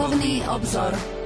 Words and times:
Duchovný 0.00 0.40
obzor. 0.48 1.19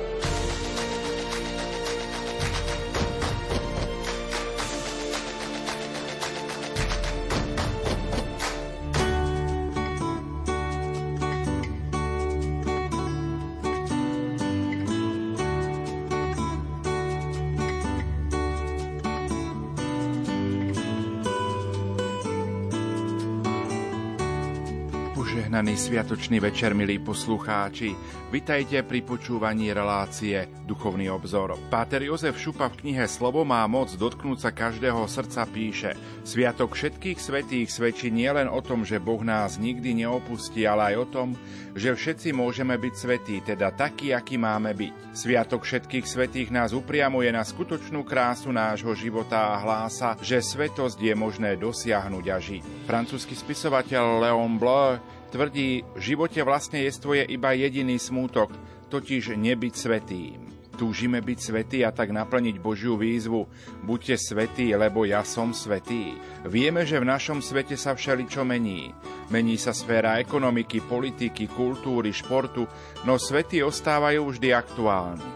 Sviatočný 25.94 26.42
večer, 26.42 26.74
milí 26.74 26.98
poslucháči. 26.98 27.94
Vitajte 28.34 28.82
pri 28.82 29.06
počúvaní 29.06 29.70
relácie 29.70 30.50
Duchovný 30.66 31.06
obzor. 31.06 31.54
Páter 31.70 32.02
Jozef 32.02 32.34
Šupa 32.34 32.66
v 32.66 32.82
knihe 32.82 33.06
Slovo 33.06 33.46
má 33.46 33.62
moc 33.70 33.94
dotknúť 33.94 34.38
sa 34.42 34.50
každého 34.50 35.06
srdca 35.06 35.46
píše 35.46 35.94
Sviatok 36.26 36.74
všetkých 36.74 37.14
svetých 37.14 37.70
svedčí 37.70 38.10
nielen 38.10 38.50
o 38.50 38.58
tom, 38.58 38.82
že 38.82 38.98
Boh 38.98 39.22
nás 39.22 39.54
nikdy 39.62 40.02
neopustí, 40.02 40.66
ale 40.66 40.90
aj 40.90 40.94
o 40.98 41.06
tom, 41.06 41.28
že 41.78 41.94
všetci 41.94 42.34
môžeme 42.34 42.74
byť 42.74 42.94
svetí, 42.98 43.36
teda 43.46 43.70
takí, 43.70 44.10
akí 44.10 44.34
máme 44.34 44.74
byť. 44.74 45.14
Sviatok 45.14 45.62
všetkých 45.62 46.10
svetých 46.10 46.50
nás 46.50 46.74
upriamuje 46.74 47.30
na 47.30 47.46
skutočnú 47.46 48.02
krásu 48.02 48.50
nášho 48.50 48.98
života 48.98 49.54
a 49.54 49.62
hlása, 49.62 50.18
že 50.18 50.42
svetosť 50.42 50.98
je 50.98 51.14
možné 51.14 51.54
dosiahnuť 51.54 52.26
a 52.34 52.38
žiť. 52.42 52.62
Francúzsky 52.82 53.38
spisovateľ 53.38 54.26
Leon 54.26 54.58
Bleu 54.58 54.98
tvrdí, 55.34 55.82
v 55.98 56.00
živote 56.14 56.38
vlastne 56.46 56.86
jestvuje 56.86 57.26
iba 57.26 57.50
jediný 57.50 57.98
smútok, 57.98 58.54
totiž 58.94 59.34
nebyť 59.34 59.74
svetým. 59.74 60.38
Túžime 60.74 61.22
byť 61.22 61.38
svetí 61.38 61.78
a 61.86 61.94
tak 61.94 62.10
naplniť 62.10 62.58
Božiu 62.58 62.98
výzvu. 62.98 63.46
Buďte 63.86 64.18
svetí, 64.18 64.74
lebo 64.74 65.06
ja 65.06 65.22
som 65.22 65.54
svetý. 65.54 66.18
Vieme, 66.46 66.82
že 66.82 66.98
v 66.98 67.10
našom 67.10 67.38
svete 67.38 67.78
sa 67.78 67.94
všeličo 67.94 68.42
mení. 68.42 68.90
Mení 69.30 69.54
sa 69.54 69.70
sféra 69.70 70.18
ekonomiky, 70.18 70.82
politiky, 70.82 71.46
kultúry, 71.46 72.10
športu, 72.10 72.66
no 73.06 73.18
svety 73.18 73.62
ostávajú 73.62 74.34
vždy 74.34 74.50
aktuálni. 74.50 75.26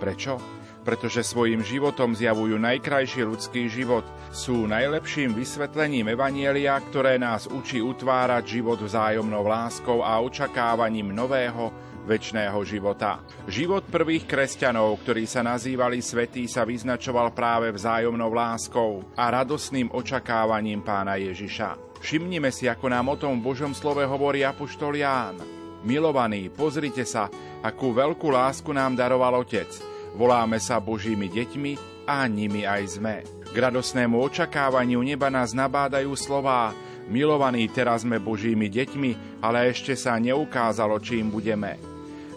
Prečo? 0.00 0.55
Pretože 0.86 1.26
svojim 1.26 1.66
životom 1.66 2.14
zjavujú 2.14 2.54
najkrajší 2.62 3.26
ľudský 3.26 3.66
život– 3.66 4.06
sú 4.36 4.68
najlepším 4.68 5.32
vysvetlením 5.32 6.12
Evanielia, 6.12 6.76
ktoré 6.76 7.16
nás 7.16 7.48
učí 7.48 7.80
utvárať 7.80 8.60
život 8.60 8.76
vzájomnou 8.76 9.48
láskou 9.48 10.04
a 10.04 10.20
očakávaním 10.20 11.08
nového, 11.08 11.72
väčšného 12.04 12.60
života. 12.68 13.24
Život 13.48 13.88
prvých 13.88 14.28
kresťanov, 14.28 15.00
ktorí 15.02 15.24
sa 15.24 15.40
nazývali 15.40 16.04
svetí, 16.04 16.44
sa 16.46 16.68
vyznačoval 16.68 17.32
práve 17.32 17.72
vzájomnou 17.72 18.28
láskou 18.28 19.08
a 19.16 19.32
radosným 19.32 19.88
očakávaním 19.90 20.84
pána 20.84 21.16
Ježiša. 21.16 21.98
Všimnime 22.04 22.52
si, 22.52 22.68
ako 22.68 22.86
nám 22.92 23.08
o 23.10 23.16
tom 23.16 23.40
v 23.40 23.50
Božom 23.50 23.72
slove 23.72 24.04
hovorí 24.04 24.44
Apoštol 24.44 25.00
Ján. 25.00 25.40
Milovaní, 25.80 26.52
pozrite 26.52 27.08
sa, 27.08 27.32
akú 27.64 27.96
veľkú 27.96 28.28
lásku 28.30 28.68
nám 28.68 28.94
daroval 28.94 29.42
Otec. 29.42 29.95
Voláme 30.16 30.56
sa 30.56 30.80
Božími 30.80 31.28
deťmi 31.28 31.72
a 32.08 32.24
nimi 32.24 32.64
aj 32.64 32.96
sme. 32.96 33.20
K 33.52 33.56
radosnému 33.56 34.16
očakávaniu 34.16 35.04
neba 35.04 35.28
nás 35.28 35.52
nabádajú 35.52 36.16
slová 36.16 36.72
Milovaní, 37.12 37.68
teraz 37.68 38.00
sme 38.00 38.16
Božími 38.16 38.72
deťmi, 38.72 39.44
ale 39.44 39.68
ešte 39.68 39.92
sa 39.92 40.16
neukázalo, 40.16 40.96
čím 41.04 41.28
budeme. 41.28 41.76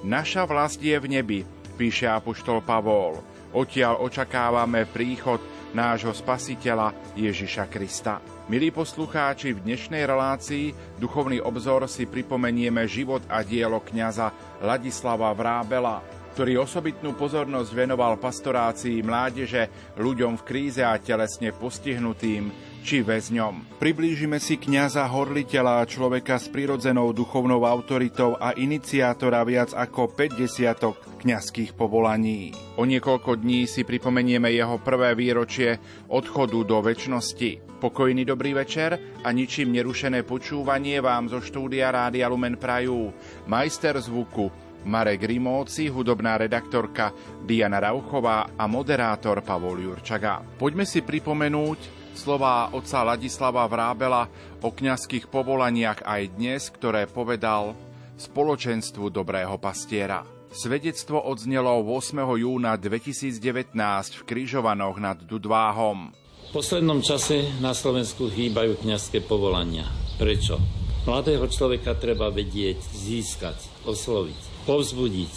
Naša 0.03 0.43
vlast 0.43 0.83
je 0.83 0.99
v 0.99 1.07
nebi, 1.07 1.39
píše 1.79 2.11
apoštol 2.11 2.67
Pavol. 2.67 3.23
Odtiaľ 3.55 4.03
očakávame 4.03 4.83
príchod 4.83 5.39
nášho 5.71 6.11
spasiteľa 6.11 6.91
Ježiša 7.15 7.65
Krista. 7.71 8.19
Milí 8.51 8.75
poslucháči, 8.75 9.55
v 9.55 9.63
dnešnej 9.63 10.03
relácii 10.03 10.99
Duchovný 10.99 11.39
obzor 11.39 11.87
si 11.87 12.03
pripomenieme 12.05 12.83
život 12.91 13.23
a 13.31 13.39
dielo 13.39 13.79
kňaza 13.79 14.59
Ladislava 14.61 15.31
Vrábela, 15.31 16.18
ktorý 16.33 16.61
osobitnú 16.61 17.17
pozornosť 17.17 17.71
venoval 17.73 18.17
pastorácii 18.21 19.01
mládeže, 19.01 19.93
ľuďom 19.97 20.39
v 20.39 20.45
kríze 20.45 20.81
a 20.85 20.95
telesne 21.01 21.51
postihnutým 21.51 22.69
či 22.79 23.03
väzňom. 23.03 23.79
Priblížime 23.79 24.39
si 24.39 24.55
kňaza 24.55 25.03
horliteľa 25.07 25.83
a 25.83 25.89
človeka 25.89 26.39
s 26.39 26.47
prirodzenou 26.47 27.11
duchovnou 27.11 27.67
autoritou 27.67 28.39
a 28.39 28.55
iniciátora 28.55 29.43
viac 29.43 29.75
ako 29.75 30.15
50 30.15 31.19
kňazských 31.19 31.75
povolaní. 31.75 32.55
O 32.79 32.87
niekoľko 32.87 33.43
dní 33.43 33.67
si 33.67 33.83
pripomenieme 33.83 34.49
jeho 34.55 34.79
prvé 34.79 35.11
výročie 35.13 35.77
odchodu 36.07 36.59
do 36.63 36.79
väčšnosti. 36.79 37.79
Pokojný 37.79 38.27
dobrý 38.27 38.55
večer 38.55 39.19
a 39.23 39.29
ničím 39.31 39.71
nerušené 39.75 40.23
počúvanie 40.27 40.99
vám 40.99 41.31
zo 41.31 41.39
štúdia 41.39 41.91
Rádia 41.91 42.27
Lumen 42.27 42.59
Prajú. 42.59 43.11
Majster 43.47 43.95
zvuku 43.99 44.68
Marek 44.87 45.27
Rimóci, 45.27 45.91
hudobná 45.91 46.39
redaktorka 46.39 47.11
Diana 47.43 47.83
Rauchová 47.83 48.55
a 48.55 48.63
moderátor 48.69 49.43
Pavol 49.43 49.83
Jurčaga. 49.83 50.39
Poďme 50.55 50.87
si 50.87 51.03
pripomenúť 51.03 51.99
slová 52.15 52.71
otca 52.71 53.03
Ladislava 53.03 53.63
Vrábela 53.67 54.27
o 54.63 54.69
kňazských 54.71 55.27
povolaniach 55.27 56.03
aj 56.03 56.21
dnes, 56.35 56.67
ktoré 56.71 57.07
povedal 57.07 57.75
spoločenstvu 58.19 59.07
dobrého 59.11 59.55
pastiera. 59.59 60.23
Svedectvo 60.49 61.21
odznelo 61.29 61.79
8. 61.85 62.25
júna 62.41 62.73
2019 62.75 63.71
v 64.17 64.21
Kryžovanoch 64.25 64.97
nad 64.97 65.17
Dudváhom. 65.21 66.11
V 66.49 66.57
poslednom 66.57 67.05
čase 67.05 67.45
na 67.61 67.77
Slovensku 67.77 68.33
chýbajú 68.33 68.81
kňazské 68.81 69.21
povolania. 69.21 69.85
Prečo? 70.17 70.57
Mladého 71.05 71.45
človeka 71.47 71.93
treba 71.95 72.33
vedieť, 72.33 72.81
získať, 72.81 73.55
osloviť 73.85 74.58
povzbudiť 74.67 75.33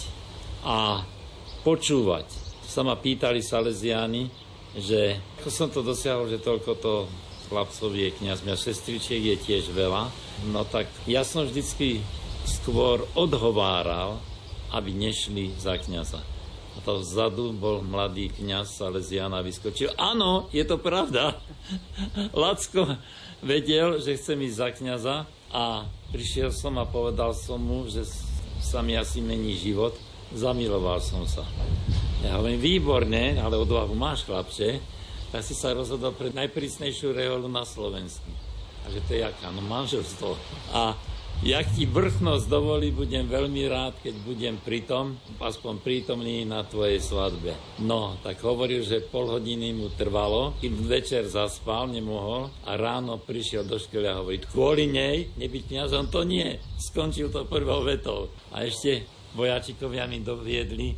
a 0.63 1.03
počúvať. 1.63 2.27
Sa 2.67 2.81
ma 2.81 2.97
pýtali 2.97 3.43
Salesiáni, 3.43 4.27
že 4.73 5.19
ako 5.39 5.49
som 5.53 5.69
to 5.69 5.85
dosiahol, 5.85 6.25
že 6.25 6.41
toľko 6.41 6.71
to 6.81 6.93
chlapcov 7.51 7.93
je 7.93 8.09
kniaz, 8.17 8.41
a 8.41 8.57
sestričiek 8.57 9.21
je 9.21 9.37
tiež 9.37 9.69
veľa. 9.69 10.09
No 10.49 10.65
tak 10.65 10.89
ja 11.05 11.21
som 11.21 11.45
vždycky 11.45 12.01
skôr 12.49 13.05
odhováral, 13.13 14.17
aby 14.73 14.89
nešli 14.89 15.53
za 15.61 15.77
kniaza. 15.77 16.25
A 16.73 16.81
to 16.81 17.05
vzadu 17.05 17.53
bol 17.53 17.85
mladý 17.85 18.33
kňaz 18.33 18.81
Salesiana 18.81 19.45
vyskočil. 19.45 19.93
Áno, 19.93 20.49
je 20.49 20.65
to 20.65 20.81
pravda. 20.81 21.37
Lacko 22.33 22.97
vedel, 23.45 24.01
že 24.01 24.17
chcem 24.17 24.41
ísť 24.41 24.57
za 24.57 24.69
kniaza 24.73 25.15
a 25.53 25.85
prišiel 26.09 26.49
som 26.49 26.81
a 26.81 26.89
povedal 26.89 27.37
som 27.37 27.61
mu, 27.61 27.85
že 27.85 28.01
sa 28.63 28.79
mi 28.79 28.95
asi 28.95 29.19
mení 29.19 29.59
život, 29.59 29.99
zamiloval 30.31 31.03
som 31.03 31.27
sa. 31.27 31.43
Ja 32.23 32.39
hovorím, 32.39 32.63
výborne, 32.63 33.35
ale 33.35 33.59
odvahu 33.59 33.91
máš, 33.91 34.23
chlapče, 34.23 34.79
tak 35.35 35.43
si 35.43 35.51
sa 35.51 35.75
rozhodol 35.75 36.15
pre 36.15 36.31
najprísnejšiu 36.31 37.11
reholu 37.11 37.51
na 37.51 37.67
Slovensku. 37.67 38.31
A 38.83 38.91
že 38.91 39.03
to 39.03 39.09
je 39.13 39.19
jaká? 39.27 39.51
No 39.51 39.59
manželstvo. 39.67 40.39
A 40.71 40.95
jak 41.43 41.67
ti 41.75 41.83
vrchnosť 41.83 42.47
dovolí, 42.47 42.95
budem 42.95 43.27
veľmi 43.27 43.67
rád, 43.67 43.99
keď 43.99 44.15
budem 44.23 44.55
pritom, 44.63 45.19
aspoň 45.43 45.83
prítomný 45.83 46.47
na 46.47 46.63
tvojej 46.63 47.03
svadbe. 47.03 47.51
No, 47.83 48.15
tak 48.23 48.39
hovoril, 48.47 48.79
že 48.87 49.03
pol 49.03 49.27
hodiny 49.27 49.75
mu 49.75 49.91
trvalo, 49.91 50.55
kým 50.63 50.87
večer 50.87 51.27
zaspal, 51.27 51.91
nemohol 51.91 52.47
a 52.63 52.79
ráno 52.79 53.19
prišiel 53.19 53.67
do 53.67 53.75
školy 53.75 54.07
a 54.07 54.23
hovorí, 54.23 54.39
kvôli 54.39 54.87
nej, 54.87 55.35
nebyť 55.35 55.63
kniazom, 55.67 56.07
to 56.07 56.23
nie. 56.23 56.63
Skončil 56.79 57.27
to 57.27 57.43
prvou 57.43 57.83
vetou. 57.83 58.31
A 58.55 58.63
ešte 58.63 59.03
vojačikovia 59.35 60.07
mi 60.07 60.23
doviedli 60.23 60.95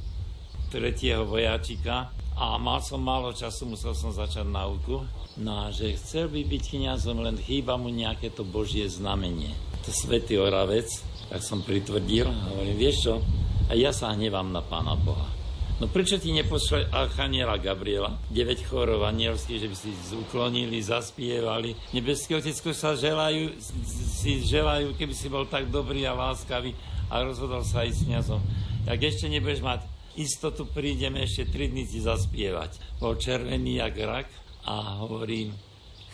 tretieho 0.70 1.26
vojačika 1.26 2.14
a 2.38 2.60
mal 2.62 2.86
som 2.86 3.02
málo 3.02 3.34
času, 3.34 3.66
musel 3.66 3.98
som 3.98 4.14
začať 4.14 4.46
nauku. 4.46 5.08
No 5.42 5.68
a 5.68 5.74
že 5.74 5.98
chcel 5.98 6.30
by 6.30 6.44
byť 6.48 6.64
kniazom, 6.76 7.24
len 7.24 7.36
chýba 7.42 7.76
mu 7.82 7.90
nejaké 7.90 8.30
to 8.30 8.46
božie 8.46 8.88
znamenie. 8.88 9.52
To 9.86 9.94
svätý 9.94 10.42
Oravec, 10.42 10.90
tak 11.30 11.46
som 11.46 11.62
pritvrdil 11.62 12.26
a 12.26 12.50
hovorím, 12.50 12.74
vieš 12.74 13.06
čo, 13.06 13.22
a 13.70 13.78
ja 13.78 13.94
sa 13.94 14.18
hnevám 14.18 14.50
na 14.50 14.66
Pána 14.66 14.98
Boha. 14.98 15.30
No 15.78 15.86
prečo 15.92 16.18
ti 16.18 16.34
nepošle 16.34 16.90
Archaniela 16.90 17.62
Gabriela, 17.62 18.18
9 18.34 18.66
chorov 18.66 19.06
anielských, 19.06 19.62
že 19.62 19.68
by 19.70 19.76
si 19.78 19.92
uklonili, 20.18 20.82
zaspievali. 20.82 21.78
Nebeské 21.94 22.34
otecko 22.40 22.74
sa 22.74 22.98
želajú, 22.98 23.60
si 23.94 24.42
želajú, 24.42 24.98
keby 24.98 25.14
si 25.14 25.30
bol 25.30 25.46
tak 25.46 25.70
dobrý 25.70 26.08
a 26.10 26.18
láskavý 26.18 26.74
a 27.12 27.22
rozhodol 27.22 27.62
sa 27.62 27.86
ísť 27.86 27.98
s 28.02 28.06
kniazom. 28.10 28.42
Tak 28.90 28.98
ešte 28.98 29.30
nebudeš 29.30 29.62
mať 29.62 29.86
istotu, 30.18 30.66
prídeme 30.66 31.22
ešte 31.22 31.46
3 31.52 31.76
dní 31.76 31.84
ti 31.86 32.02
zaspievať. 32.02 32.98
Bol 32.98 33.22
červený 33.22 33.84
jak 33.84 34.00
rak 34.02 34.28
a 34.66 35.04
hovorím, 35.06 35.54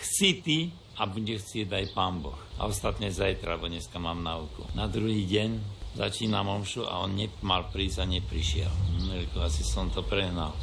chci 0.02 0.30
ty 0.44 0.58
a 0.98 1.06
bude 1.06 1.38
chcieť 1.38 1.72
aj 1.72 1.86
pán 1.94 2.20
Boh. 2.20 2.36
A 2.62 2.70
ostatne 2.70 3.10
zajtra, 3.10 3.58
lebo 3.58 3.66
dneska 3.66 3.98
mám 3.98 4.22
nauku. 4.22 4.62
Na 4.78 4.86
druhý 4.86 5.26
deň 5.26 5.58
začínam 5.98 6.46
omšu 6.46 6.86
a 6.86 7.02
on 7.02 7.18
mal 7.42 7.66
prísť 7.74 7.98
a 7.98 8.06
neprišiel. 8.06 8.70
Nelko, 9.10 9.42
asi 9.42 9.66
som 9.66 9.90
to 9.90 10.06
prehnal. 10.06 10.54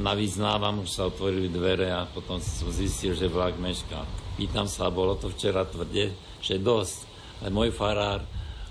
Navyznávam, 0.00 0.80
už 0.80 0.88
sa 0.88 1.12
otvorili 1.12 1.52
dvere 1.52 1.92
a 1.92 2.08
potom 2.08 2.40
som 2.40 2.72
zistil, 2.72 3.12
že 3.12 3.28
vlak 3.28 3.60
mešká. 3.60 4.08
Pýtam 4.40 4.64
sa, 4.64 4.88
bolo 4.88 5.12
to 5.20 5.28
včera 5.28 5.68
tvrde, 5.68 6.16
že 6.40 6.56
dosť. 6.56 7.04
Ale 7.44 7.52
môj 7.52 7.68
farár 7.68 8.24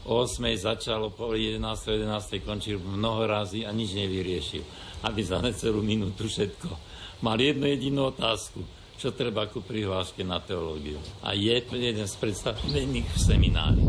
o 0.09 0.25
8 0.25 0.41
začalo, 0.57 1.13
po 1.13 1.37
11. 1.37 1.61
11. 1.61 2.01
končil 2.41 2.81
mnoho 2.81 3.29
razy 3.29 3.61
a 3.61 3.69
nič 3.69 3.93
nevyriešil. 3.93 4.65
Aby 5.05 5.21
za 5.21 5.37
necelú 5.37 5.85
minútu 5.85 6.25
všetko. 6.25 6.73
Mal 7.21 7.37
jednu 7.37 7.69
jedinú 7.69 8.09
otázku 8.09 8.65
čo 8.95 9.11
treba 9.11 9.47
ku 9.51 9.59
prihláške 9.63 10.23
na 10.23 10.39
teológiu. 10.39 10.99
A 11.23 11.35
je 11.35 11.59
jeden 11.59 12.07
z 12.07 12.15
predstavených 12.19 13.07
v 13.07 13.17
seminári. 13.19 13.83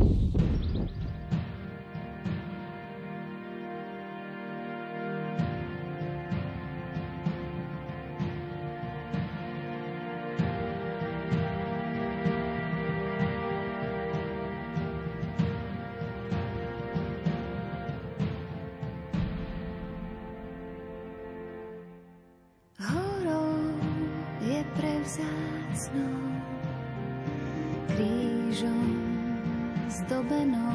Don't 30.08 30.28
be 30.28 30.34
zdobeno. 30.34 30.65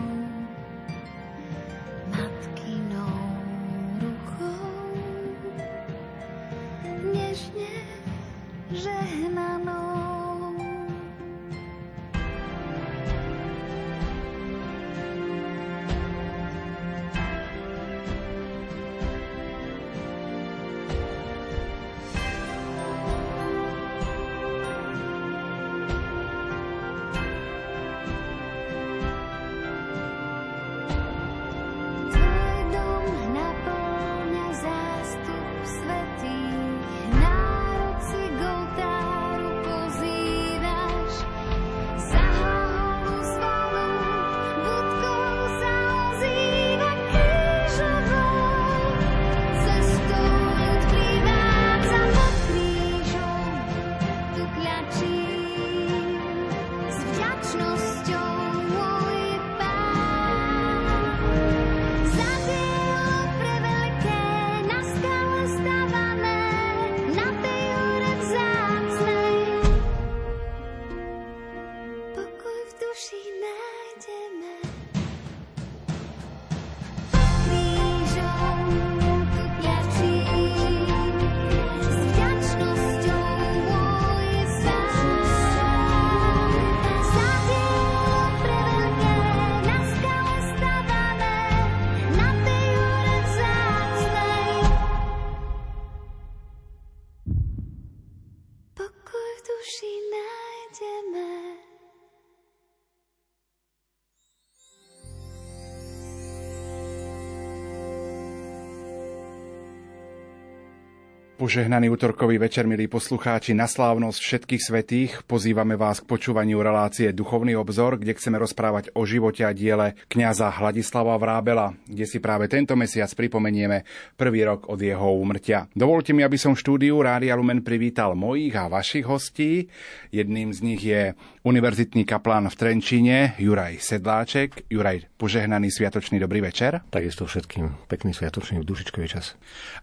Požehnaný 111.42 111.90
útorkový 111.90 112.38
večer, 112.38 112.70
milí 112.70 112.86
poslucháči, 112.86 113.58
na 113.58 113.66
slávnosť 113.66 114.20
všetkých 114.22 114.62
svetých 114.62 115.12
pozývame 115.26 115.74
vás 115.74 115.98
k 115.98 116.06
počúvaniu 116.06 116.62
relácie 116.62 117.10
Duchovný 117.18 117.58
obzor, 117.58 117.98
kde 117.98 118.14
chceme 118.14 118.38
rozprávať 118.38 118.94
o 118.94 119.02
živote 119.10 119.42
a 119.42 119.50
diele 119.50 119.98
kňaza 120.06 120.54
Hladislava 120.62 121.18
Vrábela, 121.18 121.74
kde 121.90 122.06
si 122.06 122.22
práve 122.22 122.46
tento 122.46 122.78
mesiac 122.78 123.10
pripomenieme 123.10 123.90
prvý 124.14 124.46
rok 124.46 124.70
od 124.70 124.86
jeho 124.86 125.18
úmrtia. 125.18 125.66
Dovolte 125.74 126.14
mi, 126.14 126.22
aby 126.22 126.38
som 126.38 126.54
v 126.54 126.62
štúdiu 126.62 127.02
Rádia 127.02 127.34
Lumen 127.34 127.66
privítal 127.66 128.14
mojich 128.14 128.54
a 128.54 128.70
vašich 128.70 129.10
hostí. 129.10 129.66
Jedným 130.14 130.54
z 130.54 130.60
nich 130.62 130.86
je 130.86 131.18
univerzitný 131.42 132.06
kaplán 132.06 132.54
v 132.54 132.54
Trenčine 132.54 133.34
Juraj 133.42 133.82
Sedláček. 133.82 134.70
Juraj, 134.70 135.10
požehnaný 135.18 135.74
sviatočný 135.74 136.22
dobrý 136.22 136.46
večer. 136.46 136.86
Takisto 136.94 137.26
všetkým 137.26 137.90
pekný 137.90 138.14
sviatočný 138.14 138.62
dušičkový 138.62 139.10
čas. 139.10 139.34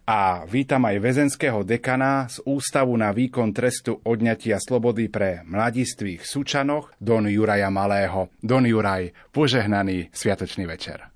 A 0.07 0.47
vítam 0.47 0.87
aj 0.87 1.03
väzenské 1.03 1.48
českého 1.49 1.65
dekana 1.65 2.29
z 2.29 2.45
Ústavu 2.45 2.93
na 3.01 3.09
výkon 3.09 3.57
trestu 3.57 3.97
odňatia 4.05 4.61
slobody 4.61 5.09
pre 5.09 5.41
mladistvých 5.49 6.21
Sučanoch, 6.21 6.93
Don 7.01 7.25
Juraja 7.25 7.73
Malého. 7.73 8.29
Don 8.45 8.69
Juraj, 8.69 9.33
požehnaný 9.33 10.13
sviatočný 10.13 10.69
večer. 10.69 11.09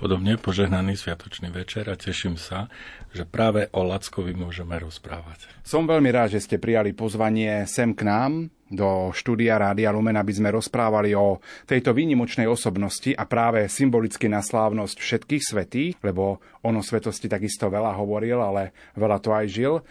Podobne 0.00 0.40
požehnaný 0.40 0.96
sviatočný 0.96 1.52
večer 1.52 1.84
a 1.92 1.92
teším 1.92 2.40
sa, 2.40 2.72
že 3.12 3.28
práve 3.28 3.68
o 3.76 3.84
Lackovi 3.84 4.32
môžeme 4.32 4.80
rozprávať. 4.80 5.44
Som 5.60 5.84
veľmi 5.84 6.08
rád, 6.08 6.32
že 6.32 6.40
ste 6.40 6.56
prijali 6.56 6.96
pozvanie 6.96 7.68
sem 7.68 7.92
k 7.92 8.08
nám 8.08 8.48
do 8.72 9.12
štúdia 9.12 9.60
Rádia 9.60 9.92
Lumen, 9.92 10.16
aby 10.16 10.32
sme 10.32 10.56
rozprávali 10.56 11.12
o 11.12 11.44
tejto 11.68 11.92
výnimočnej 11.92 12.48
osobnosti 12.48 13.12
a 13.12 13.28
práve 13.28 13.68
symbolicky 13.68 14.24
na 14.24 14.40
slávnosť 14.40 14.96
všetkých 14.96 15.44
svetých, 15.44 15.92
lebo 16.00 16.40
on 16.64 16.80
o 16.80 16.82
svetosti 16.86 17.28
takisto 17.28 17.68
veľa 17.68 17.92
hovoril, 18.00 18.40
ale 18.40 18.72
veľa 18.96 19.20
to 19.20 19.36
aj 19.36 19.46
žil. 19.52 19.84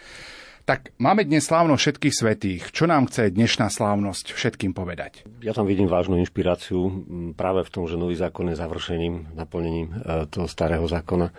Tak 0.68 0.94
máme 1.00 1.26
dnes 1.26 1.48
slávnosť 1.48 1.80
všetkých 1.80 2.14
svetých. 2.14 2.62
Čo 2.70 2.86
nám 2.86 3.08
chce 3.10 3.32
dnešná 3.32 3.72
slávnosť 3.72 4.36
všetkým 4.36 4.76
povedať? 4.76 5.26
Ja 5.40 5.56
tam 5.56 5.66
vidím 5.66 5.90
vážnu 5.90 6.20
inšpiráciu 6.20 7.04
práve 7.34 7.66
v 7.66 7.72
tom, 7.72 7.88
že 7.90 7.98
nový 7.98 8.14
zákon 8.14 8.52
je 8.52 8.60
završením, 8.60 9.34
naplnením 9.34 9.88
e, 9.90 10.24
toho 10.28 10.46
starého 10.46 10.84
zákona 10.84 11.32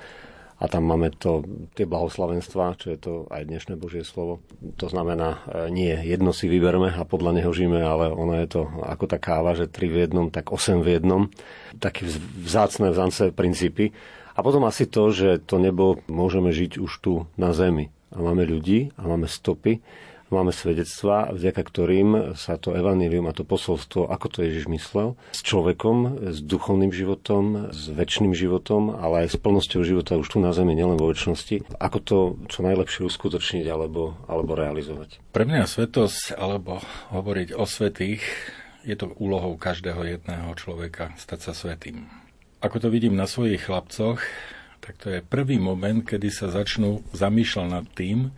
a 0.62 0.70
tam 0.70 0.86
máme 0.86 1.10
to, 1.18 1.42
tie 1.74 1.90
blahoslavenstva, 1.90 2.78
čo 2.78 2.94
je 2.94 3.00
to 3.01 3.13
aj 3.34 3.50
dnešné 3.50 3.82
Božie 3.82 4.06
slovo. 4.06 4.46
To 4.78 4.86
znamená, 4.86 5.42
e, 5.50 5.74
nie 5.74 5.90
jedno 6.06 6.38
si 6.38 6.46
vyberme 6.46 6.94
a 6.94 7.01
podľa 7.01 7.42
neho 7.42 7.50
žijeme, 7.50 7.82
ale 7.82 8.13
ono 8.13 8.38
je 8.38 8.46
to 8.46 8.62
ako 8.86 9.10
tá 9.10 9.18
káva, 9.18 9.58
že 9.58 9.66
tri 9.66 9.90
v 9.90 10.06
jednom, 10.06 10.30
tak 10.30 10.54
osem 10.54 10.86
v 10.86 11.01
jednom. 11.01 11.34
Také 11.82 12.06
vzácne 12.46 12.94
vzance 12.94 13.34
princípy. 13.34 13.90
A 14.38 14.46
potom 14.46 14.62
asi 14.70 14.86
to, 14.86 15.10
že 15.10 15.42
to 15.42 15.58
nebo 15.58 15.98
môžeme 16.06 16.54
žiť 16.54 16.78
už 16.78 16.92
tu 17.01 17.25
na 17.42 17.58
zemi. 17.58 17.90
A 18.12 18.18
máme 18.20 18.44
ľudí 18.44 18.91
a 19.00 19.08
máme 19.08 19.27
stopy, 19.27 19.80
máme 20.32 20.56
svedectvá, 20.56 21.36
vďaka 21.36 21.62
ktorým 21.62 22.10
sa 22.39 22.56
to 22.56 22.72
evanílium 22.72 23.27
a 23.27 23.36
to 23.36 23.44
posolstvo, 23.44 24.08
ako 24.08 24.27
to 24.32 24.39
Ježiš 24.48 24.72
myslel, 24.72 25.20
s 25.36 25.44
človekom, 25.44 26.32
s 26.32 26.39
duchovným 26.39 26.96
životom, 26.96 27.70
s 27.75 27.91
väčšným 27.91 28.32
životom, 28.32 28.96
ale 28.96 29.27
aj 29.27 29.36
s 29.36 29.38
plnosťou 29.38 29.84
života 29.84 30.15
už 30.15 30.32
tu 30.32 30.38
na 30.39 30.56
zemi, 30.56 30.72
nielen 30.72 30.96
vo 30.96 31.12
väčšnosti, 31.12 31.75
ako 31.77 31.98
to 32.00 32.18
čo 32.48 32.60
najlepšie 32.63 33.03
uskutočniť 33.03 33.68
alebo, 33.68 34.15
alebo 34.32 34.56
realizovať. 34.56 35.20
Pre 35.36 35.44
mňa 35.44 35.68
svetosť, 35.68 36.39
alebo 36.39 36.80
hovoriť 37.12 37.51
o 37.51 37.68
svetých, 37.68 38.24
je 38.88 38.96
to 38.98 39.13
úlohou 39.22 39.60
každého 39.60 40.01
jedného 40.18 40.50
človeka 40.58 41.13
stať 41.20 41.51
sa 41.51 41.53
svetým. 41.53 42.10
Ako 42.63 42.82
to 42.82 42.88
vidím 42.89 43.13
na 43.13 43.25
svojich 43.25 43.68
chlapcoch, 43.68 44.22
tak 44.81 44.97
to 44.97 45.13
je 45.13 45.21
prvý 45.21 45.61
moment, 45.61 46.01
kedy 46.01 46.33
sa 46.33 46.50
začnú 46.50 47.05
zamýšľať 47.13 47.67
nad 47.69 47.85
tým, 47.93 48.33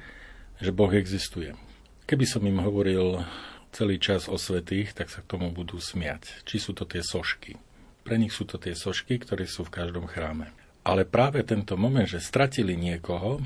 že 0.60 0.76
Boh 0.76 0.92
existuje. 0.92 1.56
Keby 2.04 2.26
som 2.28 2.44
im 2.44 2.60
hovoril 2.60 3.24
celý 3.72 3.98
čas 3.98 4.28
o 4.28 4.36
svetých, 4.36 4.92
tak 4.94 5.08
sa 5.08 5.24
k 5.24 5.30
tomu 5.34 5.50
budú 5.50 5.80
smiať. 5.80 6.46
Či 6.46 6.60
sú 6.60 6.72
to 6.76 6.84
tie 6.84 7.02
sošky. 7.02 7.56
Pre 8.04 8.16
nich 8.20 8.36
sú 8.36 8.44
to 8.44 8.60
tie 8.60 8.76
sošky, 8.76 9.18
ktoré 9.24 9.48
sú 9.48 9.64
v 9.64 9.74
každom 9.74 10.06
chráme. 10.06 10.52
Ale 10.84 11.08
práve 11.08 11.40
tento 11.48 11.80
moment, 11.80 12.04
že 12.04 12.20
stratili 12.20 12.76
niekoho 12.76 13.40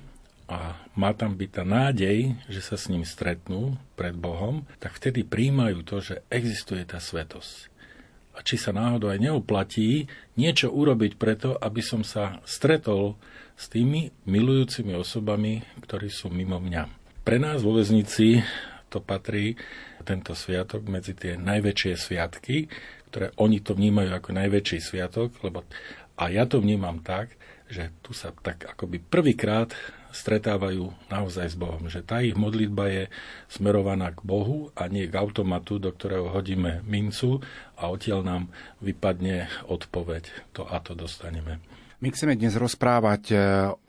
a 0.49 0.73
má 0.97 1.13
tam 1.13 1.37
byť 1.37 1.49
tá 1.53 1.63
nádej, 1.63 2.33
že 2.49 2.61
sa 2.65 2.75
s 2.75 2.89
ním 2.89 3.05
stretnú 3.05 3.77
pred 3.93 4.17
Bohom, 4.17 4.65
tak 4.81 4.97
vtedy 4.97 5.21
príjmajú 5.21 5.85
to, 5.85 6.01
že 6.01 6.25
existuje 6.33 6.81
tá 6.81 6.97
svetosť. 6.97 7.76
A 8.38 8.46
či 8.46 8.56
sa 8.62 8.70
náhodou 8.70 9.10
aj 9.10 9.17
neoplatí 9.17 10.06
niečo 10.38 10.70
urobiť 10.70 11.17
preto, 11.17 11.58
aby 11.58 11.82
som 11.82 12.06
sa 12.06 12.38
stretol 12.46 13.17
s 13.58 13.65
tými 13.74 14.13
milujúcimi 14.29 14.94
osobami, 14.94 15.65
ktorí 15.82 16.13
sú 16.13 16.29
mimo 16.29 16.62
mňa. 16.62 16.86
Pre 17.25 17.38
nás 17.41 17.65
vo 17.65 17.74
väznici 17.74 18.39
to 18.88 19.01
patrí 19.01 19.58
tento 20.06 20.38
sviatok 20.38 20.86
medzi 20.88 21.17
tie 21.17 21.36
najväčšie 21.36 21.94
sviatky, 21.98 22.70
ktoré 23.10 23.34
oni 23.41 23.60
to 23.60 23.74
vnímajú 23.75 24.13
ako 24.13 24.29
najväčší 24.38 24.79
sviatok, 24.79 25.34
lebo 25.41 25.65
a 26.17 26.34
ja 26.34 26.46
to 26.46 26.62
vnímam 26.62 27.01
tak, 27.01 27.34
že 27.67 27.91
tu 28.00 28.15
sa 28.15 28.32
tak 28.32 28.63
akoby 28.63 29.03
prvýkrát 29.03 29.75
stretávajú 30.17 30.89
naozaj 31.13 31.53
s 31.53 31.57
Bohom. 31.57 31.86
Že 31.86 32.01
tá 32.01 32.25
ich 32.25 32.33
modlitba 32.33 32.89
je 32.89 33.03
smerovaná 33.45 34.09
k 34.09 34.25
Bohu 34.25 34.74
a 34.74 34.89
nie 34.89 35.05
k 35.05 35.17
automatu, 35.21 35.77
do 35.77 35.93
ktorého 35.93 36.33
hodíme 36.33 36.81
mincu 36.81 37.38
a 37.77 37.93
odtiaľ 37.93 38.25
nám 38.25 38.43
vypadne 38.81 39.45
odpoveď. 39.69 40.53
To 40.57 40.65
a 40.65 40.81
to 40.81 40.97
dostaneme. 40.97 41.62
My 41.97 42.13
chceme 42.13 42.38
dnes 42.38 42.53
rozprávať 42.53 43.24
e, 43.33 43.36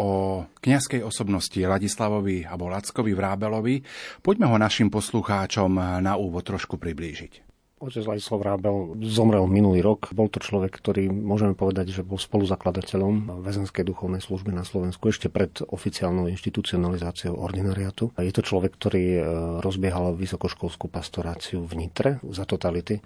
o 0.01 0.41
kňazskej 0.65 1.05
osobnosti 1.05 1.61
Ladislavovi 1.61 2.49
alebo 2.49 2.73
Lackovi 2.73 3.13
Vrábelovi. 3.13 3.85
Poďme 4.25 4.49
ho 4.49 4.57
našim 4.57 4.89
poslucháčom 4.89 6.01
na 6.01 6.17
úvod 6.17 6.41
trošku 6.49 6.81
priblížiť. 6.81 7.48
Otec 7.79 8.11
Ladislav 8.11 8.43
Rábel 8.43 8.99
zomrel 9.07 9.47
minulý 9.47 9.87
rok. 9.87 10.11
Bol 10.11 10.27
to 10.27 10.43
človek, 10.43 10.75
ktorý 10.75 11.07
môžeme 11.15 11.55
povedať, 11.55 11.95
že 11.95 12.03
bol 12.03 12.19
spoluzakladateľom 12.19 13.39
väzenskej 13.47 13.87
duchovnej 13.87 14.19
služby 14.19 14.51
na 14.51 14.67
Slovensku 14.67 15.15
ešte 15.15 15.31
pred 15.31 15.63
oficiálnou 15.63 16.27
inštitucionalizáciou 16.27 17.39
ordinariatu. 17.39 18.11
Je 18.19 18.35
to 18.35 18.43
človek, 18.43 18.75
ktorý 18.75 19.05
e, 19.15 19.23
rozbiehal 19.63 20.19
vysokoškolskú 20.19 20.91
pastoráciu 20.91 21.63
v 21.63 21.87
Nitre 21.87 22.11
za 22.27 22.43
totality 22.43 22.99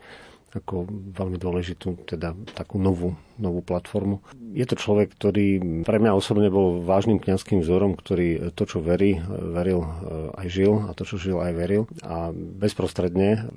ako 0.52 0.84
veľmi 1.16 1.40
dôležitú, 1.40 2.04
teda 2.04 2.36
takú 2.52 2.76
novú, 2.76 3.16
novú 3.40 3.64
platformu. 3.64 4.20
Je 4.52 4.68
to 4.68 4.76
človek, 4.76 5.16
ktorý 5.16 5.80
pre 5.80 5.96
mňa 5.96 6.12
osobne 6.12 6.52
bol 6.52 6.84
vážnym 6.84 7.16
kňazským 7.24 7.64
vzorom, 7.64 7.96
ktorý 7.96 8.52
to, 8.52 8.68
čo 8.68 8.84
verí, 8.84 9.16
veril 9.28 9.80
e, 9.80 9.88
aj 10.36 10.46
žil 10.52 10.72
a 10.84 10.92
to, 10.92 11.08
čo 11.08 11.16
žil, 11.16 11.40
aj 11.40 11.52
veril. 11.56 11.88
A 12.04 12.36
bezprostredne 12.36 13.48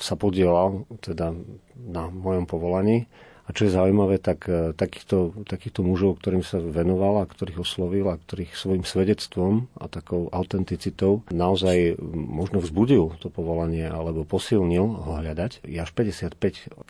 sa 0.00 0.14
podielal 0.16 0.88
teda 1.00 1.34
na 1.76 2.08
mojom 2.08 2.44
povolaní 2.48 3.06
a 3.42 3.50
čo 3.50 3.66
je 3.66 3.74
zaujímavé, 3.74 4.22
tak 4.22 4.46
e, 4.46 4.70
takýchto, 4.70 5.46
takýchto 5.50 5.82
mužov, 5.82 6.22
ktorým 6.22 6.46
sa 6.46 6.62
venoval 6.62 7.22
a 7.22 7.30
ktorých 7.30 7.58
oslovil 7.58 8.06
a 8.06 8.18
ktorých 8.18 8.54
svojim 8.54 8.84
svedectvom 8.86 9.66
a 9.78 9.90
takou 9.90 10.30
autenticitou 10.30 11.26
naozaj 11.34 11.98
možno 12.14 12.62
vzbudil 12.62 13.18
to 13.18 13.34
povolanie 13.34 13.90
alebo 13.90 14.22
posilnil 14.22 14.86
ho 14.86 15.10
hľadať. 15.18 15.66
Je 15.66 15.82
až 15.82 15.90
55 15.90 16.38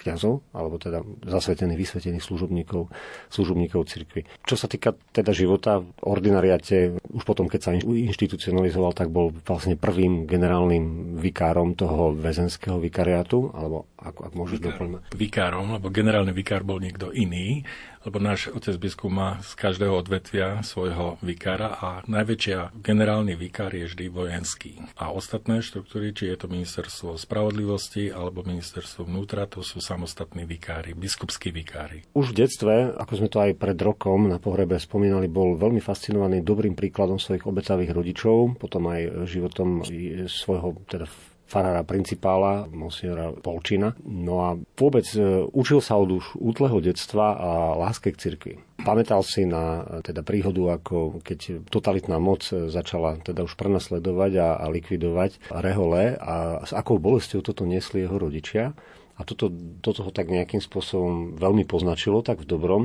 kňazov, 0.04 0.44
alebo 0.52 0.76
teda 0.76 1.00
zasvetených, 1.24 1.80
vysvetených 1.80 2.24
služobníkov, 2.24 2.92
služobníkov 3.32 3.88
cirkvi. 3.88 4.28
Čo 4.44 4.60
sa 4.60 4.68
týka 4.68 4.92
teda 5.16 5.32
života 5.32 5.80
v 5.80 5.88
ordinariate, 6.04 7.00
už 7.12 7.24
potom, 7.24 7.48
keď 7.48 7.60
sa 7.60 7.72
inštitucionalizoval, 7.76 8.92
tak 8.92 9.08
bol 9.08 9.32
vlastne 9.48 9.80
prvým 9.80 10.28
generálnym 10.28 11.16
vikárom 11.16 11.72
toho 11.72 12.12
väzenského 12.12 12.76
vikariátu, 12.76 13.52
alebo 13.56 13.88
ak, 14.02 14.18
ak 14.18 14.32
môžeš 14.34 14.58
doplniť. 14.58 15.14
Vikárom, 15.14 15.78
lebo 15.78 15.88
generálny 15.88 16.34
vikár 16.34 16.66
bol 16.66 16.82
niekto 16.82 17.14
iný, 17.14 17.62
lebo 18.02 18.18
náš 18.18 18.50
otec 18.50 18.74
biskup 18.82 19.14
má 19.14 19.38
z 19.46 19.54
každého 19.54 19.94
odvetvia 19.94 20.58
svojho 20.66 21.22
vikára 21.22 21.78
a 21.78 21.88
najväčšia 22.10 22.74
generálny 22.82 23.38
vikár 23.38 23.70
je 23.70 23.86
vždy 23.86 24.10
vojenský. 24.10 24.82
A 24.98 25.14
ostatné 25.14 25.62
štruktúry, 25.62 26.10
či 26.10 26.34
je 26.34 26.36
to 26.36 26.50
ministerstvo 26.50 27.14
spravodlivosti 27.14 28.10
alebo 28.10 28.42
ministerstvo 28.42 29.06
vnútra, 29.06 29.46
to 29.46 29.62
sú 29.62 29.78
samostatní 29.78 30.42
vikári, 30.42 30.98
biskupskí 30.98 31.54
vikári. 31.54 32.02
Už 32.18 32.34
v 32.34 32.46
detstve, 32.46 32.90
ako 32.98 33.12
sme 33.14 33.28
to 33.30 33.38
aj 33.38 33.52
pred 33.54 33.78
rokom 33.78 34.26
na 34.26 34.42
pohrebe 34.42 34.74
spomínali, 34.82 35.30
bol 35.30 35.54
veľmi 35.54 35.78
fascinovaný 35.78 36.42
dobrým 36.42 36.74
príkladom 36.74 37.22
svojich 37.22 37.46
obetavých 37.46 37.94
rodičov, 37.94 38.58
potom 38.58 38.90
aj 38.90 39.30
životom 39.30 39.86
svojho 40.26 40.74
teda 40.90 41.06
farára 41.46 41.84
principála, 41.84 42.64
monsignora 42.72 43.32
Polčina. 43.36 43.92
No 44.04 44.40
a 44.40 44.48
vôbec 44.78 45.04
e, 45.12 45.44
učil 45.52 45.84
sa 45.84 46.00
od 46.00 46.16
už 46.16 46.40
útleho 46.40 46.80
detstva 46.80 47.36
a 47.36 47.50
láske 47.76 48.08
k 48.08 48.20
cirkvi. 48.20 48.54
Pamätal 48.80 49.20
si 49.20 49.44
na 49.44 49.84
e, 49.84 50.00
teda 50.00 50.24
príhodu, 50.24 50.80
ako 50.80 51.20
keď 51.20 51.68
totalitná 51.68 52.16
moc 52.16 52.48
e, 52.48 52.72
začala 52.72 53.20
teda 53.20 53.44
už 53.44 53.54
prenasledovať 53.60 54.32
a, 54.40 54.48
a 54.64 54.66
likvidovať 54.72 55.52
rehole 55.52 56.16
a 56.16 56.64
s 56.64 56.72
akou 56.72 56.96
bolestou 56.96 57.44
toto 57.44 57.68
niesli 57.68 58.02
jeho 58.02 58.16
rodičia. 58.16 58.72
A 59.20 59.28
toto, 59.28 59.52
toto 59.84 60.08
ho 60.08 60.10
tak 60.10 60.32
nejakým 60.32 60.64
spôsobom 60.64 61.36
veľmi 61.36 61.68
poznačilo, 61.68 62.24
tak 62.24 62.42
v 62.42 62.48
dobrom 62.48 62.82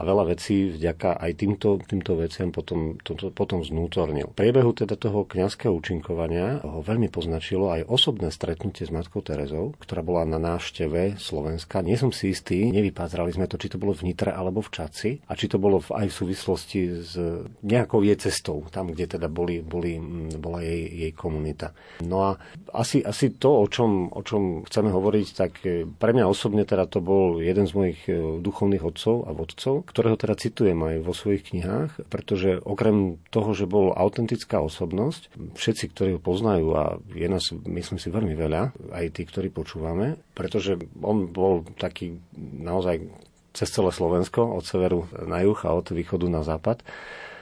a 0.00 0.02
veľa 0.02 0.32
vecí 0.32 0.72
vďaka 0.72 1.20
aj 1.20 1.32
týmto, 1.36 1.76
týmto 1.84 2.16
veciam 2.16 2.48
potom, 2.48 2.96
to, 3.04 3.12
to, 3.12 3.28
potom 3.28 3.60
znútornil. 3.60 4.32
V 4.32 4.38
priebehu 4.40 4.72
teda 4.72 4.96
toho 4.96 5.28
kňazského 5.28 5.76
účinkovania 5.76 6.64
ho 6.64 6.80
veľmi 6.80 7.12
poznačilo 7.12 7.68
aj 7.68 7.84
osobné 7.84 8.32
stretnutie 8.32 8.88
s 8.88 8.94
Matkou 8.94 9.20
Terezou, 9.20 9.76
ktorá 9.76 10.00
bola 10.00 10.24
na 10.24 10.40
návšteve 10.40 11.20
Slovenska. 11.20 11.84
Nie 11.84 12.00
som 12.00 12.16
si 12.16 12.32
istý, 12.32 12.72
nevypázrali 12.72 13.36
sme 13.36 13.44
to, 13.44 13.60
či 13.60 13.68
to 13.68 13.76
bolo 13.76 13.92
v 13.92 14.08
Nitre 14.08 14.32
alebo 14.32 14.64
v 14.64 14.72
Čaci 14.72 15.20
a 15.28 15.36
či 15.36 15.52
to 15.52 15.60
bolo 15.60 15.84
aj 15.84 16.08
v 16.08 16.16
súvislosti 16.16 16.80
s 17.04 17.12
nejakou 17.60 18.00
jej 18.00 18.16
cestou, 18.16 18.64
tam, 18.72 18.88
kde 18.96 19.20
teda 19.20 19.28
boli, 19.28 19.60
boli, 19.60 20.00
bola 20.40 20.64
jej, 20.64 20.88
jej 20.88 21.12
komunita. 21.12 21.76
No 22.00 22.24
a 22.24 22.40
asi, 22.72 23.04
asi 23.04 23.36
to, 23.36 23.52
o 23.60 23.66
čom, 23.68 24.08
o 24.08 24.24
čom 24.24 24.64
chceme 24.64 24.88
hovoriť, 24.88 25.26
tak 25.36 25.52
pre 26.00 26.10
mňa 26.16 26.24
osobne 26.24 26.64
teda 26.64 26.88
to 26.88 27.04
bol 27.04 27.36
jeden 27.36 27.68
z 27.68 27.72
mojich 27.76 28.00
e, 28.08 28.40
duchovných 28.40 28.80
otcov 28.80 29.28
a 29.28 29.30
vodcov, 29.36 29.89
ktorého 29.90 30.14
teda 30.14 30.38
citujem 30.38 30.78
aj 30.78 31.02
vo 31.02 31.10
svojich 31.10 31.50
knihách, 31.50 32.06
pretože 32.06 32.62
okrem 32.62 33.18
toho, 33.34 33.50
že 33.50 33.66
bol 33.66 33.90
autentická 33.90 34.62
osobnosť, 34.62 35.34
všetci, 35.58 35.84
ktorí 35.90 36.10
ho 36.16 36.20
poznajú, 36.22 36.66
a 36.78 36.84
je 37.10 37.26
nás, 37.26 37.50
myslím 37.50 37.98
si, 37.98 38.08
veľmi 38.14 38.38
veľa, 38.38 38.70
aj 38.94 39.06
tí, 39.18 39.26
ktorí 39.26 39.50
počúvame, 39.50 40.14
pretože 40.38 40.78
on 41.02 41.26
bol 41.26 41.66
taký 41.74 42.22
naozaj 42.38 43.02
cez 43.50 43.66
celé 43.66 43.90
Slovensko, 43.90 44.46
od 44.46 44.62
severu 44.62 45.10
na 45.26 45.42
juh 45.42 45.58
a 45.66 45.74
od 45.74 45.90
východu 45.90 46.30
na 46.30 46.46
západ 46.46 46.86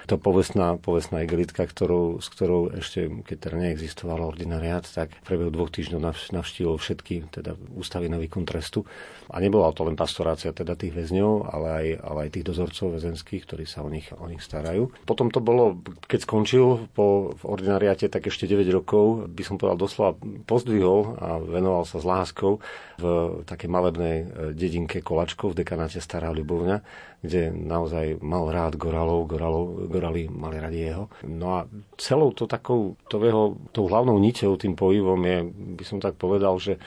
to 0.09 0.17
povestná, 0.17 0.81
povestná 0.81 1.21
igelitka, 1.29 1.69
ktorou, 1.69 2.25
s 2.25 2.33
ktorou 2.33 2.73
ešte, 2.73 3.13
keď 3.29 3.37
teda 3.37 3.57
neexistoval 3.61 4.25
ordinariát, 4.25 4.89
tak 4.89 5.13
v 5.13 5.25
priebehu 5.29 5.53
dvoch 5.53 5.69
týždňov 5.69 6.33
navštívil 6.33 6.81
všetky 6.81 7.29
teda 7.29 7.53
ústavy 7.77 8.09
na 8.09 8.17
výkon 8.17 8.49
trestu. 8.49 8.89
A 9.29 9.37
nebola 9.45 9.73
to 9.77 9.85
len 9.85 9.95
pastorácia 9.95 10.57
teda 10.57 10.73
tých 10.73 10.97
väzňov, 10.97 11.53
ale 11.53 11.69
aj, 11.69 11.87
ale 12.01 12.19
aj 12.27 12.31
tých 12.33 12.47
dozorcov 12.49 12.97
väzenských, 12.97 13.45
ktorí 13.45 13.65
sa 13.69 13.85
o 13.85 13.93
nich, 13.93 14.09
o 14.17 14.25
nich 14.25 14.41
starajú. 14.41 14.89
Potom 15.05 15.29
to 15.29 15.45
bolo, 15.45 15.77
keď 16.09 16.25
skončil 16.25 16.89
po, 16.97 17.37
v 17.37 17.43
ordinariáte, 17.45 18.09
tak 18.09 18.27
ešte 18.29 18.49
9 18.49 18.65
rokov, 18.73 19.29
by 19.29 19.43
som 19.45 19.61
povedal 19.61 19.77
doslova, 19.77 20.17
pozdvihol 20.49 21.21
a 21.21 21.29
venoval 21.45 21.85
sa 21.85 22.01
s 22.01 22.09
láskou 22.09 22.61
v 22.99 23.05
takej 23.45 23.69
malebnej 23.71 24.17
e, 24.19 24.27
dedinke 24.57 25.05
Kolačkov 25.05 25.55
v 25.55 25.63
dekanáte 25.63 26.03
Stará 26.03 26.33
Ľubovňa, 26.35 26.83
kde 27.23 27.51
naozaj 27.51 28.23
mal 28.23 28.47
rád 28.51 28.79
Goralov, 28.79 29.27
Goralov, 29.27 29.91
Gorali 29.91 30.31
mali 30.31 30.57
radi 30.59 30.87
jeho. 30.87 31.11
No 31.27 31.59
a 31.59 31.61
celou 31.99 32.31
to 32.31 32.47
takou, 32.47 32.95
to 33.11 33.19
jeho, 33.23 33.59
tou 33.75 33.91
hlavnou 33.91 34.17
niťou, 34.19 34.55
tým 34.55 34.79
pohybom 34.79 35.19
je, 35.23 35.39
by 35.79 35.85
som 35.85 35.99
tak 35.99 36.15
povedal, 36.15 36.55
že 36.63 36.79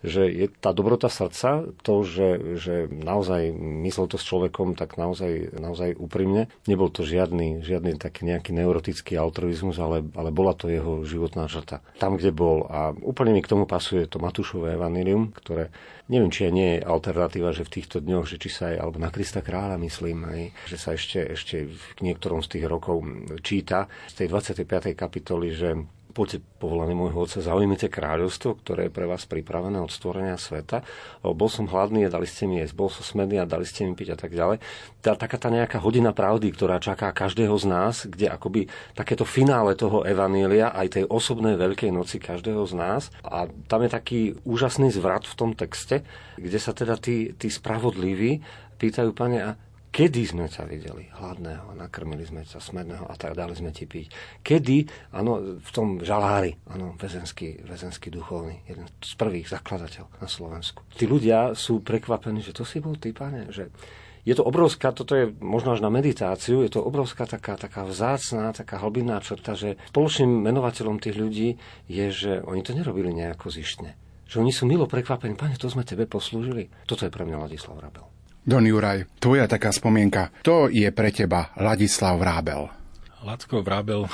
že 0.00 0.28
je 0.28 0.46
tá 0.48 0.72
dobrota 0.72 1.12
srdca, 1.12 1.68
to, 1.84 1.94
že, 2.02 2.28
že 2.56 2.74
naozaj 2.88 3.52
myslel 3.84 4.06
to 4.08 4.16
s 4.16 4.24
človekom 4.24 4.72
tak 4.72 4.96
naozaj, 4.96 5.52
naozaj 5.52 5.96
úprimne. 6.00 6.48
Nebol 6.64 6.88
to 6.88 7.04
žiadny, 7.04 7.60
žiadny 7.60 8.00
taký 8.00 8.24
nejaký 8.24 8.56
neurotický 8.56 9.20
altruizmus, 9.20 9.76
ale, 9.76 10.00
ale 10.16 10.32
bola 10.32 10.56
to 10.56 10.72
jeho 10.72 11.04
životná 11.04 11.46
žrta. 11.52 11.84
Tam, 12.00 12.16
kde 12.16 12.32
bol. 12.32 12.64
A 12.72 12.96
úplne 13.04 13.36
mi 13.36 13.44
k 13.44 13.50
tomu 13.52 13.68
pasuje 13.68 14.08
to 14.08 14.16
Matúšové 14.16 14.76
evanilium, 14.80 15.36
ktoré 15.36 15.68
neviem, 16.10 16.32
či 16.32 16.50
aj 16.50 16.52
nie 16.52 16.68
je 16.76 16.78
alternatíva, 16.82 17.54
že 17.54 17.62
v 17.62 17.74
týchto 17.78 18.02
dňoch, 18.02 18.26
že 18.26 18.42
či 18.42 18.50
sa 18.50 18.74
aj, 18.74 18.76
alebo 18.82 18.98
na 18.98 19.14
Krista 19.14 19.44
kráľa 19.44 19.78
myslím, 19.78 20.26
aj, 20.26 20.40
že 20.66 20.76
sa 20.76 20.90
ešte, 20.98 21.22
ešte 21.22 21.70
v 21.70 21.82
niektorom 22.02 22.42
z 22.42 22.58
tých 22.58 22.64
rokov 22.66 23.06
číta 23.46 23.86
z 24.10 24.26
tej 24.26 24.26
25. 24.66 24.98
kapitoly, 24.98 25.48
že 25.54 25.78
poďte 26.20 26.44
povolaný 26.60 26.92
môjho 26.92 27.24
otca, 27.24 27.40
zaujmite 27.40 27.88
kráľovstvo, 27.88 28.60
ktoré 28.60 28.86
je 28.86 28.92
pre 28.92 29.08
vás 29.08 29.24
pripravené 29.24 29.80
od 29.80 29.88
stvorenia 29.88 30.36
sveta. 30.36 30.84
Bol 31.24 31.48
som 31.48 31.64
hladný 31.64 32.04
a 32.04 32.12
dali 32.12 32.28
ste 32.28 32.44
mi 32.44 32.60
jesť, 32.60 32.76
bol 32.76 32.92
som 32.92 33.00
smedný 33.00 33.40
a 33.40 33.48
dali 33.48 33.64
ste 33.64 33.88
mi 33.88 33.96
piť 33.96 34.12
a 34.12 34.18
tak 34.20 34.36
ďalej. 34.36 34.60
Tá, 35.00 35.16
taká 35.16 35.40
tá 35.40 35.48
nejaká 35.48 35.80
hodina 35.80 36.12
pravdy, 36.12 36.52
ktorá 36.52 36.76
čaká 36.76 37.08
každého 37.16 37.56
z 37.56 37.64
nás, 37.64 38.04
kde 38.04 38.28
akoby 38.28 38.68
takéto 38.92 39.24
finále 39.24 39.72
toho 39.72 40.04
evanília, 40.04 40.76
aj 40.76 41.00
tej 41.00 41.04
osobnej 41.08 41.56
veľkej 41.56 41.88
noci 41.88 42.20
každého 42.20 42.68
z 42.68 42.74
nás. 42.76 43.08
A 43.24 43.48
tam 43.48 43.80
je 43.80 43.88
taký 43.88 44.20
úžasný 44.44 44.92
zvrat 44.92 45.24
v 45.24 45.38
tom 45.40 45.56
texte, 45.56 46.04
kde 46.36 46.58
sa 46.60 46.76
teda 46.76 47.00
tí, 47.00 47.32
tí 47.32 47.48
spravodliví 47.48 48.44
pýtajú, 48.76 49.16
pane, 49.16 49.38
a 49.40 49.50
Kedy 49.90 50.22
sme 50.22 50.46
ťa 50.46 50.70
videli 50.70 51.10
hladného, 51.18 51.74
nakrmili 51.74 52.22
sme 52.22 52.46
ťa 52.46 52.62
smedného 52.62 53.10
a 53.10 53.14
tak 53.18 53.34
dali 53.34 53.58
sme 53.58 53.74
ti 53.74 53.90
piť. 53.90 54.38
Kedy, 54.38 54.86
áno, 55.18 55.58
v 55.58 55.70
tom 55.74 55.98
žalári, 55.98 56.54
áno, 56.70 56.94
väzenský, 56.94 57.66
väzenský 57.66 58.06
duchovný, 58.14 58.62
jeden 58.70 58.86
z 59.02 59.12
prvých 59.18 59.50
zakladateľ 59.50 60.22
na 60.22 60.28
Slovensku. 60.30 60.86
Tí 60.94 61.10
ľudia 61.10 61.58
sú 61.58 61.82
prekvapení, 61.82 62.38
že 62.38 62.54
to 62.54 62.62
si 62.62 62.78
bol 62.78 62.94
ty, 63.02 63.10
pane, 63.10 63.50
že 63.50 63.74
je 64.22 64.38
to 64.38 64.46
obrovská, 64.46 64.94
toto 64.94 65.18
je 65.18 65.32
možno 65.42 65.74
až 65.74 65.82
na 65.82 65.90
meditáciu, 65.90 66.62
je 66.62 66.70
to 66.70 66.84
obrovská 66.84 67.26
taká, 67.26 67.58
taká 67.58 67.82
vzácná, 67.82 68.54
taká 68.54 68.78
hlbinná 68.78 69.18
črta, 69.18 69.58
že 69.58 69.74
spoločným 69.90 70.44
menovateľom 70.44 71.02
tých 71.02 71.16
ľudí 71.18 71.48
je, 71.90 72.06
že 72.14 72.32
oni 72.46 72.62
to 72.62 72.76
nerobili 72.76 73.10
nejako 73.10 73.50
zištne. 73.50 73.96
Že 74.30 74.46
oni 74.46 74.52
sú 74.54 74.70
milo 74.70 74.86
prekvapení, 74.86 75.34
pane, 75.34 75.58
to 75.58 75.66
sme 75.66 75.82
tebe 75.82 76.06
poslúžili. 76.06 76.70
Toto 76.86 77.02
je 77.02 77.10
pre 77.10 77.26
mňa 77.26 77.48
Ladislav 77.48 77.82
Rabel. 77.82 78.19
Don 78.40 78.64
Juraj, 78.64 79.04
tvoja 79.20 79.44
taká 79.44 79.68
spomienka, 79.68 80.32
to 80.40 80.72
je 80.72 80.88
pre 80.88 81.12
teba 81.12 81.52
Ladislav 81.60 82.16
Vrábel. 82.16 82.72
Lacko 83.20 83.60
Vrábel, 83.60 84.08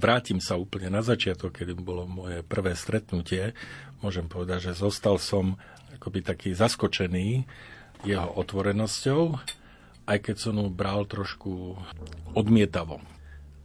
vrátim 0.00 0.40
sa 0.40 0.56
úplne 0.56 0.88
na 0.88 1.04
začiatok, 1.04 1.60
kedy 1.60 1.76
bolo 1.76 2.08
moje 2.08 2.40
prvé 2.40 2.72
stretnutie. 2.72 3.52
Môžem 4.00 4.24
povedať, 4.32 4.72
že 4.72 4.80
zostal 4.80 5.20
som 5.20 5.60
akoby 5.92 6.24
taký 6.24 6.56
zaskočený 6.56 7.44
jeho 8.08 8.28
otvorenosťou, 8.40 9.36
aj 10.08 10.18
keď 10.24 10.36
som 10.40 10.56
mu 10.56 10.72
bral 10.72 11.04
trošku 11.04 11.76
odmietavo 12.32 13.04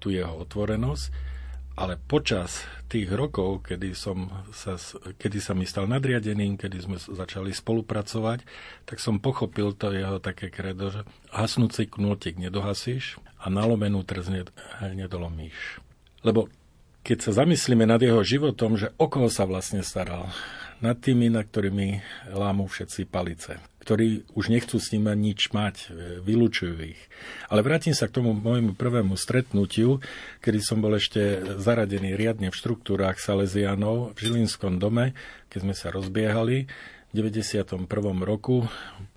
tú 0.04 0.12
jeho 0.12 0.44
otvorenosť 0.44 1.35
ale 1.76 2.00
počas 2.00 2.64
tých 2.88 3.12
rokov, 3.12 3.68
kedy, 3.68 3.92
som 3.92 4.32
sa, 4.56 4.80
kedy 5.20 5.40
sa 5.44 5.52
mi 5.52 5.68
stal 5.68 5.92
nadriadeným, 5.92 6.56
kedy 6.56 6.78
sme 6.80 6.98
začali 6.98 7.52
spolupracovať, 7.52 8.48
tak 8.88 8.98
som 9.04 9.20
pochopil 9.20 9.76
to 9.76 9.92
jeho 9.92 10.24
také 10.24 10.48
kredo, 10.48 10.92
že 10.96 11.02
hasnúci 11.36 11.92
knôtik 11.92 12.40
nedohasíš 12.40 13.20
a 13.44 13.52
nalomenú 13.52 14.08
trz 14.08 14.32
nedolomíš. 14.96 15.84
Lebo 16.24 16.48
keď 17.06 17.18
sa 17.22 17.46
zamyslíme 17.46 17.86
nad 17.86 18.02
jeho 18.02 18.24
životom, 18.26 18.80
že 18.80 18.96
o 18.98 19.06
koho 19.12 19.30
sa 19.30 19.46
vlastne 19.46 19.86
staral, 19.86 20.32
nad 20.80 21.00
tými, 21.00 21.32
na 21.32 21.44
ktorými 21.44 22.04
lámu 22.36 22.68
všetci 22.68 23.08
palice, 23.08 23.60
ktorí 23.86 24.26
už 24.34 24.50
nechcú 24.50 24.82
s 24.82 24.90
ním 24.98 25.14
nič 25.14 25.54
mať, 25.54 25.76
e, 25.78 25.86
vylúčujú 26.26 26.74
ich. 26.82 26.98
Ale 27.54 27.62
vrátim 27.62 27.94
sa 27.94 28.10
k 28.10 28.18
tomu 28.18 28.34
môjmu 28.34 28.74
prvému 28.74 29.14
stretnutiu, 29.14 30.02
kedy 30.42 30.60
som 30.66 30.82
bol 30.82 30.98
ešte 30.98 31.46
zaradený 31.62 32.18
riadne 32.18 32.50
v 32.50 32.58
štruktúrách 32.58 33.22
Salesianov 33.22 34.18
v 34.18 34.26
Žilinskom 34.26 34.82
dome, 34.82 35.14
keď 35.54 35.60
sme 35.62 35.76
sa 35.78 35.94
rozbiehali. 35.94 36.66
V 36.66 37.14
91. 37.14 37.86
roku 38.26 38.66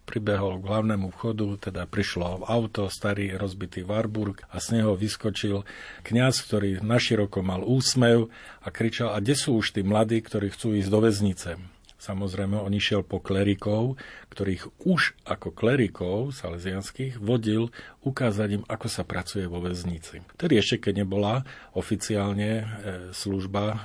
pribehol 0.05 0.61
k 0.61 0.69
hlavnému 0.69 1.17
vchodu, 1.17 1.73
teda 1.73 1.89
prišlo 1.89 2.45
auto, 2.45 2.93
starý 2.93 3.37
rozbitý 3.41 3.85
Warburg 3.85 4.45
a 4.53 4.61
z 4.61 4.81
neho 4.81 4.97
vyskočil 4.97 5.65
kňaz, 6.05 6.45
ktorý 6.45 6.85
naširoko 6.85 7.41
mal 7.41 7.65
úsmev 7.65 8.29
a 8.61 8.69
kričal, 8.69 9.17
a 9.17 9.21
kde 9.21 9.35
sú 9.37 9.61
už 9.61 9.77
tí 9.77 9.81
mladí, 9.81 10.21
ktorí 10.21 10.53
chcú 10.53 10.77
ísť 10.77 10.89
do 10.93 11.01
väznice? 11.05 11.78
Samozrejme, 11.99 12.55
on 12.55 12.71
išiel 12.71 13.03
po 13.03 13.19
klerikov, 13.19 13.99
ktorých 14.31 14.87
už 14.87 15.19
ako 15.27 15.51
klerikov 15.51 16.31
salesianských 16.31 17.19
vodil 17.19 17.75
ukázať 18.07 18.49
im, 18.55 18.63
ako 18.71 18.87
sa 18.87 19.03
pracuje 19.03 19.51
vo 19.51 19.59
väznici. 19.59 20.23
Tedy 20.39 20.63
ešte, 20.63 20.79
keď 20.79 21.03
nebola 21.03 21.43
oficiálne 21.75 22.51
e, 22.55 22.65
služba 23.11 23.65
e, 23.67 23.77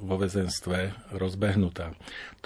vo 0.00 0.16
väzenstve 0.16 1.12
rozbehnutá. 1.12 1.92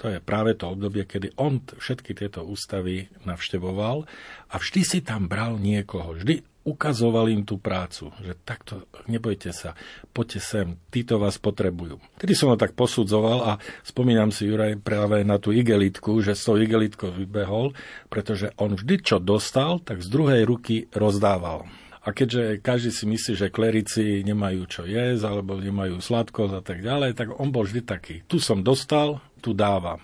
To 0.03 0.11
je 0.11 0.19
práve 0.19 0.59
to 0.59 0.67
obdobie, 0.75 1.07
kedy 1.07 1.31
on 1.39 1.63
všetky 1.63 2.11
tieto 2.11 2.43
ústavy 2.43 3.07
navštevoval 3.23 4.03
a 4.51 4.55
vždy 4.59 4.81
si 4.83 4.99
tam 4.99 5.31
bral 5.31 5.55
niekoho. 5.55 6.19
Vždy 6.19 6.43
ukazoval 6.65 7.29
im 7.29 7.45
tú 7.45 7.61
prácu, 7.61 8.09
že 8.25 8.33
takto, 8.41 8.89
nebojte 9.05 9.53
sa, 9.53 9.77
poďte 10.09 10.41
sem, 10.41 10.67
títo 10.89 11.21
vás 11.21 11.37
potrebujú. 11.37 12.01
Tedy 12.17 12.33
som 12.33 12.49
ho 12.49 12.57
tak 12.57 12.73
posudzoval 12.73 13.39
a 13.45 13.51
spomínam 13.85 14.33
si 14.33 14.49
Juraj 14.49 14.81
práve 14.81 15.21
na 15.21 15.37
tú 15.37 15.53
igelitku, 15.53 16.19
že 16.25 16.33
s 16.33 16.49
tou 16.49 16.57
igelitkou 16.57 17.13
vybehol, 17.13 17.77
pretože 18.09 18.49
on 18.57 18.73
vždy, 18.73 18.95
čo 19.05 19.17
dostal, 19.21 19.77
tak 19.85 20.01
z 20.01 20.09
druhej 20.09 20.41
ruky 20.43 20.89
rozdával. 20.89 21.69
A 22.05 22.13
keďže 22.13 22.61
každý 22.61 22.93
si 22.93 23.09
myslí, 23.09 23.33
že 23.33 23.53
klerici 23.53 24.21
nemajú 24.21 24.69
čo 24.69 24.85
jesť, 24.85 25.25
alebo 25.25 25.57
nemajú 25.57 25.97
sladkosť 25.97 26.53
a 26.53 26.61
tak 26.61 26.85
ďalej, 26.85 27.17
tak 27.17 27.33
on 27.33 27.49
bol 27.49 27.65
vždy 27.65 27.81
taký. 27.81 28.21
Tu 28.29 28.37
som 28.37 28.61
dostal, 28.61 29.25
tu 29.45 29.53
dávam. 29.53 30.01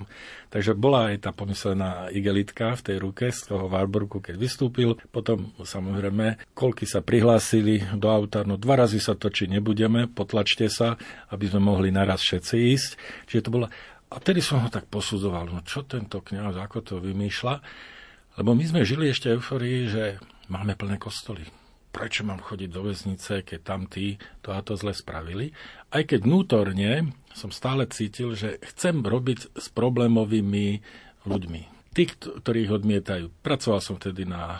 Takže 0.54 0.78
bola 0.78 1.10
aj 1.10 1.26
tá 1.26 1.32
pomyslená 1.34 2.14
igelitka 2.14 2.78
v 2.78 2.86
tej 2.86 2.98
ruke 3.02 3.34
z 3.34 3.50
toho 3.50 3.66
Warburgu, 3.66 4.22
keď 4.22 4.38
vystúpil. 4.38 5.02
Potom 5.10 5.50
samozrejme, 5.58 6.54
koľky 6.54 6.86
sa 6.86 7.02
prihlásili 7.02 7.82
do 7.98 8.06
auta, 8.14 8.46
no 8.46 8.62
dva 8.62 8.86
razy 8.86 9.02
sa 9.02 9.18
točiť 9.18 9.58
nebudeme, 9.58 10.06
potlačte 10.06 10.70
sa, 10.70 11.02
aby 11.34 11.50
sme 11.50 11.66
mohli 11.66 11.90
naraz 11.90 12.22
všetci 12.22 12.56
ísť. 12.78 12.92
Čiže 13.26 13.44
to 13.50 13.50
bola... 13.50 13.68
A 14.12 14.20
tedy 14.20 14.44
som 14.44 14.62
ho 14.62 14.70
tak 14.70 14.92
posudzoval, 14.92 15.50
no 15.50 15.64
čo 15.66 15.88
tento 15.88 16.22
kňaz, 16.22 16.60
ako 16.60 16.78
to 16.84 16.96
vymýšľa. 17.00 17.56
Lebo 18.38 18.52
my 18.52 18.64
sme 18.68 18.84
žili 18.84 19.08
ešte 19.08 19.32
euforii, 19.32 19.88
že 19.88 20.20
máme 20.52 20.76
plné 20.78 21.02
kostoly 21.02 21.48
prečo 21.92 22.24
mám 22.24 22.40
chodiť 22.40 22.70
do 22.72 22.88
väznice, 22.88 23.44
keď 23.44 23.60
tam 23.60 23.84
tí 23.86 24.16
to 24.40 24.56
a 24.56 24.64
to 24.64 24.80
zle 24.80 24.96
spravili. 24.96 25.52
Aj 25.92 26.08
keď 26.08 26.24
vnútorne 26.24 27.12
som 27.34 27.50
stále 27.50 27.88
cítil, 27.90 28.34
že 28.36 28.62
chcem 28.74 29.02
robiť 29.02 29.56
s 29.58 29.68
problémovými 29.72 30.82
ľuďmi. 31.26 31.62
Tí, 31.92 32.04
ktorých 32.08 32.72
odmietajú. 32.72 33.44
Pracoval 33.44 33.84
som 33.84 34.00
vtedy 34.00 34.24
na 34.24 34.56
e, 34.56 34.60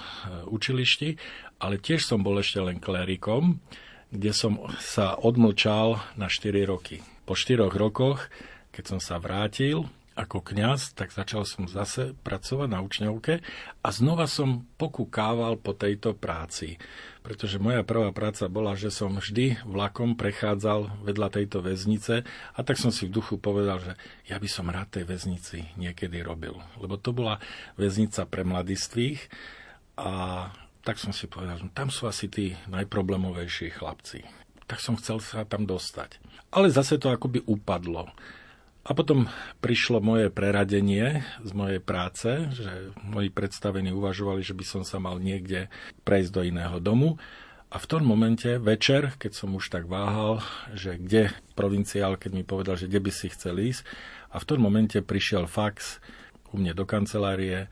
učilišti, 0.52 1.16
ale 1.64 1.80
tiež 1.80 2.04
som 2.04 2.20
bol 2.20 2.36
ešte 2.44 2.60
len 2.60 2.84
klerikom, 2.84 3.64
kde 4.12 4.32
som 4.36 4.60
sa 4.84 5.16
odmlčal 5.16 5.96
na 6.20 6.28
4 6.28 6.68
roky. 6.68 7.00
Po 7.24 7.32
4 7.32 7.72
rokoch, 7.72 8.28
keď 8.76 8.84
som 8.84 9.00
sa 9.00 9.16
vrátil, 9.16 9.88
ako 10.12 10.44
kňaz, 10.44 10.92
tak 10.92 11.16
začal 11.16 11.48
som 11.48 11.72
zase 11.72 12.12
pracovať 12.28 12.68
na 12.68 12.84
učňovke 12.84 13.40
a 13.80 13.88
znova 13.96 14.28
som 14.28 14.68
pokúkával 14.76 15.56
po 15.56 15.72
tejto 15.72 16.12
práci. 16.12 16.76
Pretože 17.24 17.62
moja 17.62 17.86
prvá 17.88 18.12
práca 18.12 18.52
bola, 18.52 18.76
že 18.76 18.92
som 18.92 19.16
vždy 19.16 19.64
vlakom 19.64 20.20
prechádzal 20.20 21.08
vedľa 21.08 21.28
tejto 21.32 21.64
väznice 21.64 22.28
a 22.28 22.60
tak 22.60 22.76
som 22.76 22.92
si 22.92 23.08
v 23.08 23.16
duchu 23.16 23.40
povedal, 23.40 23.80
že 23.80 23.94
ja 24.28 24.36
by 24.36 24.50
som 24.52 24.68
rád 24.68 25.00
tej 25.00 25.08
väznici 25.08 25.72
niekedy 25.80 26.20
robil. 26.20 26.60
Lebo 26.82 27.00
to 27.00 27.16
bola 27.16 27.40
väznica 27.80 28.28
pre 28.28 28.44
mladistvých 28.44 29.32
a 29.96 30.12
tak 30.82 30.98
som 30.98 31.14
si 31.14 31.30
povedal, 31.30 31.62
že 31.62 31.72
tam 31.72 31.94
sú 31.94 32.10
asi 32.10 32.28
tí 32.28 32.58
najproblemovejší 32.68 33.80
chlapci. 33.80 34.26
Tak 34.66 34.82
som 34.82 34.98
chcel 34.98 35.22
sa 35.22 35.46
tam 35.46 35.70
dostať. 35.70 36.18
Ale 36.52 36.74
zase 36.74 36.98
to 37.00 37.14
akoby 37.14 37.40
upadlo. 37.46 38.12
A 38.82 38.98
potom 38.98 39.30
prišlo 39.62 40.02
moje 40.02 40.34
preradenie 40.34 41.22
z 41.46 41.52
mojej 41.54 41.78
práce, 41.78 42.50
že 42.50 42.90
moji 43.06 43.30
predstavení 43.30 43.94
uvažovali, 43.94 44.42
že 44.42 44.58
by 44.58 44.66
som 44.66 44.82
sa 44.82 44.98
mal 44.98 45.22
niekde 45.22 45.70
prejsť 46.02 46.32
do 46.34 46.42
iného 46.42 46.82
domu. 46.82 47.22
A 47.72 47.78
v 47.78 47.88
tom 47.88 48.04
momente, 48.04 48.58
večer, 48.58 49.16
keď 49.22 49.32
som 49.38 49.54
už 49.54 49.70
tak 49.70 49.86
váhal, 49.86 50.42
že 50.74 50.98
kde 50.98 51.30
provinciál, 51.54 52.18
keď 52.18 52.32
mi 52.34 52.44
povedal, 52.44 52.76
že 52.76 52.90
kde 52.90 53.00
by 53.06 53.12
si 53.14 53.32
chcel 53.32 53.62
ísť, 53.62 53.86
a 54.32 54.40
v 54.40 54.48
tom 54.48 54.60
momente 54.64 54.98
prišiel 55.04 55.46
fax 55.46 56.02
u 56.52 56.60
mne 56.60 56.74
do 56.76 56.84
kancelárie 56.84 57.68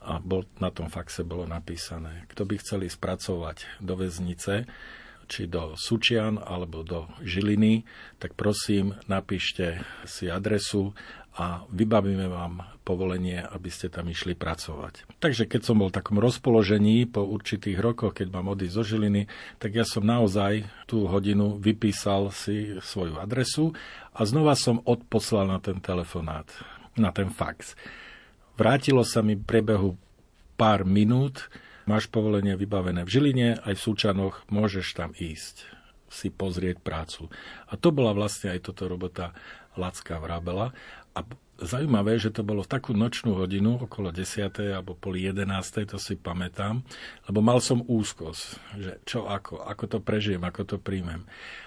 a 0.00 0.22
bol, 0.22 0.46
na 0.62 0.70
tom 0.70 0.86
faxe 0.86 1.26
bolo 1.26 1.48
napísané, 1.48 2.28
kto 2.30 2.46
by 2.46 2.54
chceli 2.62 2.86
spracovať 2.86 3.82
do 3.82 3.98
väznice, 3.98 4.68
či 5.26 5.50
do 5.50 5.74
Sučian 5.74 6.38
alebo 6.38 6.86
do 6.86 7.10
Žiliny, 7.20 7.82
tak 8.22 8.38
prosím, 8.38 8.94
napíšte 9.10 9.82
si 10.06 10.30
adresu 10.30 10.94
a 11.36 11.68
vybavíme 11.68 12.32
vám 12.32 12.64
povolenie, 12.80 13.44
aby 13.44 13.68
ste 13.68 13.92
tam 13.92 14.08
išli 14.08 14.32
pracovať. 14.32 15.20
Takže 15.20 15.44
keď 15.44 15.60
som 15.60 15.82
bol 15.82 15.92
v 15.92 15.98
takom 16.00 16.16
rozpoložení 16.16 17.04
po 17.04 17.28
určitých 17.28 17.76
rokoch, 17.76 18.16
keď 18.16 18.32
mám 18.32 18.56
odísť 18.56 18.72
zo 18.72 18.84
Žiliny, 18.86 19.28
tak 19.60 19.76
ja 19.76 19.84
som 19.84 20.06
naozaj 20.06 20.64
tú 20.88 21.04
hodinu 21.04 21.60
vypísal 21.60 22.32
si 22.32 22.80
svoju 22.80 23.20
adresu 23.20 23.76
a 24.16 24.24
znova 24.24 24.56
som 24.56 24.80
odposlal 24.80 25.50
na 25.50 25.58
ten 25.60 25.76
telefonát, 25.82 26.48
na 26.96 27.12
ten 27.12 27.28
fax. 27.28 27.76
Vrátilo 28.56 29.04
sa 29.04 29.20
mi 29.20 29.36
priebehu 29.36 30.00
pár 30.56 30.88
minút, 30.88 31.52
máš 31.86 32.10
povolenie 32.10 32.58
vybavené 32.58 33.06
v 33.06 33.10
Žiline, 33.10 33.48
aj 33.62 33.74
v 33.78 33.84
Súčanoch, 33.86 34.42
môžeš 34.50 34.86
tam 34.92 35.10
ísť. 35.16 35.72
si 36.06 36.30
pozrieť 36.30 36.78
prácu. 36.86 37.26
A 37.66 37.74
to 37.74 37.90
bola 37.90 38.14
vlastne 38.14 38.54
aj 38.54 38.70
toto 38.70 38.86
robota 38.86 39.34
Lacka 39.74 40.22
Vrabela. 40.22 40.70
A 41.18 41.26
zaujímavé, 41.58 42.20
že 42.20 42.30
to 42.30 42.44
bolo 42.44 42.62
v 42.62 42.70
takú 42.70 42.92
nočnú 42.92 43.34
hodinu, 43.34 43.80
okolo 43.80 44.12
10. 44.12 44.76
alebo 44.76 44.92
pol 44.94 45.16
11. 45.16 45.48
to 45.88 45.98
si 45.98 46.14
pamätám, 46.14 46.84
lebo 47.26 47.40
mal 47.40 47.58
som 47.58 47.80
úzkosť, 47.82 48.42
že 48.76 48.92
čo 49.08 49.24
ako, 49.26 49.64
ako 49.64 49.84
to 49.96 49.98
prežijem, 49.98 50.44
ako 50.44 50.62
to 50.62 50.76
príjmem. 50.76 51.24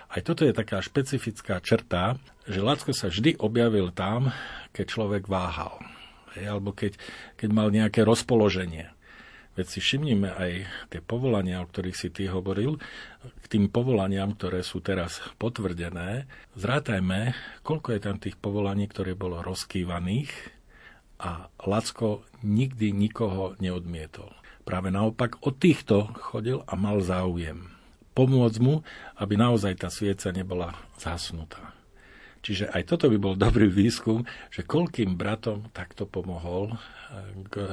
Aj 0.09 0.21
toto 0.21 0.45
je 0.45 0.53
taká 0.53 0.81
špecifická 0.81 1.61
črta, 1.61 2.17
že 2.45 2.61
Lacko 2.61 2.93
sa 2.93 3.09
vždy 3.09 3.41
objavil 3.41 3.89
tam, 3.93 4.31
keď 4.73 4.85
človek 4.87 5.23
váhal. 5.29 5.81
Hej, 6.37 6.45
alebo 6.45 6.69
keď, 6.73 6.93
keď 7.37 7.49
mal 7.49 7.73
nejaké 7.73 8.05
rozpoloženie. 8.05 8.93
Veď 9.57 9.65
si 9.67 9.79
všimnime 9.83 10.29
aj 10.29 10.51
tie 10.93 11.01
povolania, 11.03 11.59
o 11.59 11.67
ktorých 11.67 11.97
si 11.97 12.09
ty 12.13 12.31
hovoril, 12.31 12.79
k 13.21 13.45
tým 13.49 13.67
povolaniam, 13.67 14.31
ktoré 14.37 14.63
sú 14.63 14.79
teraz 14.79 15.19
potvrdené, 15.35 16.29
zrátajme, 16.55 17.35
koľko 17.65 17.87
je 17.91 17.99
tam 17.99 18.17
tých 18.21 18.39
povolaní, 18.39 18.87
ktoré 18.87 19.17
bolo 19.19 19.43
rozkývaných 19.43 20.31
a 21.19 21.51
Lacko 21.67 22.23
nikdy 22.45 22.95
nikoho 22.95 23.59
neodmietol. 23.59 24.31
Práve 24.63 24.93
naopak 24.93 25.41
od 25.43 25.59
týchto 25.59 26.13
chodil 26.15 26.63
a 26.63 26.73
mal 26.79 27.03
záujem. 27.03 27.67
Pomôcť 28.15 28.57
mu, 28.63 28.85
aby 29.19 29.33
naozaj 29.35 29.81
tá 29.81 29.89
svieca 29.91 30.31
nebola 30.31 30.77
zhasnutá. 30.95 31.75
Čiže 32.39 32.71
aj 32.71 32.83
toto 32.87 33.11
by 33.11 33.17
bol 33.19 33.35
dobrý 33.35 33.67
výskum, 33.67 34.23
že 34.47 34.63
koľkým 34.63 35.19
bratom 35.19 35.67
takto 35.75 36.07
pomohol 36.07 36.71
k 37.51 37.67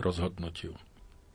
rozhodnutiu. 0.00 0.72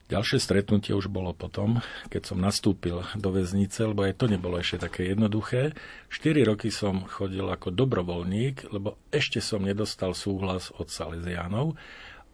Ďalšie 0.05 0.37
stretnutie 0.37 0.93
už 0.93 1.09
bolo 1.09 1.33
potom, 1.33 1.81
keď 2.13 2.21
som 2.29 2.37
nastúpil 2.37 3.01
do 3.17 3.33
väznice, 3.33 3.89
lebo 3.89 4.05
aj 4.05 4.21
to 4.21 4.29
nebolo 4.29 4.61
ešte 4.61 4.85
také 4.85 5.09
jednoduché. 5.09 5.73
4 6.13 6.45
roky 6.45 6.69
som 6.69 7.09
chodil 7.09 7.41
ako 7.41 7.73
dobrovoľník, 7.73 8.69
lebo 8.69 9.01
ešte 9.09 9.41
som 9.41 9.65
nedostal 9.65 10.13
súhlas 10.13 10.69
od 10.77 10.93
Salesiánov, 10.93 11.73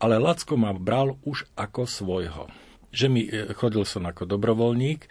ale 0.03 0.19
Lacko 0.19 0.59
ma 0.59 0.75
bral 0.75 1.15
už 1.23 1.47
ako 1.55 1.87
svojho. 1.87 2.51
Že 2.91 3.07
mi 3.07 3.23
e, 3.23 3.55
chodil 3.55 3.87
som 3.87 4.03
ako 4.03 4.27
dobrovoľník 4.27 5.07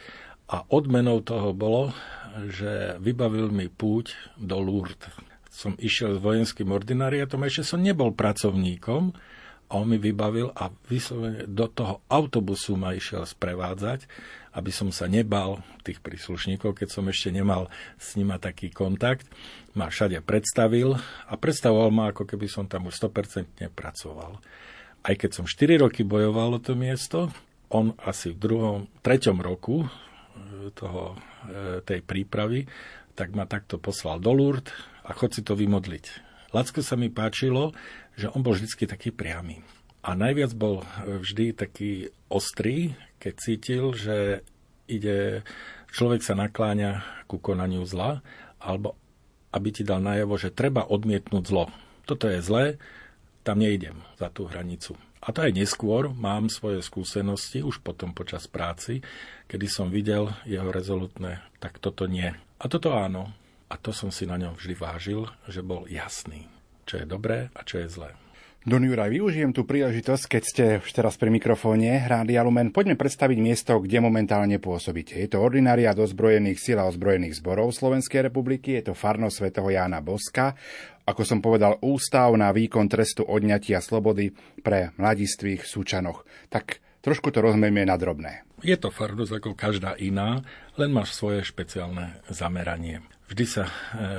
a 0.53 0.61
odmenou 0.69 1.25
toho 1.25 1.57
bolo, 1.57 1.97
že 2.53 3.01
vybavil 3.01 3.49
mi 3.49 3.73
púť 3.73 4.37
do 4.37 4.61
Lourdes. 4.61 5.09
Som 5.49 5.81
išiel 5.81 6.21
s 6.21 6.21
vojenským 6.21 6.69
ordinariatom, 6.69 7.41
ešte 7.41 7.73
som 7.73 7.81
nebol 7.81 8.13
pracovníkom, 8.13 9.17
on 9.71 9.87
mi 9.87 9.99
vybavil 10.03 10.51
a 10.53 10.69
vyslovene 10.91 11.47
do 11.47 11.71
toho 11.71 12.03
autobusu 12.11 12.75
ma 12.75 12.91
išiel 12.91 13.23
sprevádzať, 13.23 14.11
aby 14.51 14.71
som 14.75 14.91
sa 14.91 15.07
nebal 15.07 15.63
tých 15.87 16.03
príslušníkov, 16.03 16.75
keď 16.75 16.89
som 16.91 17.07
ešte 17.07 17.31
nemal 17.31 17.71
s 17.95 18.19
nima 18.19 18.43
taký 18.43 18.75
kontakt. 18.75 19.31
Ma 19.79 19.87
všade 19.87 20.19
predstavil 20.27 20.99
a 21.31 21.35
predstavoval 21.39 21.91
ma, 21.95 22.11
ako 22.11 22.27
keby 22.27 22.51
som 22.51 22.67
tam 22.67 22.91
už 22.91 22.99
100% 22.99 23.71
pracoval. 23.71 24.43
Aj 25.01 25.15
keď 25.15 25.31
som 25.41 25.47
4 25.47 25.87
roky 25.87 26.03
bojoval 26.03 26.59
o 26.59 26.61
to 26.61 26.75
miesto, 26.75 27.31
on 27.71 27.95
asi 28.03 28.35
v 28.35 28.43
druhom, 28.43 28.79
treťom 29.07 29.39
roku 29.39 29.87
e, 29.87 29.89
toho, 30.75 31.15
e, 31.47 31.79
tej 31.87 32.03
prípravy, 32.03 32.67
tak 33.15 33.31
ma 33.39 33.47
takto 33.47 33.79
poslal 33.79 34.19
do 34.19 34.35
Lourdes 34.35 34.75
a 35.07 35.15
chod 35.15 35.31
si 35.31 35.47
to 35.47 35.55
vymodliť. 35.55 36.30
Lacko 36.51 36.83
sa 36.83 36.99
mi 36.99 37.13
páčilo, 37.13 37.71
že 38.19 38.31
on 38.35 38.43
bol 38.43 38.59
vždy 38.59 38.91
taký 38.91 39.15
priamy. 39.15 39.63
A 40.01 40.17
najviac 40.17 40.57
bol 40.57 40.83
vždy 41.05 41.53
taký 41.53 42.09
ostrý, 42.33 42.97
keď 43.21 43.35
cítil, 43.37 43.85
že 43.93 44.43
ide, 44.89 45.45
človek 45.93 46.25
sa 46.25 46.35
nakláňa 46.35 47.25
ku 47.29 47.37
konaniu 47.37 47.85
zla, 47.85 48.25
alebo 48.59 48.97
aby 49.55 49.69
ti 49.71 49.83
dal 49.87 50.03
najavo, 50.03 50.39
že 50.41 50.55
treba 50.55 50.87
odmietnúť 50.87 51.45
zlo. 51.47 51.69
Toto 52.07 52.27
je 52.27 52.43
zlé, 52.43 52.81
tam 53.47 53.63
neidem 53.63 54.03
za 54.19 54.33
tú 54.33 54.47
hranicu. 54.47 54.97
A 55.21 55.37
to 55.37 55.45
aj 55.45 55.53
neskôr 55.53 56.09
mám 56.17 56.49
svoje 56.49 56.81
skúsenosti, 56.81 57.61
už 57.61 57.85
potom 57.85 58.17
počas 58.17 58.49
práci, 58.49 59.05
kedy 59.53 59.67
som 59.69 59.93
videl 59.93 60.33
jeho 60.49 60.73
rezolutné, 60.73 61.45
tak 61.61 61.77
toto 61.77 62.09
nie. 62.09 62.33
A 62.57 62.65
toto 62.73 62.97
áno. 62.97 63.37
A 63.71 63.79
to 63.79 63.95
som 63.95 64.11
si 64.11 64.27
na 64.27 64.35
ňom 64.35 64.59
vždy 64.59 64.75
vážil, 64.75 65.31
že 65.47 65.63
bol 65.63 65.87
jasný 65.87 66.51
čo 66.91 66.99
je 66.99 67.07
dobré 67.07 67.55
a 67.55 67.63
čo 67.63 67.79
je 67.79 67.87
zlé. 67.87 68.11
Don 68.61 68.85
Juraj, 68.85 69.09
využijem 69.09 69.57
tú 69.57 69.65
príležitosť, 69.65 70.25
keď 70.29 70.43
ste 70.45 70.65
už 70.85 70.91
teraz 70.93 71.17
pri 71.17 71.33
mikrofóne 71.33 71.97
Rádia 72.05 72.45
Lumen. 72.45 72.77
Poďme 72.77 72.93
predstaviť 72.93 73.39
miesto, 73.41 73.81
kde 73.81 74.05
momentálne 74.05 74.61
pôsobíte. 74.61 75.17
Je 75.17 75.33
to 75.33 75.41
ordinariát 75.41 75.97
ozbrojených 75.97 76.61
síl 76.61 76.77
a 76.77 76.85
ozbrojených 76.85 77.41
zborov 77.41 77.73
Slovenskej 77.73 78.29
republiky, 78.29 78.77
je 78.77 78.93
to 78.93 78.95
farno 78.99 79.33
svätého 79.33 79.65
Jána 79.65 80.05
Boska, 80.05 80.53
ako 81.09 81.23
som 81.25 81.41
povedal, 81.41 81.81
ústav 81.81 82.37
na 82.37 82.53
výkon 82.53 82.85
trestu 82.85 83.25
odňatia 83.25 83.81
slobody 83.81 84.37
pre 84.61 84.93
mladistvých 85.01 85.65
súčanoch. 85.65 86.29
Tak 86.53 86.85
trošku 87.01 87.33
to 87.33 87.41
rozmejme 87.41 87.89
na 87.89 87.97
drobné. 87.97 88.45
Je 88.61 88.77
to 88.77 88.93
farnosť 88.93 89.41
ako 89.41 89.51
každá 89.57 89.97
iná, 89.97 90.45
len 90.77 90.93
máš 90.93 91.17
svoje 91.17 91.41
špeciálne 91.49 92.21
zameranie. 92.29 93.01
Vždy 93.31 93.45
sa 93.47 93.71
e, 93.71 93.73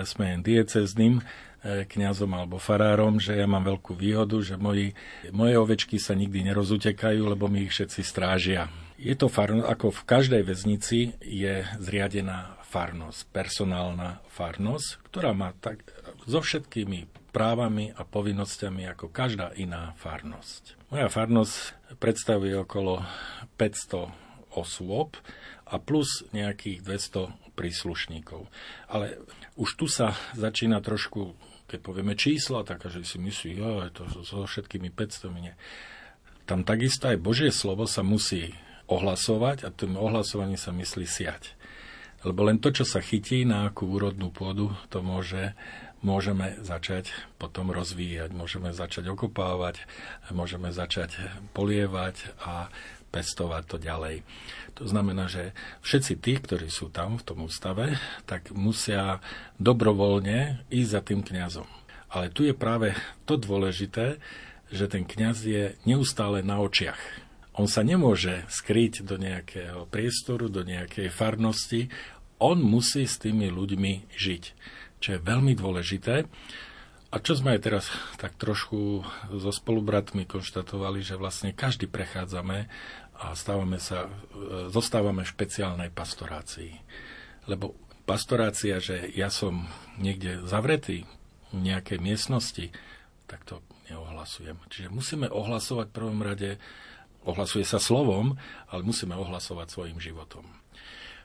smejem 0.08 0.40
diecezným, 0.40 1.20
E, 1.62 1.86
kňazom 1.86 2.34
alebo 2.34 2.58
farárom, 2.58 3.22
že 3.22 3.38
ja 3.38 3.46
mám 3.46 3.62
veľkú 3.62 3.94
výhodu, 3.94 4.34
že 4.42 4.58
moji, 4.58 4.98
moje 5.30 5.54
ovečky 5.62 6.02
sa 6.02 6.18
nikdy 6.18 6.42
nerozutekajú, 6.50 7.22
lebo 7.22 7.46
mi 7.46 7.70
ich 7.70 7.74
všetci 7.78 8.02
strážia. 8.02 8.66
Je 8.98 9.14
to 9.14 9.30
farnosť, 9.30 9.70
ako 9.70 9.94
v 9.94 10.02
každej 10.10 10.42
väznici 10.42 11.14
je 11.22 11.62
zriadená 11.78 12.58
farnosť, 12.66 13.30
personálna 13.30 14.26
farnosť, 14.34 15.06
ktorá 15.06 15.38
má 15.38 15.54
tak, 15.62 15.86
so 16.26 16.42
všetkými 16.42 17.30
právami 17.30 17.94
a 17.94 18.10
povinnosťami 18.10 18.98
ako 18.98 19.14
každá 19.14 19.54
iná 19.54 19.94
farnosť. 20.02 20.90
Moja 20.90 21.14
farnosť 21.14 21.78
predstavuje 22.02 22.58
okolo 22.58 23.06
500 23.62 24.10
osôb 24.58 25.14
a 25.70 25.78
plus 25.78 26.26
nejakých 26.34 26.82
200 26.82 27.51
príslušníkov. 27.62 28.50
Ale 28.90 29.22
už 29.54 29.70
tu 29.78 29.86
sa 29.86 30.18
začína 30.34 30.82
trošku 30.82 31.38
keď 31.72 31.80
povieme 31.80 32.20
čísla, 32.20 32.68
tak 32.68 32.84
že 32.92 33.00
si 33.08 33.16
myslí, 33.16 33.56
jo, 33.56 33.88
to 33.96 34.04
so 34.28 34.44
všetkými 34.44 34.92
500 34.92 35.32
nie. 35.40 35.56
Tam 36.44 36.68
takisto 36.68 37.08
aj 37.08 37.24
Božie 37.24 37.48
slovo 37.48 37.88
sa 37.88 38.04
musí 38.04 38.52
ohlasovať 38.92 39.64
a 39.64 39.72
tým 39.72 39.96
ohlasovaním 39.96 40.60
sa 40.60 40.76
myslí 40.76 41.08
siať. 41.08 41.56
Lebo 42.28 42.44
len 42.44 42.60
to, 42.60 42.76
čo 42.76 42.84
sa 42.84 43.00
chytí 43.00 43.48
na 43.48 43.72
akú 43.72 43.88
úrodnú 43.88 44.36
pôdu, 44.36 44.76
to 44.92 45.00
môže, 45.00 45.56
môžeme 46.04 46.60
začať 46.60 47.08
potom 47.40 47.72
rozvíjať, 47.72 48.36
môžeme 48.36 48.76
začať 48.76 49.08
okopávať, 49.16 49.82
môžeme 50.30 50.76
začať 50.76 51.18
polievať 51.56 52.36
a 52.44 52.68
pestovať 53.12 53.64
to 53.68 53.78
ďalej. 53.78 54.24
To 54.80 54.88
znamená, 54.88 55.28
že 55.28 55.52
všetci 55.84 56.14
tí, 56.24 56.40
ktorí 56.40 56.72
sú 56.72 56.88
tam 56.88 57.20
v 57.20 57.26
tom 57.28 57.44
ústave, 57.46 58.00
tak 58.26 58.50
musia 58.56 59.20
dobrovoľne 59.60 60.64
ísť 60.72 60.90
za 60.90 61.02
tým 61.04 61.22
kňazom. 61.22 61.68
Ale 62.12 62.32
tu 62.32 62.48
je 62.48 62.56
práve 62.56 62.96
to 63.28 63.36
dôležité, 63.36 64.20
že 64.72 64.88
ten 64.88 65.04
kňaz 65.04 65.38
je 65.44 65.64
neustále 65.84 66.40
na 66.42 66.64
očiach. 66.64 67.00
On 67.60 67.68
sa 67.68 67.84
nemôže 67.84 68.48
skryť 68.48 69.04
do 69.04 69.20
nejakého 69.20 69.84
priestoru, 69.92 70.48
do 70.48 70.64
nejakej 70.64 71.12
farnosti. 71.12 71.92
On 72.40 72.56
musí 72.56 73.04
s 73.04 73.20
tými 73.20 73.52
ľuďmi 73.52 74.16
žiť, 74.16 74.44
čo 75.04 75.08
je 75.16 75.20
veľmi 75.20 75.52
dôležité. 75.60 76.24
A 77.12 77.20
čo 77.20 77.36
sme 77.36 77.60
aj 77.60 77.62
teraz 77.68 77.92
tak 78.16 78.40
trošku 78.40 79.04
so 79.36 79.52
spolubratmi 79.52 80.24
konštatovali, 80.24 81.04
že 81.04 81.20
vlastne 81.20 81.52
každý 81.52 81.92
prechádzame 81.92 82.72
a 83.22 83.38
stávame 83.38 83.78
sa, 83.78 84.10
e, 84.10 84.74
zostávame 84.74 85.22
v 85.22 85.32
špeciálnej 85.32 85.94
pastorácii. 85.94 86.74
Lebo 87.46 87.78
pastorácia, 88.10 88.82
že 88.82 89.06
ja 89.14 89.30
som 89.30 89.70
niekde 90.02 90.42
zavretý 90.50 91.06
v 91.54 91.58
nejakej 91.62 92.02
miestnosti, 92.02 92.74
tak 93.30 93.46
to 93.46 93.62
neohlasujem. 93.88 94.58
Čiže 94.68 94.90
musíme 94.90 95.30
ohlasovať 95.30 95.94
v 95.94 95.98
prvom 95.98 96.20
rade, 96.26 96.58
ohlasuje 97.22 97.62
sa 97.62 97.78
slovom, 97.78 98.36
ale 98.74 98.82
musíme 98.82 99.14
ohlasovať 99.14 99.68
svojim 99.70 100.02
životom. 100.02 100.44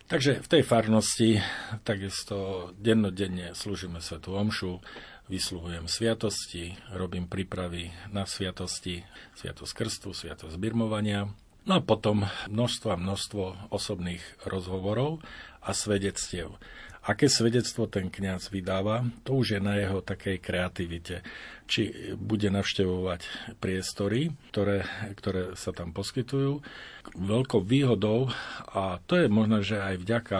Takže 0.07 0.39
v 0.39 0.47
tej 0.47 0.63
farnosti 0.63 1.43
takisto 1.83 2.71
dennodenne 2.79 3.59
slúžime 3.59 3.99
Svetu 3.99 4.39
Omšu, 4.39 4.79
vysluhujem 5.27 5.91
sviatosti, 5.91 6.79
robím 6.95 7.27
prípravy 7.27 7.91
na 8.15 8.23
sviatosti, 8.23 9.03
sviatosť 9.35 9.73
krstu, 9.75 10.15
sviatosť 10.15 10.55
birmovania, 10.63 11.27
No 11.66 11.79
a 11.79 11.81
potom 11.83 12.31
množstvo 12.46 12.94
a 12.94 12.98
množstvo 12.98 13.74
osobných 13.74 14.22
rozhovorov 14.46 15.18
a 15.59 15.74
svedectiev. 15.74 16.55
Aké 17.02 17.26
svedectvo 17.26 17.90
ten 17.90 18.07
kňaz 18.07 18.55
vydáva, 18.55 19.02
to 19.26 19.38
už 19.38 19.59
je 19.59 19.61
na 19.62 19.79
jeho 19.79 19.98
takej 19.98 20.38
kreativite. 20.38 21.26
Či 21.66 22.14
bude 22.18 22.50
navštevovať 22.55 23.55
priestory, 23.59 24.31
ktoré, 24.55 24.87
ktoré 25.18 25.59
sa 25.59 25.74
tam 25.74 25.90
poskytujú. 25.90 26.62
Veľkou 27.18 27.62
výhodou, 27.62 28.31
a 28.70 29.02
to 29.07 29.22
je 29.22 29.26
možno, 29.26 29.62
že 29.62 29.83
aj 29.83 30.02
vďaka 30.02 30.38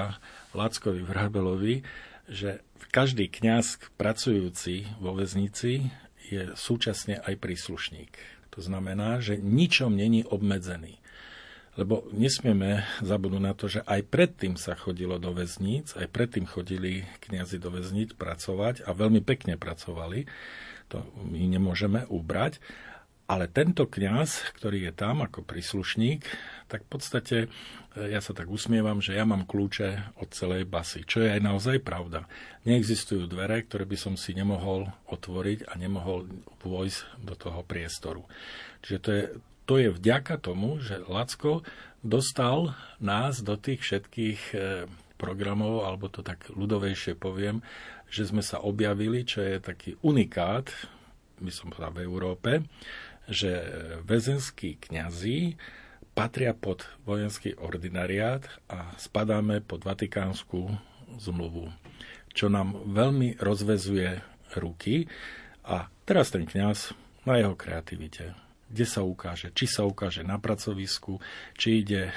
Lackovi 0.55 1.03
Vrabelovi, 1.03 1.83
že 2.31 2.63
každý 2.95 3.27
kňaz 3.31 3.95
pracujúci 3.99 4.91
vo 5.03 5.15
väznici 5.15 5.91
je 6.31 6.55
súčasne 6.55 7.19
aj 7.23 7.35
príslušník. 7.39 8.15
To 8.55 8.63
znamená, 8.63 9.19
že 9.23 9.39
ničom 9.39 9.95
není 9.95 10.23
obmedzený. 10.23 11.03
Lebo 11.77 12.09
nesmieme 12.13 12.89
zabudnúť 13.05 13.43
na 13.45 13.53
to, 13.53 13.69
že 13.69 13.85
aj 13.85 14.09
predtým 14.09 14.57
sa 14.57 14.73
chodilo 14.73 15.21
do 15.21 15.37
väzníc, 15.37 15.93
aj 15.93 16.09
predtým 16.09 16.49
chodili 16.49 17.05
kňazi 17.29 17.61
do 17.61 17.69
väzníc 17.69 18.17
pracovať 18.17 18.89
a 18.89 18.97
veľmi 18.97 19.21
pekne 19.21 19.61
pracovali. 19.61 20.25
To 20.89 21.05
my 21.21 21.41
nemôžeme 21.53 22.09
ubrať. 22.09 22.65
Ale 23.27 23.51
tento 23.51 23.91
kňaz, 23.91 24.55
ktorý 24.55 24.87
je 24.87 24.93
tam 24.95 25.19
ako 25.19 25.43
príslušník, 25.43 26.23
tak 26.71 26.87
v 26.87 26.91
podstate 26.95 27.37
e, 27.43 27.49
ja 28.07 28.23
sa 28.23 28.31
tak 28.31 28.47
usmievam, 28.47 29.03
že 29.03 29.19
ja 29.19 29.27
mám 29.27 29.51
kľúče 29.51 30.15
od 30.23 30.31
celej 30.31 30.63
basy, 30.71 31.03
čo 31.03 31.27
je 31.27 31.35
aj 31.35 31.43
naozaj 31.43 31.83
pravda. 31.83 32.31
Neexistujú 32.71 33.27
dvere, 33.27 33.67
ktoré 33.67 33.83
by 33.83 33.99
som 33.99 34.15
si 34.15 34.31
nemohol 34.31 34.95
otvoriť 35.11 35.67
a 35.67 35.75
nemohol 35.75 36.31
vojsť 36.63 37.27
do 37.27 37.35
toho 37.35 37.67
priestoru. 37.67 38.23
Čiže 38.87 38.99
to 39.03 39.11
je, 39.11 39.23
to 39.67 39.83
je 39.83 39.91
vďaka 39.91 40.39
tomu, 40.39 40.79
že 40.79 41.03
Lacko 41.11 41.67
dostal 42.07 42.79
nás 43.03 43.43
do 43.43 43.59
tých 43.59 43.83
všetkých 43.83 44.41
e, 44.55 44.57
programov, 45.19 45.83
alebo 45.83 46.07
to 46.07 46.23
tak 46.23 46.47
ľudovejšie 46.55 47.19
poviem, 47.19 47.61
že 48.07 48.31
sme 48.31 48.47
sa 48.47 48.63
objavili, 48.63 49.27
čo 49.27 49.43
je 49.43 49.59
taký 49.59 49.99
unikát, 50.07 50.71
by 51.43 51.53
som 51.53 51.75
povedal 51.75 51.93
v 51.99 52.05
Európe, 52.07 52.51
že 53.27 53.51
väzenskí 54.07 54.79
kňazí 54.79 55.59
patria 56.17 56.57
pod 56.57 56.87
vojenský 57.05 57.59
ordinariát 57.59 58.47
a 58.71 58.95
spadáme 58.97 59.61
pod 59.61 59.85
Vatikánsku 59.85 60.73
zmluvu, 61.21 61.69
čo 62.33 62.49
nám 62.49 62.73
veľmi 62.89 63.37
rozvezuje 63.37 64.23
ruky. 64.57 65.11
A 65.67 65.91
teraz 66.07 66.31
ten 66.31 66.47
kňaz 66.47 66.95
na 67.27 67.43
jeho 67.43 67.59
kreativite, 67.59 68.33
kde 68.67 68.85
sa 68.87 69.07
ukáže, 69.07 69.55
či 69.55 69.71
sa 69.71 69.87
ukáže 69.87 70.27
na 70.27 70.43
pracovisku, 70.43 71.23
či 71.55 71.87
ide 71.87 72.11
e, 72.11 72.13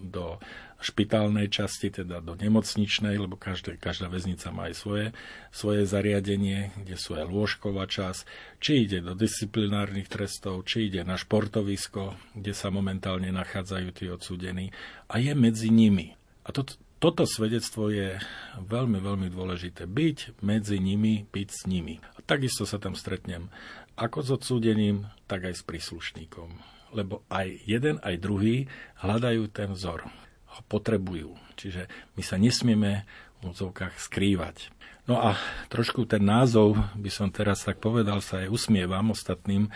do 0.00 0.40
špitálnej 0.80 1.52
časti, 1.52 1.92
teda 1.92 2.24
do 2.24 2.32
nemocničnej, 2.32 3.20
lebo 3.20 3.36
každé, 3.36 3.76
každá 3.76 4.08
väznica 4.08 4.48
má 4.48 4.72
aj 4.72 4.74
svoje, 4.80 5.06
svoje 5.52 5.84
zariadenie, 5.84 6.72
kde 6.80 6.96
sú 6.96 7.20
aj 7.20 7.28
lôžková 7.28 7.84
časť, 7.84 8.24
či 8.64 8.88
ide 8.88 9.04
do 9.04 9.12
disciplinárnych 9.12 10.08
trestov, 10.08 10.64
či 10.64 10.88
ide 10.88 11.04
na 11.04 11.20
športovisko, 11.20 12.16
kde 12.32 12.56
sa 12.56 12.72
momentálne 12.72 13.28
nachádzajú 13.28 13.88
tí 13.92 14.08
odsúdení 14.08 14.72
a 15.12 15.20
je 15.20 15.36
medzi 15.36 15.68
nimi. 15.68 16.16
A 16.48 16.56
to, 16.56 16.64
toto 17.00 17.24
svedectvo 17.24 17.88
je 17.88 18.20
veľmi, 18.60 19.00
veľmi 19.00 19.28
dôležité. 19.32 19.88
Byť 19.88 20.44
medzi 20.44 20.76
nimi, 20.76 21.24
byť 21.28 21.48
s 21.48 21.62
nimi. 21.64 21.96
A 21.96 22.20
takisto 22.20 22.68
sa 22.68 22.76
tam 22.76 22.92
stretnem 22.92 23.48
ako 23.96 24.18
s 24.22 24.30
odsúdeným, 24.34 25.06
tak 25.26 25.46
aj 25.46 25.60
s 25.60 25.66
príslušníkom. 25.66 26.48
Lebo 26.90 27.22
aj 27.30 27.62
jeden, 27.66 28.02
aj 28.02 28.18
druhý 28.18 28.66
hľadajú 28.98 29.46
ten 29.50 29.70
vzor 29.74 30.10
ho 30.50 30.60
potrebujú. 30.66 31.38
Čiže 31.54 31.86
my 32.18 32.22
sa 32.26 32.36
nesmieme 32.36 33.06
v 33.40 33.54
odzovkách 33.54 33.96
skrývať. 34.02 34.74
No 35.08 35.18
a 35.18 35.34
trošku 35.72 36.06
ten 36.06 36.22
názov, 36.22 36.76
by 36.94 37.10
som 37.10 37.32
teraz 37.32 37.66
tak 37.66 37.82
povedal, 37.82 38.22
sa 38.22 38.44
aj 38.44 38.52
usmievam 38.52 39.10
ostatným 39.10 39.66
e, 39.66 39.70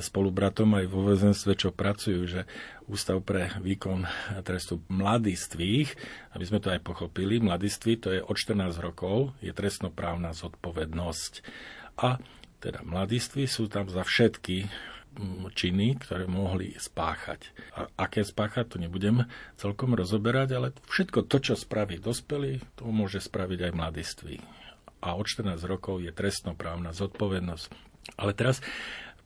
spolubratom 0.00 0.78
aj 0.78 0.86
vo 0.88 1.04
väzenstve, 1.12 1.52
čo 1.58 1.74
pracujú, 1.74 2.20
že 2.24 2.40
Ústav 2.92 3.24
pre 3.24 3.48
výkon 3.56 4.04
trestu 4.44 4.84
mladistvých, 4.92 5.96
aby 6.36 6.44
sme 6.44 6.60
to 6.60 6.68
aj 6.74 6.84
pochopili, 6.84 7.40
mladiství 7.40 7.96
to 7.96 8.12
je 8.12 8.20
od 8.20 8.36
14 8.36 8.76
rokov, 8.84 9.32
je 9.40 9.48
trestnoprávna 9.48 10.36
zodpovednosť. 10.36 11.32
A 12.04 12.20
teda 12.62 12.86
mladiství 12.86 13.50
sú 13.50 13.66
tam 13.66 13.90
za 13.90 14.06
všetky 14.06 14.70
činy, 15.52 16.00
ktoré 16.00 16.24
mohli 16.24 16.72
spáchať. 16.78 17.52
A 17.76 17.90
aké 18.00 18.24
spáchať, 18.24 18.64
to 18.64 18.76
nebudem 18.80 19.28
celkom 19.60 19.92
rozoberať, 19.92 20.48
ale 20.56 20.68
všetko 20.88 21.28
to, 21.28 21.36
čo 21.42 21.54
spraví 21.58 22.00
dospelý, 22.00 22.64
to 22.78 22.88
môže 22.88 23.20
spraviť 23.20 23.68
aj 23.68 23.72
mladiství. 23.76 24.36
A 25.02 25.18
od 25.18 25.26
14 25.26 25.58
rokov 25.66 26.00
je 26.00 26.14
trestnoprávna 26.14 26.94
zodpovednosť. 26.94 27.68
Ale 28.16 28.32
teraz 28.32 28.64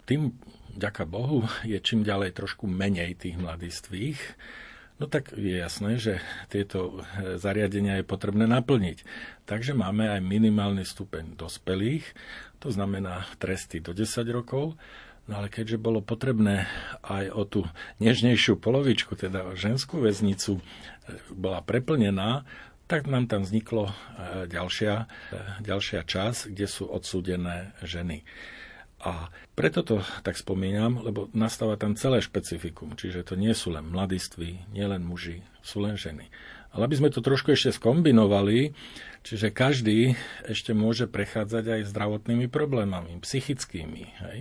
tým, 0.09 0.35
ďaká 0.75 1.07
Bohu, 1.07 1.47
je 1.63 1.79
čím 1.79 2.03
ďalej 2.03 2.35
trošku 2.35 2.67
menej 2.67 3.15
tých 3.15 3.37
mladistvých, 3.39 4.19
No 4.97 5.13
tak 5.13 5.37
je 5.37 5.61
jasné, 5.61 6.01
že 6.01 6.25
tieto 6.49 7.05
e, 7.05 7.37
zariadenia 7.37 8.01
je 8.01 8.09
potrebné 8.09 8.49
naplniť. 8.49 9.05
Takže 9.45 9.77
máme 9.77 10.09
aj 10.09 10.25
minimálny 10.25 10.89
stupeň 10.89 11.37
dospelých, 11.37 12.17
to 12.67 12.75
znamená 12.75 13.23
tresty 13.39 13.79
do 13.79 13.95
10 13.95 14.27
rokov, 14.35 14.75
No 15.27 15.43
ale 15.43 15.51
keďže 15.51 15.83
bolo 15.83 15.99
potrebné 16.07 16.71
aj 17.03 17.35
o 17.35 17.43
tú 17.43 17.61
nežnejšiu 17.99 18.63
polovičku, 18.63 19.19
teda 19.19 19.59
ženskú 19.59 19.99
väznicu, 19.99 20.59
e, 20.59 20.63
bola 21.35 21.67
preplnená, 21.67 22.47
tak 22.87 23.11
nám 23.11 23.27
tam 23.27 23.43
vzniklo 23.43 23.91
e, 23.91 23.95
ďalšia, 24.47 24.95
e, 24.95 25.05
ďalšia 25.67 26.07
časť, 26.07 26.55
kde 26.55 26.67
sú 26.71 26.87
odsúdené 26.87 27.75
ženy. 27.83 28.23
A 29.03 29.35
preto 29.59 29.83
to 29.83 29.99
tak 30.23 30.39
spomínam, 30.39 31.03
lebo 31.03 31.27
nastáva 31.35 31.75
tam 31.75 31.99
celé 31.99 32.23
špecifikum, 32.23 32.95
čiže 32.95 33.27
to 33.27 33.35
nie 33.35 33.51
sú 33.51 33.75
len 33.75 33.83
mladiství, 33.91 34.71
nie 34.71 34.87
len 34.87 35.03
muži, 35.03 35.43
sú 35.59 35.83
len 35.83 35.99
ženy. 35.99 36.31
Ale 36.75 36.91
aby 36.91 36.97
sme 36.99 37.13
to 37.13 37.25
trošku 37.25 37.55
ešte 37.55 37.75
skombinovali, 37.77 38.77
čiže 39.27 39.51
každý 39.51 40.15
ešte 40.47 40.77
môže 40.77 41.11
prechádzať 41.11 41.65
aj 41.81 41.89
zdravotnými 41.91 42.47
problémami, 42.47 43.19
psychickými. 43.19 44.03
Hej. 44.23 44.39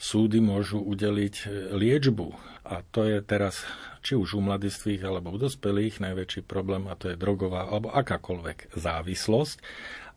Súdy 0.00 0.40
môžu 0.40 0.80
udeliť 0.80 1.34
e, 1.44 1.46
liečbu 1.76 2.34
a 2.64 2.80
to 2.90 3.04
je 3.04 3.18
teraz 3.20 3.62
či 4.04 4.16
už 4.16 4.36
u 4.36 4.40
mladistvých 4.44 5.04
alebo 5.04 5.32
u 5.32 5.38
dospelých 5.40 6.00
najväčší 6.00 6.44
problém 6.44 6.88
a 6.88 6.96
to 6.96 7.12
je 7.12 7.20
drogová 7.20 7.68
alebo 7.68 7.92
akákoľvek 7.92 8.76
závislosť. 8.76 9.58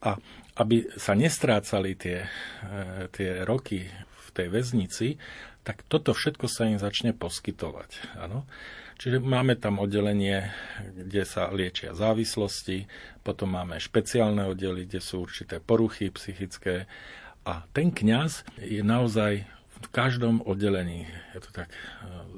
A 0.04 0.22
aby 0.58 0.90
sa 0.98 1.14
nestrácali 1.14 1.94
tie, 1.94 2.26
e, 2.64 3.08
tie 3.14 3.46
roky 3.46 3.86
v 4.28 4.28
tej 4.34 4.48
väznici, 4.50 5.08
tak 5.68 5.84
toto 5.86 6.16
všetko 6.16 6.48
sa 6.48 6.70
im 6.72 6.80
začne 6.80 7.12
poskytovať. 7.12 8.18
Ano? 8.24 8.48
Čiže 8.98 9.22
máme 9.22 9.54
tam 9.62 9.78
oddelenie, 9.78 10.50
kde 10.98 11.22
sa 11.22 11.54
liečia 11.54 11.94
závislosti, 11.94 12.90
potom 13.22 13.54
máme 13.54 13.78
špeciálne 13.78 14.50
oddely, 14.50 14.90
kde 14.90 15.02
sú 15.02 15.22
určité 15.22 15.62
poruchy 15.62 16.10
psychické 16.10 16.90
a 17.46 17.64
ten 17.72 17.94
kňaz 17.94 18.44
je 18.58 18.82
naozaj 18.82 19.46
v 19.78 19.88
každom 19.94 20.42
oddelení, 20.42 21.06
ja 21.38 21.40
to 21.40 21.54
tak 21.54 21.70
e, 21.70 21.78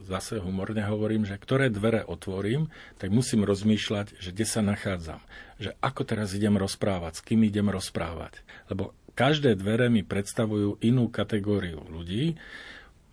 zase 0.03 0.43
humorne 0.43 0.83
hovorím, 0.83 1.23
že 1.23 1.39
ktoré 1.39 1.71
dvere 1.71 2.03
otvorím, 2.03 2.67
tak 2.99 3.15
musím 3.15 3.47
rozmýšľať, 3.47 4.19
že 4.19 4.35
kde 4.35 4.45
sa 4.45 4.59
nachádzam. 4.59 5.23
Že 5.55 5.71
ako 5.79 6.01
teraz 6.03 6.35
idem 6.35 6.59
rozprávať, 6.59 7.23
s 7.23 7.25
kým 7.25 7.47
idem 7.47 7.71
rozprávať. 7.71 8.43
Lebo 8.67 8.91
každé 9.15 9.55
dvere 9.55 9.87
mi 9.87 10.03
predstavujú 10.03 10.83
inú 10.83 11.07
kategóriu 11.07 11.79
ľudí, 11.87 12.35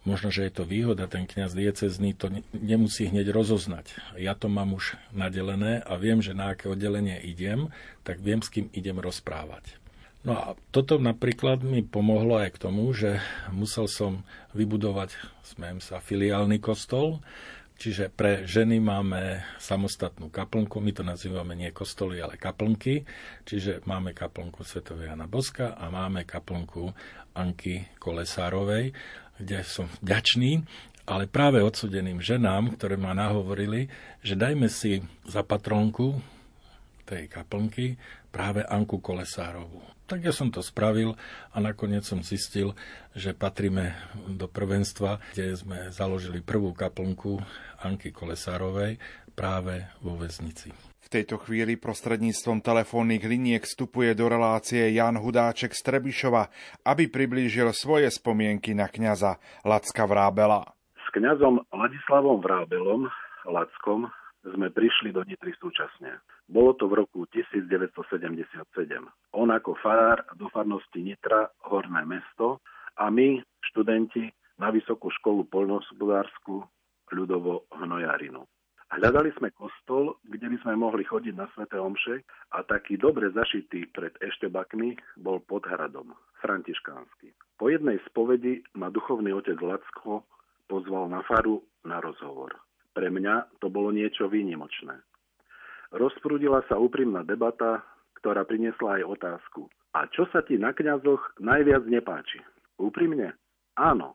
Možno, 0.07 0.31
že 0.31 0.47
je 0.47 0.55
to 0.55 0.64
výhoda, 0.64 1.11
ten 1.11 1.27
kňaz 1.27 1.51
diecezný 1.51 2.14
to 2.14 2.31
nemusí 2.55 3.11
hneď 3.11 3.35
rozoznať. 3.35 3.90
Ja 4.14 4.38
to 4.38 4.47
mám 4.47 4.79
už 4.79 4.95
nadelené 5.11 5.83
a 5.83 5.99
viem, 5.99 6.23
že 6.23 6.31
na 6.31 6.55
aké 6.55 6.71
oddelenie 6.71 7.19
idem, 7.27 7.75
tak 8.07 8.23
viem, 8.23 8.38
s 8.38 8.49
kým 8.49 8.71
idem 8.71 9.03
rozprávať. 9.03 9.75
No 10.23 10.38
a 10.38 10.47
toto 10.71 11.03
napríklad 11.03 11.66
mi 11.66 11.83
pomohlo 11.83 12.38
aj 12.38 12.55
k 12.55 12.62
tomu, 12.71 12.87
že 12.95 13.19
musel 13.51 13.90
som 13.90 14.23
vybudovať, 14.55 15.19
smejem 15.42 15.83
sa, 15.83 15.99
filiálny 15.99 16.62
kostol, 16.62 17.19
Čiže 17.77 18.09
pre 18.09 18.49
ženy 18.49 18.81
máme 18.81 19.45
samostatnú 19.61 20.33
kaplnku, 20.33 20.81
my 20.81 20.97
to 20.97 21.05
nazývame 21.05 21.53
nie 21.53 21.69
kostoly, 21.77 22.25
ale 22.25 22.40
kaplnky. 22.40 23.05
Čiže 23.45 23.85
máme 23.85 24.16
kaplnku 24.16 24.64
Svetovej 24.64 25.12
Jana 25.12 25.29
Boska 25.29 25.77
a 25.77 25.92
máme 25.92 26.25
kaplnku 26.25 26.88
Anky 27.37 28.01
Kolesárovej 28.01 28.97
kde 29.37 29.64
som 29.64 29.87
vďačný, 30.03 30.64
ale 31.07 31.31
práve 31.31 31.62
odsudeným 31.62 32.18
ženám, 32.18 32.75
ktoré 32.75 32.99
ma 32.99 33.14
nahovorili, 33.14 33.87
že 34.27 34.35
dajme 34.35 34.66
si 34.66 35.01
za 35.22 35.46
patronku 35.46 36.18
tej 37.07 37.31
kaplnky 37.31 37.94
práve 38.35 38.66
Anku 38.66 38.99
Kolesárovú. 38.99 39.81
Tak 40.07 40.22
ja 40.22 40.35
som 40.35 40.51
to 40.55 40.62
spravil 40.62 41.18
a 41.51 41.59
nakoniec 41.59 42.07
som 42.07 42.22
zistil, 42.22 42.75
že 43.14 43.35
patríme 43.35 43.94
do 44.35 44.46
prvenstva, 44.46 45.18
kde 45.35 45.55
sme 45.59 45.79
založili 45.90 46.42
prvú 46.42 46.75
kaplnku 46.75 47.38
Anky 47.83 48.11
Kolesárovej 48.11 48.99
práve 49.35 49.87
vo 50.03 50.14
väznici. 50.18 50.86
V 51.07 51.23
tejto 51.23 51.38
chvíli 51.38 51.79
prostredníctvom 51.79 52.66
telefónnych 52.66 53.23
liniek 53.23 53.62
vstupuje 53.62 54.11
do 54.19 54.27
relácie 54.27 54.90
Jan 54.90 55.14
Hudáček 55.14 55.71
z 55.71 55.87
Trebišova, 55.87 56.51
aby 56.83 57.07
priblížil 57.07 57.71
svoje 57.71 58.11
spomienky 58.11 58.75
na 58.75 58.90
kňaza 58.90 59.38
Lacka 59.62 60.03
Vrábela. 60.03 60.66
S 60.99 61.07
kňazom 61.14 61.62
Ladislavom 61.71 62.42
Vrábelom, 62.42 63.07
Lackom, 63.47 64.11
sme 64.51 64.66
prišli 64.75 65.14
do 65.14 65.23
Nitry 65.23 65.55
súčasne. 65.62 66.19
Bolo 66.51 66.75
to 66.75 66.90
v 66.90 67.07
roku 67.07 67.23
1977. 67.31 68.66
On 69.31 69.49
ako 69.55 69.79
farár 69.79 70.27
do 70.35 70.51
farnosti 70.51 71.07
Nitra, 71.07 71.55
Horné 71.71 72.03
mesto, 72.03 72.59
a 72.99 73.14
my, 73.14 73.38
študenti, 73.62 74.27
na 74.59 74.75
Vysokú 74.75 75.14
školu 75.23 75.47
poľnohospodárskú 75.55 76.66
ľudovo 77.14 77.71
Hnojarinu. 77.79 78.42
Hľadali 78.87 79.35
sme 79.35 79.51
kostol, 79.51 80.14
kde 80.31 80.46
by 80.46 80.57
sme 80.62 80.75
mohli 80.79 81.03
chodiť 81.03 81.35
na 81.35 81.51
Svete 81.53 81.75
Omše 81.75 82.22
a 82.55 82.62
taký 82.62 82.94
dobre 82.94 83.35
zašitý 83.35 83.90
pred 83.90 84.14
Eštebakmi 84.22 84.94
bol 85.18 85.42
pod 85.42 85.66
hradom, 85.66 86.14
františkánsky. 86.38 87.35
Po 87.59 87.66
jednej 87.66 87.99
spovedi 88.07 88.62
ma 88.79 88.87
duchovný 88.94 89.35
otec 89.35 89.59
Lacko 89.59 90.22
pozval 90.70 91.11
na 91.11 91.27
faru 91.27 91.66
na 91.83 91.99
rozhovor. 91.99 92.55
Pre 92.94 93.11
mňa 93.11 93.59
to 93.59 93.66
bolo 93.66 93.90
niečo 93.90 94.31
výnimočné. 94.31 95.03
Rozprúdila 95.90 96.62
sa 96.70 96.79
úprimná 96.79 97.27
debata, 97.27 97.83
ktorá 98.22 98.46
priniesla 98.46 99.03
aj 99.03 99.18
otázku. 99.18 99.66
A 99.99 100.07
čo 100.14 100.31
sa 100.31 100.46
ti 100.46 100.59
na 100.59 100.70
kňazoch 100.70 101.42
najviac 101.42 101.87
nepáči? 101.90 102.38
Úprimne? 102.79 103.35
Áno. 103.75 104.14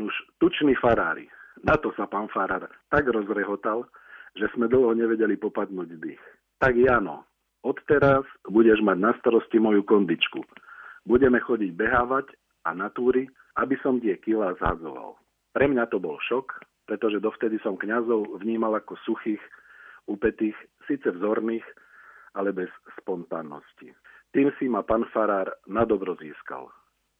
Už 0.00 0.12
tuční 0.40 0.72
farári, 0.80 1.28
na 1.62 1.78
to 1.78 1.94
sa 1.94 2.10
pán 2.10 2.26
Farar 2.30 2.66
tak 2.90 3.06
rozrehotal, 3.06 3.86
že 4.34 4.50
sme 4.56 4.66
dlho 4.66 4.96
nevedeli 4.96 5.38
popadnúť 5.38 5.88
dých. 6.00 6.22
Tak 6.58 6.74
Jano, 6.74 7.26
odteraz 7.62 8.26
budeš 8.48 8.82
mať 8.82 8.98
na 8.98 9.12
starosti 9.18 9.62
moju 9.62 9.86
kondičku. 9.86 10.42
Budeme 11.06 11.42
chodiť 11.42 11.70
behávať 11.74 12.30
a 12.66 12.74
na 12.74 12.90
túry, 12.90 13.26
aby 13.58 13.74
som 13.82 13.98
tie 13.98 14.18
kila 14.18 14.54
zhadzoval. 14.58 15.18
Pre 15.52 15.66
mňa 15.68 15.90
to 15.92 16.00
bol 16.00 16.16
šok, 16.22 16.64
pretože 16.88 17.20
dovtedy 17.22 17.60
som 17.60 17.76
kňazov 17.76 18.40
vnímal 18.40 18.74
ako 18.78 18.96
suchých, 19.04 19.42
upetých, 20.08 20.56
síce 20.88 21.06
vzorných, 21.12 21.64
ale 22.34 22.50
bez 22.50 22.70
spontánnosti. 22.98 23.92
Tým 24.32 24.48
si 24.56 24.64
ma 24.66 24.80
pán 24.80 25.04
Farár 25.12 25.52
na 25.68 25.84
dobro 25.84 26.16
získal. 26.16 26.72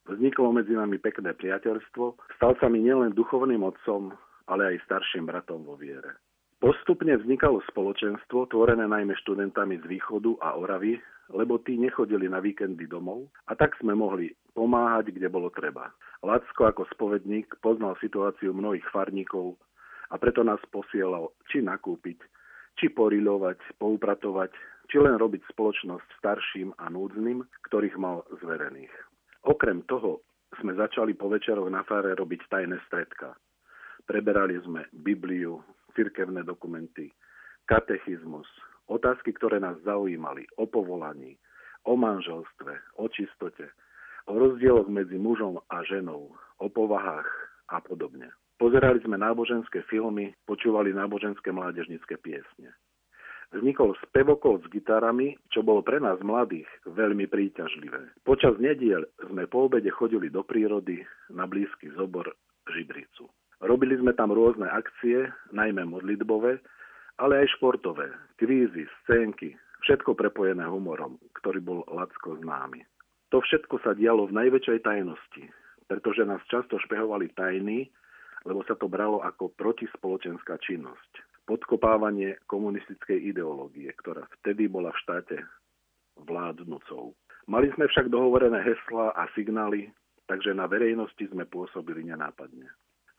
Vzniklo 0.09 0.51
medzi 0.51 0.75
nami 0.75 0.99
pekné 0.99 1.31
priateľstvo, 1.37 2.19
stal 2.35 2.57
sa 2.59 2.67
mi 2.67 2.83
nielen 2.83 3.15
duchovným 3.15 3.63
otcom, 3.63 4.11
ale 4.47 4.75
aj 4.75 4.83
starším 4.87 5.27
bratom 5.29 5.63
vo 5.63 5.79
viere. 5.79 6.19
Postupne 6.63 7.19
vznikalo 7.19 7.59
spoločenstvo, 7.67 8.47
tvorené 8.47 8.87
najmä 8.87 9.19
študentami 9.19 9.83
z 9.83 9.85
východu 9.99 10.39
a 10.39 10.55
Oravy, 10.55 10.95
lebo 11.35 11.59
tí 11.59 11.75
nechodili 11.75 12.31
na 12.31 12.39
víkendy 12.39 12.87
domov 12.87 13.27
a 13.47 13.55
tak 13.55 13.75
sme 13.83 13.91
mohli 13.91 14.31
pomáhať, 14.55 15.11
kde 15.11 15.27
bolo 15.27 15.51
treba. 15.51 15.91
Lacko 16.23 16.71
ako 16.71 16.87
spovedník 16.95 17.59
poznal 17.59 17.99
situáciu 17.99 18.55
mnohých 18.55 18.87
farníkov 18.95 19.59
a 20.07 20.15
preto 20.15 20.39
nás 20.47 20.63
posielal 20.71 21.35
či 21.51 21.59
nakúpiť, 21.59 22.23
či 22.79 22.87
poriľovať, 22.95 23.75
poupratovať, 23.75 24.55
či 24.87 25.03
len 25.03 25.19
robiť 25.19 25.43
spoločnosť 25.51 26.07
starším 26.19 26.79
a 26.79 26.87
núdznym, 26.87 27.43
ktorých 27.67 27.99
mal 27.99 28.23
zverených. 28.39 28.93
Okrem 29.43 29.83
toho 29.83 30.23
sme 30.63 30.79
začali 30.79 31.11
po 31.17 31.27
večeroch 31.27 31.67
na 31.67 31.83
fare 31.83 32.15
robiť 32.15 32.47
tajné 32.47 32.79
stredka. 32.87 33.35
Preberali 34.03 34.59
sme 34.63 34.87
Bibliu, 34.91 35.63
cirkevné 35.95 36.43
dokumenty, 36.43 37.11
katechizmus, 37.69 38.47
otázky, 38.91 39.31
ktoré 39.35 39.63
nás 39.63 39.79
zaujímali 39.87 40.43
o 40.59 40.67
povolaní, 40.67 41.39
o 41.87 41.95
manželstve, 41.95 42.99
o 42.99 43.05
čistote, 43.07 43.71
o 44.27 44.33
rozdieloch 44.35 44.87
medzi 44.91 45.15
mužom 45.15 45.59
a 45.71 45.83
ženou, 45.87 46.35
o 46.59 46.67
povahách 46.67 47.29
a 47.71 47.79
podobne. 47.79 48.31
Pozerali 48.59 48.99
sme 49.03 49.19
náboženské 49.19 49.83
filmy, 49.87 50.35
počúvali 50.47 50.95
náboženské 50.95 51.51
mládežnické 51.51 52.19
piesne 52.19 52.71
vznikol 53.53 53.93
spevokol 54.09 54.57
s 54.59 54.65
gitarami, 54.73 55.37
čo 55.53 55.61
bolo 55.61 55.85
pre 55.85 56.01
nás 56.01 56.17
mladých 56.25 56.67
veľmi 56.89 57.29
príťažlivé. 57.29 58.17
Počas 58.25 58.57
nediel 58.57 59.05
sme 59.29 59.45
po 59.45 59.69
obede 59.69 59.93
chodili 59.93 60.33
do 60.33 60.41
prírody 60.41 61.05
na 61.29 61.45
blízky 61.45 61.93
zobor 61.93 62.33
Židricu. 62.65 63.29
Robili 63.63 63.95
sme 63.95 64.11
tam 64.11 64.35
rôzne 64.35 64.67
akcie, 64.67 65.31
najmä 65.55 65.87
modlitbové, 65.87 66.59
ale 67.15 67.33
aj 67.43 67.55
športové, 67.55 68.11
kvízy, 68.35 68.83
scénky, 69.03 69.55
všetko 69.87 70.19
prepojené 70.19 70.67
humorom, 70.67 71.15
ktorý 71.39 71.63
bol 71.63 71.79
Lacko 71.87 72.35
známy. 72.43 72.83
To 73.31 73.39
všetko 73.39 73.79
sa 73.81 73.95
dialo 73.95 74.27
v 74.27 74.35
najväčšej 74.35 74.83
tajnosti, 74.83 75.43
pretože 75.87 76.27
nás 76.27 76.43
často 76.51 76.75
špehovali 76.75 77.31
tajní, 77.39 77.87
lebo 78.43 78.67
sa 78.67 78.75
to 78.75 78.91
bralo 78.91 79.23
ako 79.23 79.55
protispoločenská 79.55 80.59
činnosť 80.59 81.33
podkopávanie 81.43 82.39
komunistickej 82.47 83.19
ideológie, 83.35 83.91
ktorá 83.99 84.23
vtedy 84.39 84.71
bola 84.71 84.95
v 84.95 85.01
štáte 85.03 85.37
vládnucou. 86.23 87.11
Mali 87.51 87.67
sme 87.75 87.91
však 87.91 88.07
dohovorené 88.07 88.63
heslá 88.63 89.11
a 89.11 89.27
signály, 89.35 89.91
takže 90.31 90.55
na 90.55 90.71
verejnosti 90.71 91.27
sme 91.27 91.43
pôsobili 91.43 92.07
nenápadne. 92.07 92.71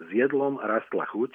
S 0.05 0.09
jedlom 0.12 0.61
rastla 0.61 1.09
chuť 1.09 1.33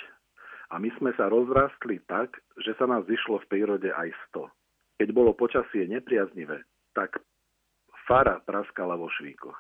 a 0.70 0.78
my 0.78 0.94
sme 1.02 1.12
sa 1.18 1.26
rozrastli 1.26 1.98
tak, 2.06 2.38
že 2.62 2.78
sa 2.78 2.86
nás 2.86 3.02
zišlo 3.10 3.42
v 3.42 3.50
prírode 3.50 3.90
aj 3.90 4.14
sto. 4.30 4.54
Keď 5.02 5.10
bolo 5.16 5.34
počasie 5.34 5.90
nepriaznivé, 5.90 6.62
tak 6.94 7.18
fara 8.06 8.38
praskala 8.46 8.94
vo 8.94 9.10
švíkoch. 9.10 9.58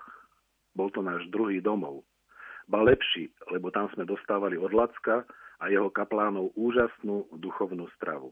Bol 0.77 0.93
to 0.93 1.01
náš 1.01 1.25
druhý 1.33 1.57
domov. 1.63 2.05
Ba 2.69 2.85
lepší, 2.85 3.33
lebo 3.49 3.73
tam 3.73 3.89
sme 3.97 4.05
dostávali 4.05 4.53
od 4.53 4.69
Lacka 4.69 5.25
a 5.57 5.65
jeho 5.73 5.89
kaplánov 5.89 6.53
úžasnú 6.53 7.25
duchovnú 7.41 7.89
stravu. 7.97 8.29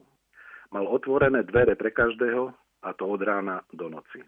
Mal 0.69 0.85
otvorené 0.85 1.41
dvere 1.47 1.73
pre 1.73 1.89
každého 1.89 2.53
a 2.85 2.89
to 2.93 3.03
od 3.07 3.21
rána 3.25 3.65
do 3.73 3.89
noci. 3.89 4.21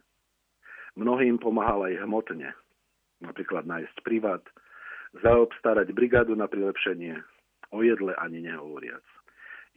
Mnohým 0.98 1.38
pomáhal 1.38 1.94
aj 1.94 2.02
hmotne, 2.02 2.50
napríklad 3.22 3.70
nájsť 3.70 4.02
privát, 4.02 4.42
zaobstarať 5.18 5.90
brigádu 5.94 6.38
na 6.38 6.46
prilepšenie, 6.46 7.18
o 7.74 7.82
jedle 7.82 8.14
ani 8.18 8.46
nehovoriac. 8.46 9.06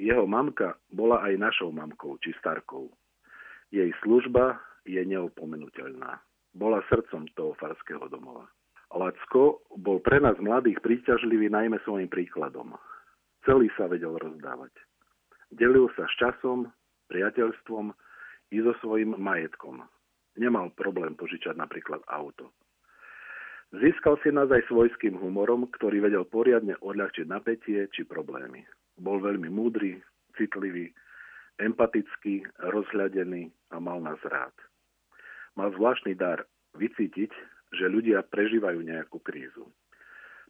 Jeho 0.00 0.24
mamka 0.24 0.76
bola 0.92 1.20
aj 1.24 1.40
našou 1.40 1.70
mamkou 1.70 2.16
či 2.20 2.32
starkou. 2.40 2.88
Jej 3.72 3.92
služba 4.04 4.60
je 4.84 5.00
neopomenuteľná. 5.00 6.20
Bola 6.52 6.84
srdcom 6.92 7.28
toho 7.32 7.56
farského 7.56 8.04
domova. 8.12 8.44
Lacko 8.92 9.64
bol 9.80 10.04
pre 10.04 10.20
nás 10.20 10.36
mladých 10.36 10.84
príťažlivý 10.84 11.48
najmä 11.48 11.80
svojim 11.80 12.12
príkladom. 12.12 12.76
Celý 13.48 13.72
sa 13.72 13.88
vedel 13.88 14.12
rozdávať. 14.20 14.72
Delil 15.48 15.88
sa 15.96 16.04
s 16.04 16.14
časom, 16.20 16.68
priateľstvom 17.08 17.92
i 18.52 18.60
so 18.60 18.72
svojím 18.84 19.16
majetkom. 19.16 19.80
Nemal 20.36 20.72
problém 20.76 21.16
požičať 21.16 21.56
napríklad 21.56 22.04
auto. 22.08 22.52
Získal 23.72 24.20
si 24.20 24.28
nás 24.28 24.52
aj 24.52 24.68
svojským 24.68 25.16
humorom, 25.16 25.64
ktorý 25.64 26.04
vedel 26.04 26.28
poriadne 26.28 26.76
odľahčiť 26.84 27.24
napätie 27.24 27.88
či 27.88 28.04
problémy. 28.04 28.68
Bol 29.00 29.24
veľmi 29.24 29.48
múdry, 29.48 29.96
citlivý, 30.36 30.92
empatický, 31.56 32.44
rozhľadený 32.60 33.48
a 33.72 33.80
mal 33.80 34.04
nás 34.04 34.20
rád. 34.28 34.52
Mal 35.56 35.72
zvláštny 35.72 36.12
dar 36.20 36.44
vycítiť, 36.76 37.32
že 37.72 37.88
ľudia 37.88 38.20
prežívajú 38.28 38.84
nejakú 38.84 39.24
krízu. 39.24 39.64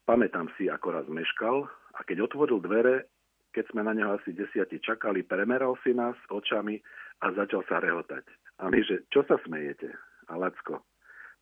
Pamätám 0.03 0.51
si, 0.59 0.67
ako 0.67 0.99
raz 0.99 1.07
meškal 1.07 1.71
a 1.95 2.03
keď 2.03 2.27
otvoril 2.27 2.59
dvere, 2.59 3.07
keď 3.55 3.71
sme 3.71 3.87
na 3.87 3.95
neho 3.95 4.19
asi 4.19 4.35
desiati 4.35 4.83
čakali, 4.83 5.23
premeral 5.23 5.79
si 5.87 5.95
nás 5.95 6.19
očami 6.27 6.83
a 7.23 7.31
začal 7.39 7.63
sa 7.71 7.79
rehotať. 7.79 8.27
A 8.59 8.67
my, 8.67 8.83
že 8.83 9.07
čo 9.15 9.23
sa 9.31 9.39
smejete? 9.47 9.95
A 10.27 10.35
Lacko, 10.35 10.83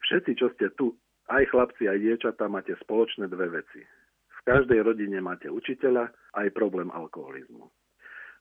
všetci, 0.04 0.36
čo 0.36 0.52
ste 0.52 0.68
tu, 0.76 0.92
aj 1.30 1.46
chlapci, 1.54 1.86
aj 1.86 1.98
dievčatá, 2.02 2.50
máte 2.50 2.74
spoločné 2.82 3.30
dve 3.30 3.62
veci. 3.62 3.80
V 4.28 4.40
každej 4.44 4.82
rodine 4.82 5.22
máte 5.22 5.46
učiteľa 5.46 6.10
aj 6.34 6.52
problém 6.56 6.90
alkoholizmu. 6.90 7.70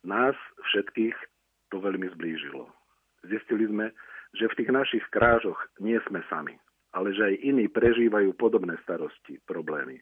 Nás 0.03 0.33
všetkých 0.73 1.15
to 1.69 1.77
veľmi 1.77 2.09
zblížilo. 2.17 2.65
Zistili 3.27 3.67
sme, 3.67 3.91
že 4.33 4.47
v 4.49 4.57
tých 4.63 4.71
našich 4.71 5.05
krážoch 5.11 5.59
nie 5.83 5.99
sme 6.07 6.23
sami, 6.31 6.55
ale 6.95 7.13
že 7.13 7.29
aj 7.29 7.35
iní 7.45 7.67
prežívajú 7.67 8.33
podobné 8.39 8.79
starosti, 8.81 9.37
problémy 9.43 9.99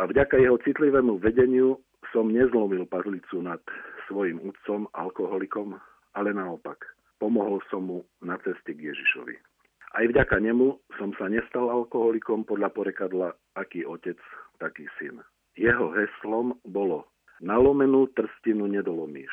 a 0.00 0.08
vďaka 0.08 0.40
jeho 0.40 0.56
citlivému 0.64 1.20
vedeniu 1.20 1.76
som 2.08 2.32
nezlomil 2.32 2.88
pazlicu 2.88 3.44
nad 3.44 3.60
svojim 4.08 4.40
údcom, 4.40 4.88
alkoholikom, 4.96 5.76
ale 6.16 6.32
naopak, 6.32 6.80
pomohol 7.20 7.60
som 7.68 7.84
mu 7.84 7.98
na 8.24 8.40
ceste 8.40 8.72
k 8.72 8.90
Ježišovi. 8.90 9.49
Aj 9.90 10.06
vďaka 10.06 10.38
nemu 10.38 10.78
som 11.02 11.10
sa 11.18 11.26
nestal 11.26 11.66
alkoholikom 11.66 12.46
podľa 12.46 12.70
porekadla 12.70 13.34
aký 13.58 13.82
otec, 13.82 14.18
taký 14.62 14.86
syn. 15.02 15.18
Jeho 15.58 15.90
heslom 15.90 16.54
bolo 16.62 17.10
nalomenú 17.42 18.06
trstinu 18.14 18.70
nedolomíš, 18.70 19.32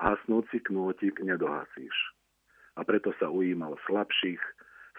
hasnúci 0.00 0.64
knôtik 0.64 1.20
nedohasíš. 1.20 1.92
A 2.78 2.86
preto 2.86 3.12
sa 3.20 3.28
ujímal 3.28 3.76
slabších, 3.84 4.40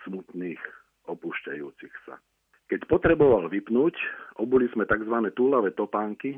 smutných, 0.05 0.61
opúšťajúcich 1.09 1.95
sa. 2.05 2.21
Keď 2.69 2.85
potreboval 2.85 3.49
vypnúť, 3.49 3.97
obuli 4.37 4.69
sme 4.69 4.85
tzv. 4.85 5.17
túlavé 5.33 5.73
topánky, 5.73 6.37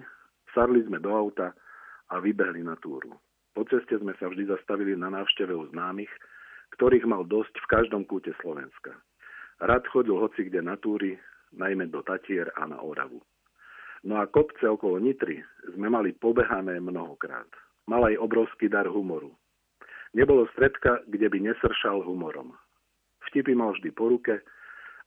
sadli 0.55 0.82
sme 0.88 1.03
do 1.03 1.11
auta 1.11 1.51
a 2.09 2.16
vybehli 2.24 2.64
na 2.64 2.80
túru. 2.80 3.11
Po 3.53 3.68
ceste 3.68 3.99
sme 3.99 4.16
sa 4.18 4.32
vždy 4.32 4.49
zastavili 4.49 4.95
na 4.95 5.14
návšteve 5.14 5.51
u 5.53 5.68
známych, 5.70 6.09
ktorých 6.74 7.06
mal 7.06 7.24
dosť 7.30 7.54
v 7.62 7.70
každom 7.70 8.04
kúte 8.10 8.34
Slovenska. 8.42 8.98
Rád 9.62 9.86
chodil 9.94 10.18
hoci 10.18 10.50
kde 10.50 10.66
na 10.66 10.76
túry, 10.76 11.16
najmä 11.54 11.88
do 11.94 12.02
Tatier 12.02 12.50
a 12.58 12.66
na 12.66 12.82
Oravu. 12.82 13.22
No 14.04 14.20
a 14.20 14.28
kopce 14.28 14.68
okolo 14.68 15.00
Nitry 15.00 15.40
sme 15.72 15.88
mali 15.88 16.12
pobehané 16.12 16.82
mnohokrát. 16.82 17.48
Mal 17.88 18.04
aj 18.04 18.20
obrovský 18.20 18.68
dar 18.68 18.90
humoru. 18.90 19.32
Nebolo 20.12 20.50
stredka, 20.52 21.00
kde 21.08 21.32
by 21.32 21.40
nesršal 21.40 22.04
humorom. 22.04 22.52
Vtipy 23.30 23.56
mal 23.56 23.72
vždy 23.74 23.90
po 23.96 24.12
ruke, 24.12 24.44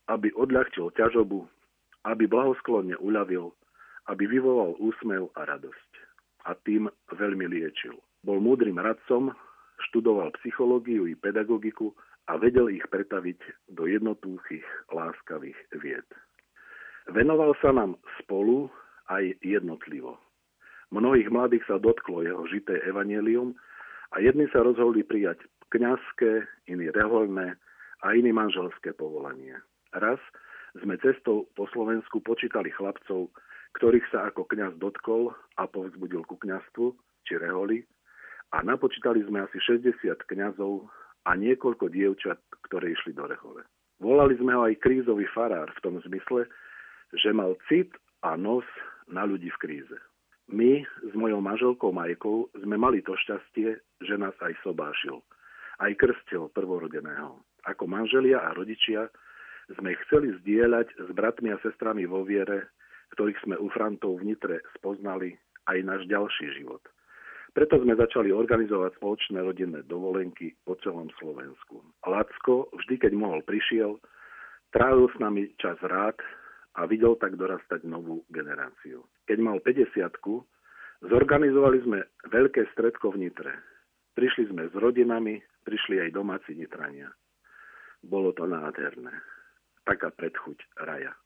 aby 0.09 0.33
odľahčil 0.33 0.95
ťažobu, 0.97 1.45
aby 2.09 2.25
blahosklonne 2.25 2.97
uľavil, 3.03 3.53
aby 4.09 4.25
vyvolal 4.27 4.79
úsmev 4.81 5.29
a 5.35 5.45
radosť. 5.45 5.91
A 6.47 6.55
tým 6.63 6.87
veľmi 7.11 7.47
liečil. 7.51 7.99
Bol 8.23 8.39
múdrym 8.39 8.79
radcom, 8.79 9.35
študoval 9.91 10.33
psychológiu 10.41 11.07
i 11.07 11.15
pedagogiku 11.15 11.93
a 12.27 12.37
vedel 12.37 12.73
ich 12.73 12.85
pretaviť 12.91 13.71
do 13.71 13.87
jednotúchých, 13.87 14.67
láskavých 14.91 15.59
vied. 15.79 16.07
Venoval 17.07 17.55
sa 17.63 17.71
nám 17.71 17.95
spolu 18.19 18.67
aj 19.07 19.39
jednotlivo. 19.43 20.19
Mnohých 20.91 21.31
mladých 21.31 21.67
sa 21.67 21.79
dotklo 21.79 22.23
jeho 22.23 22.43
žité 22.51 22.83
evanelium 22.83 23.55
a 24.15 24.23
jedni 24.23 24.51
sa 24.51 24.63
rozhodli 24.63 25.07
prijať 25.07 25.39
kňazské, 25.71 26.47
iní 26.71 26.91
reholné 26.91 27.59
a 28.03 28.07
iní 28.15 28.31
manželské 28.31 28.95
povolanie. 28.95 29.55
Raz 29.95 30.19
sme 30.79 30.99
cestou 31.03 31.47
po 31.55 31.67
Slovensku 31.71 32.23
počítali 32.23 32.71
chlapcov, 32.75 33.31
ktorých 33.79 34.07
sa 34.11 34.31
ako 34.31 34.47
kňaz 34.51 34.79
dotkol 34.79 35.35
a 35.59 35.67
povzbudil 35.67 36.23
ku 36.27 36.39
kňastvu, 36.39 36.95
či 37.27 37.39
reholi, 37.39 37.87
a 38.57 38.65
napočítali 38.65 39.21
sme 39.29 39.45
asi 39.45 39.61
60 39.61 40.17
kňazov 40.33 40.89
a 41.29 41.37
niekoľko 41.37 41.93
dievčat, 41.93 42.41
ktoré 42.65 42.97
išli 42.97 43.13
do 43.13 43.29
rehole. 43.29 43.61
Volali 44.01 44.33
sme 44.41 44.57
ho 44.57 44.65
aj 44.65 44.81
krízový 44.81 45.29
farár 45.29 45.69
v 45.77 45.83
tom 45.85 46.01
zmysle, 46.09 46.49
že 47.13 47.37
mal 47.37 47.53
cit 47.69 47.93
a 48.25 48.33
nos 48.41 48.65
na 49.13 49.29
ľudí 49.29 49.53
v 49.53 49.61
kríze. 49.61 49.99
My 50.49 50.89
s 51.05 51.13
mojou 51.13 51.45
manželkou 51.45 51.93
Majkou 51.93 52.49
sme 52.65 52.81
mali 52.81 53.05
to 53.05 53.13
šťastie, 53.13 53.77
že 54.01 54.15
nás 54.17 54.33
aj 54.41 54.57
sobášil, 54.65 55.21
aj 55.85 55.93
krstil 56.01 56.49
prvorodeného. 56.57 57.37
Ako 57.69 57.85
manželia 57.85 58.41
a 58.41 58.57
rodičia 58.57 59.11
sme 59.77 59.99
chceli 60.07 60.33
zdieľať 60.41 60.97
s 60.97 61.09
bratmi 61.13 61.51
a 61.53 61.61
sestrami 61.61 62.07
vo 62.07 62.23
viere, 62.23 62.73
ktorých 63.19 63.43
sme 63.43 63.57
u 63.59 63.69
Frantov 63.75 64.23
v 64.23 64.33
Nitre 64.33 64.63
spoznali, 64.79 65.35
aj 65.67 65.79
náš 65.83 66.03
ďalší 66.07 66.63
život. 66.63 66.81
Preto 67.57 67.81
sme 67.81 67.97
začali 67.97 68.29
organizovať 68.37 69.01
spoločné 69.01 69.41
rodinné 69.41 69.81
dovolenky 69.89 70.53
po 70.69 70.77
celom 70.85 71.09
Slovensku. 71.17 71.81
Lacko 72.05 72.69
vždy, 72.77 73.01
keď 73.01 73.17
mohol, 73.17 73.41
prišiel, 73.49 73.97
trávil 74.77 75.09
s 75.09 75.17
nami 75.17 75.49
čas 75.57 75.81
rád 75.81 76.21
a 76.77 76.85
videl 76.85 77.17
tak 77.17 77.41
dorastať 77.41 77.81
novú 77.89 78.29
generáciu. 78.29 79.09
Keď 79.25 79.39
mal 79.41 79.65
50 79.65 79.89
zorganizovali 81.09 81.81
sme 81.81 82.05
veľké 82.29 82.77
stredko 82.77 83.17
v 83.17 83.25
Nitre. 83.25 83.57
Prišli 84.13 84.53
sme 84.53 84.69
s 84.69 84.77
rodinami, 84.77 85.41
prišli 85.65 86.05
aj 86.05 86.13
domáci 86.13 86.53
Nitrania. 86.53 87.09
Bolo 88.05 88.37
to 88.37 88.45
nádherné. 88.45 89.17
Taká 89.89 90.13
predchuť 90.13 90.77
raja. 90.85 91.17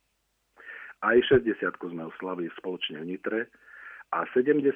Aj 1.03 1.19
60 1.19 1.59
sme 1.91 2.07
oslavili 2.07 2.55
spoločne 2.55 3.03
v 3.03 3.19
Nitre 3.19 3.51
a 4.11 4.27
70 4.35 4.67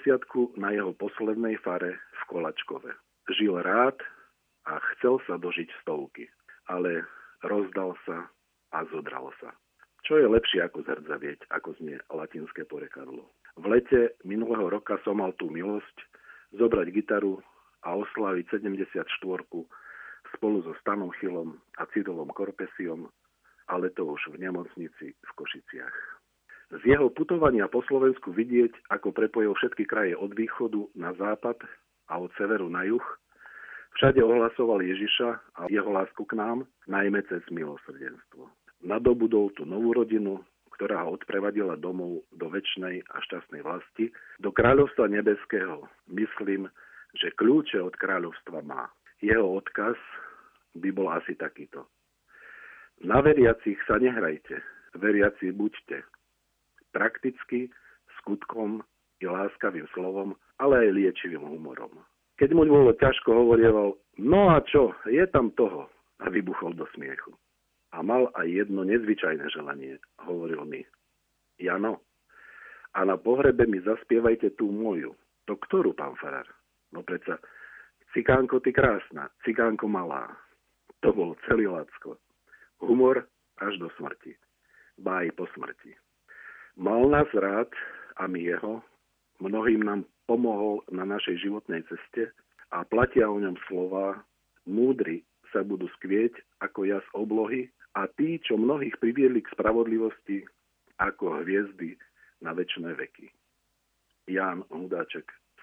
na 0.56 0.70
jeho 0.70 0.92
poslednej 0.94 1.58
fare 1.58 1.98
v 1.98 2.22
Kolačkove. 2.30 2.90
Žil 3.34 3.54
rád 3.66 3.98
a 4.70 4.78
chcel 4.94 5.18
sa 5.26 5.34
dožiť 5.40 5.68
stovky, 5.82 6.30
ale 6.70 7.02
rozdal 7.42 7.98
sa 8.06 8.30
a 8.72 8.78
zodral 8.90 9.34
sa. 9.42 9.50
Čo 10.04 10.20
je 10.20 10.28
lepšie 10.28 10.60
ako 10.60 10.84
zrdzavieť, 10.84 11.48
ako 11.48 11.74
znie 11.80 11.96
latinské 12.12 12.68
porekadlo. 12.68 13.24
V 13.56 13.64
lete 13.70 14.20
minulého 14.26 14.68
roka 14.68 15.00
som 15.02 15.18
mal 15.18 15.32
tú 15.40 15.48
milosť 15.48 15.96
zobrať 16.54 16.92
gitaru 16.92 17.40
a 17.82 17.96
oslaviť 17.96 18.60
74 18.60 19.08
spolu 20.34 20.58
so 20.66 20.74
Stanom 20.82 21.14
Chilom 21.18 21.56
a 21.78 21.86
Cydolom 21.94 22.28
Korpesiom, 22.34 23.08
ale 23.70 23.90
to 23.94 24.04
už 24.04 24.34
v 24.34 24.44
nemocnici 24.44 25.14
v 25.14 25.30
Košiciach. 25.38 26.23
Z 26.72 26.82
jeho 26.84 27.12
putovania 27.12 27.68
po 27.68 27.84
Slovensku 27.84 28.32
vidieť, 28.32 28.88
ako 28.88 29.12
prepojil 29.12 29.52
všetky 29.52 29.84
kraje 29.84 30.16
od 30.16 30.32
východu 30.32 30.88
na 30.96 31.12
západ 31.14 31.60
a 32.08 32.20
od 32.20 32.32
severu 32.40 32.72
na 32.72 32.88
juh, 32.88 33.04
všade 34.00 34.24
ohlasoval 34.24 34.80
Ježiša 34.80 35.28
a 35.60 35.68
jeho 35.68 35.90
lásku 35.92 36.24
k 36.24 36.34
nám, 36.34 36.64
najmä 36.88 37.20
cez 37.28 37.44
milosrdenstvo 37.52 38.50
nadobudol 38.84 39.50
tú 39.56 39.64
novú 39.64 39.96
rodinu, 39.96 40.44
ktorá 40.76 41.08
ho 41.08 41.16
odprevadila 41.16 41.80
domov 41.80 42.22
do 42.36 42.46
väčšnej 42.52 43.08
a 43.08 43.16
šťastnej 43.24 43.64
vlasti, 43.64 44.12
do 44.38 44.52
kráľovstva 44.52 45.08
nebeského. 45.08 45.88
Myslím, 46.12 46.68
že 47.16 47.32
kľúče 47.34 47.80
od 47.80 47.96
kráľovstva 47.96 48.60
má. 48.62 48.92
Jeho 49.24 49.56
odkaz 49.56 49.96
by 50.76 50.88
bol 50.92 51.08
asi 51.10 51.34
takýto. 51.34 51.88
Na 53.02 53.24
veriacich 53.24 53.78
sa 53.88 53.98
nehrajte, 53.98 54.60
veriaci 54.98 55.50
buďte. 55.50 56.04
Prakticky, 56.94 57.68
skutkom 58.22 58.86
i 59.18 59.26
láskavým 59.26 59.90
slovom, 59.92 60.38
ale 60.62 60.86
aj 60.86 60.94
liečivým 60.94 61.42
humorom. 61.42 61.90
Keď 62.38 62.54
mu 62.54 62.62
bolo 62.66 62.94
ťažko, 62.94 63.34
hovorieval, 63.34 63.98
no 64.22 64.40
a 64.54 64.62
čo, 64.62 64.94
je 65.10 65.22
tam 65.30 65.50
toho, 65.58 65.90
a 66.22 66.30
vybuchol 66.30 66.78
do 66.78 66.86
smiechu 66.94 67.34
a 67.94 68.02
mal 68.02 68.26
aj 68.34 68.50
jedno 68.50 68.82
nezvyčajné 68.82 69.46
želanie, 69.54 70.02
hovoril 70.26 70.66
mi. 70.66 70.82
Jano, 71.62 72.02
a 72.98 73.06
na 73.06 73.14
pohrebe 73.14 73.70
mi 73.70 73.78
zaspievajte 73.78 74.58
tú 74.58 74.66
moju. 74.74 75.14
To 75.46 75.54
ktorú, 75.54 75.94
pán 75.94 76.18
Farar? 76.18 76.46
No 76.90 77.06
predsa, 77.06 77.38
cikánko 78.10 78.58
ty 78.58 78.74
krásna, 78.74 79.30
cikánko 79.46 79.86
malá. 79.86 80.26
To 81.06 81.14
bol 81.14 81.38
celý 81.46 81.70
Lacko. 81.70 82.18
Humor 82.82 83.22
až 83.62 83.78
do 83.78 83.86
smrti. 83.94 84.34
Bá 84.98 85.22
po 85.34 85.46
smrti. 85.54 85.94
Mal 86.74 87.06
nás 87.06 87.30
rád 87.34 87.70
a 88.18 88.26
my 88.26 88.40
jeho. 88.40 88.82
Mnohým 89.38 89.82
nám 89.82 90.04
pomohol 90.26 90.82
na 90.90 91.06
našej 91.06 91.46
životnej 91.46 91.86
ceste 91.86 92.34
a 92.74 92.82
platia 92.82 93.30
o 93.30 93.38
ňom 93.38 93.54
slova 93.70 94.24
múdry 94.66 95.22
sa 95.54 95.62
budú 95.62 95.86
skvieť 96.00 96.34
ako 96.58 96.90
jas 96.90 97.06
oblohy 97.14 97.70
a 97.94 98.10
tí, 98.18 98.42
čo 98.42 98.58
mnohých 98.58 98.98
priviedli 98.98 99.38
k 99.38 99.52
spravodlivosti 99.54 100.42
ako 100.98 101.46
hviezdy 101.46 101.94
na 102.42 102.50
väčšie 102.50 102.90
veky. 102.90 103.30
Ján 104.26 104.66
Hudáček 104.72 105.30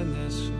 prenesú. 0.00 0.56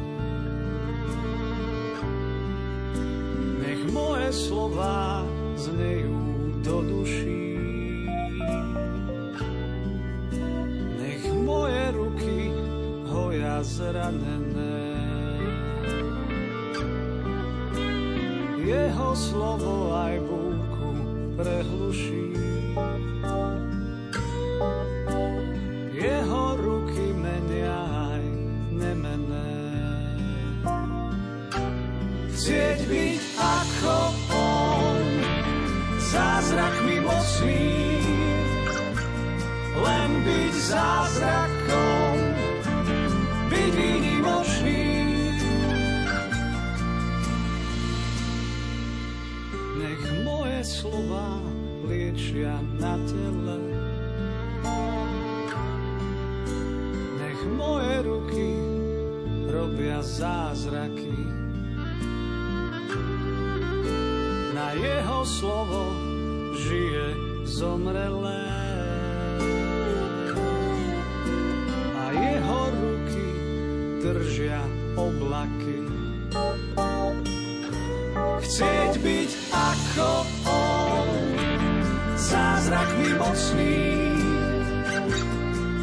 Nech 3.57 3.83
moje 3.89 4.29
slova 4.37 5.25
znejú 5.57 6.21
do 6.61 6.77
duší. 6.85 7.57
Nech 11.01 11.25
moje 11.41 11.83
ruky 11.97 12.53
hoja 13.09 13.65
zranené. 13.65 14.77
jeho 18.61 19.11
slovo 19.17 19.97
aj 19.97 20.21
búku 20.21 20.89
prehluší. 21.41 22.20
Zázrakom, 40.71 42.17
byť 43.51 43.73
výnimočný. 43.75 44.87
Nech 49.83 50.03
moje 50.23 50.61
slova 50.63 51.43
liečia 51.91 52.55
na 52.79 52.95
tele, 53.03 53.59
nech 57.19 57.41
moje 57.59 57.95
ruky 58.07 58.49
robia 59.51 59.99
zázraky. 60.07 61.19
Na 64.55 64.71
jeho 64.79 65.21
slovo 65.27 65.83
žije 66.55 67.07
zomrelé. 67.43 68.40
Jeho 72.41 72.73
ruky 72.73 73.29
držia 74.01 74.65
oblaky. 74.97 75.85
Chcieť 78.41 78.93
byť 79.05 79.31
ako 79.53 80.11
on, 80.49 81.09
zázrakmi 82.17 83.09
mocný, 83.21 83.81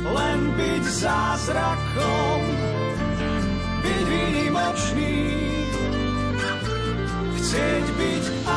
len 0.02 0.40
byť 0.58 0.84
zázrakom, 0.84 2.42
byť 3.86 4.02
výnimočný. 4.10 5.16
Chcieť 7.38 7.86
byť 7.96 8.24
ako 8.44 8.57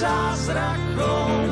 zázrakom. 0.00 1.48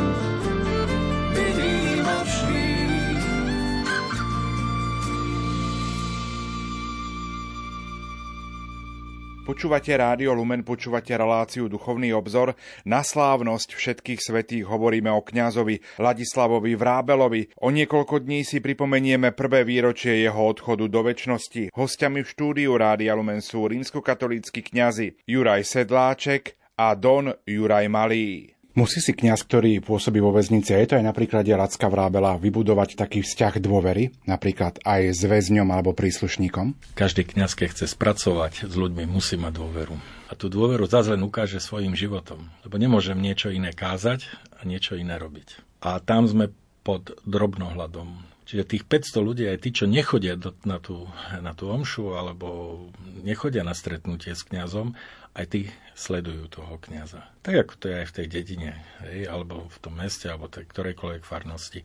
Počúvate 9.48 9.96
Rádio 9.96 10.36
Lumen, 10.36 10.60
počúvate 10.60 11.16
reláciu 11.16 11.72
Duchovný 11.72 12.12
obzor. 12.12 12.52
Na 12.84 13.00
slávnosť 13.00 13.80
všetkých 13.80 14.20
svetých 14.20 14.68
hovoríme 14.68 15.08
o 15.08 15.24
kňazovi 15.24 15.96
Ladislavovi 15.96 16.76
Vrábelovi. 16.76 17.56
O 17.64 17.72
niekoľko 17.72 18.28
dní 18.28 18.44
si 18.44 18.60
pripomenieme 18.60 19.32
prvé 19.32 19.64
výročie 19.64 20.20
jeho 20.20 20.52
odchodu 20.52 20.84
do 20.92 21.00
väčšnosti. 21.00 21.72
Hostiami 21.72 22.20
v 22.20 22.28
štúdiu 22.28 22.76
Rádia 22.76 23.16
Lumen 23.16 23.40
sú 23.40 23.64
rímskokatolícky 23.72 24.68
kňazi 24.68 25.16
Juraj 25.24 25.64
Sedláček 25.64 26.57
a 26.78 26.94
Don 26.94 27.34
Juraj 27.42 27.90
Malý. 27.90 28.54
Musí 28.78 29.02
si 29.02 29.10
kňaz, 29.10 29.42
ktorý 29.42 29.82
pôsobí 29.82 30.22
vo 30.22 30.30
väznici, 30.30 30.70
a 30.70 30.78
je 30.78 30.94
to 30.94 30.98
aj 31.02 31.10
napríklad 31.10 31.42
Lacka 31.42 31.90
Vrábela, 31.90 32.38
vybudovať 32.38 32.94
taký 32.94 33.26
vzťah 33.26 33.58
dôvery, 33.58 34.14
napríklad 34.22 34.78
aj 34.86 35.18
s 35.18 35.26
väzňom 35.26 35.66
alebo 35.74 35.90
príslušníkom? 35.98 36.94
Každý 36.94 37.26
kňaz, 37.26 37.58
keď 37.58 37.74
chce 37.74 37.86
spracovať 37.90 38.70
s 38.70 38.74
ľuďmi, 38.78 39.10
musí 39.10 39.34
mať 39.34 39.52
dôveru. 39.58 39.98
A 40.30 40.38
tú 40.38 40.46
dôveru 40.46 40.86
zase 40.86 41.18
len 41.18 41.26
ukáže 41.26 41.58
svojim 41.58 41.98
životom. 41.98 42.46
Lebo 42.62 42.78
nemôžem 42.78 43.18
niečo 43.18 43.50
iné 43.50 43.74
kázať 43.74 44.30
a 44.54 44.62
niečo 44.62 44.94
iné 44.94 45.18
robiť. 45.18 45.82
A 45.82 45.98
tam 45.98 46.30
sme 46.30 46.54
pod 46.86 47.18
drobnohľadom. 47.26 48.30
Čiže 48.46 48.78
tých 48.78 48.84
500 48.86 49.26
ľudí, 49.26 49.44
aj 49.50 49.58
tí, 49.60 49.74
čo 49.74 49.90
nechodia 49.90 50.38
do, 50.38 50.54
na, 50.62 50.78
tú, 50.78 51.04
na 51.42 51.52
tú 51.52 51.68
omšu 51.68 52.14
alebo 52.14 52.78
nechodia 53.26 53.66
na 53.66 53.74
stretnutie 53.74 54.32
s 54.32 54.46
kňazom, 54.46 54.94
aj 55.36 55.44
tí 55.50 55.60
sledujú 55.98 56.46
toho 56.46 56.78
kňaza. 56.78 57.26
Tak 57.42 57.66
ako 57.66 57.74
to 57.74 57.84
je 57.90 57.94
aj 57.98 58.06
v 58.06 58.16
tej 58.22 58.26
dedine, 58.30 58.70
hej, 59.02 59.26
alebo 59.26 59.66
v 59.66 59.78
tom 59.82 59.98
meste, 59.98 60.30
alebo 60.30 60.46
tej 60.46 60.70
ktorejkoľvek 60.70 61.26
farnosti. 61.26 61.82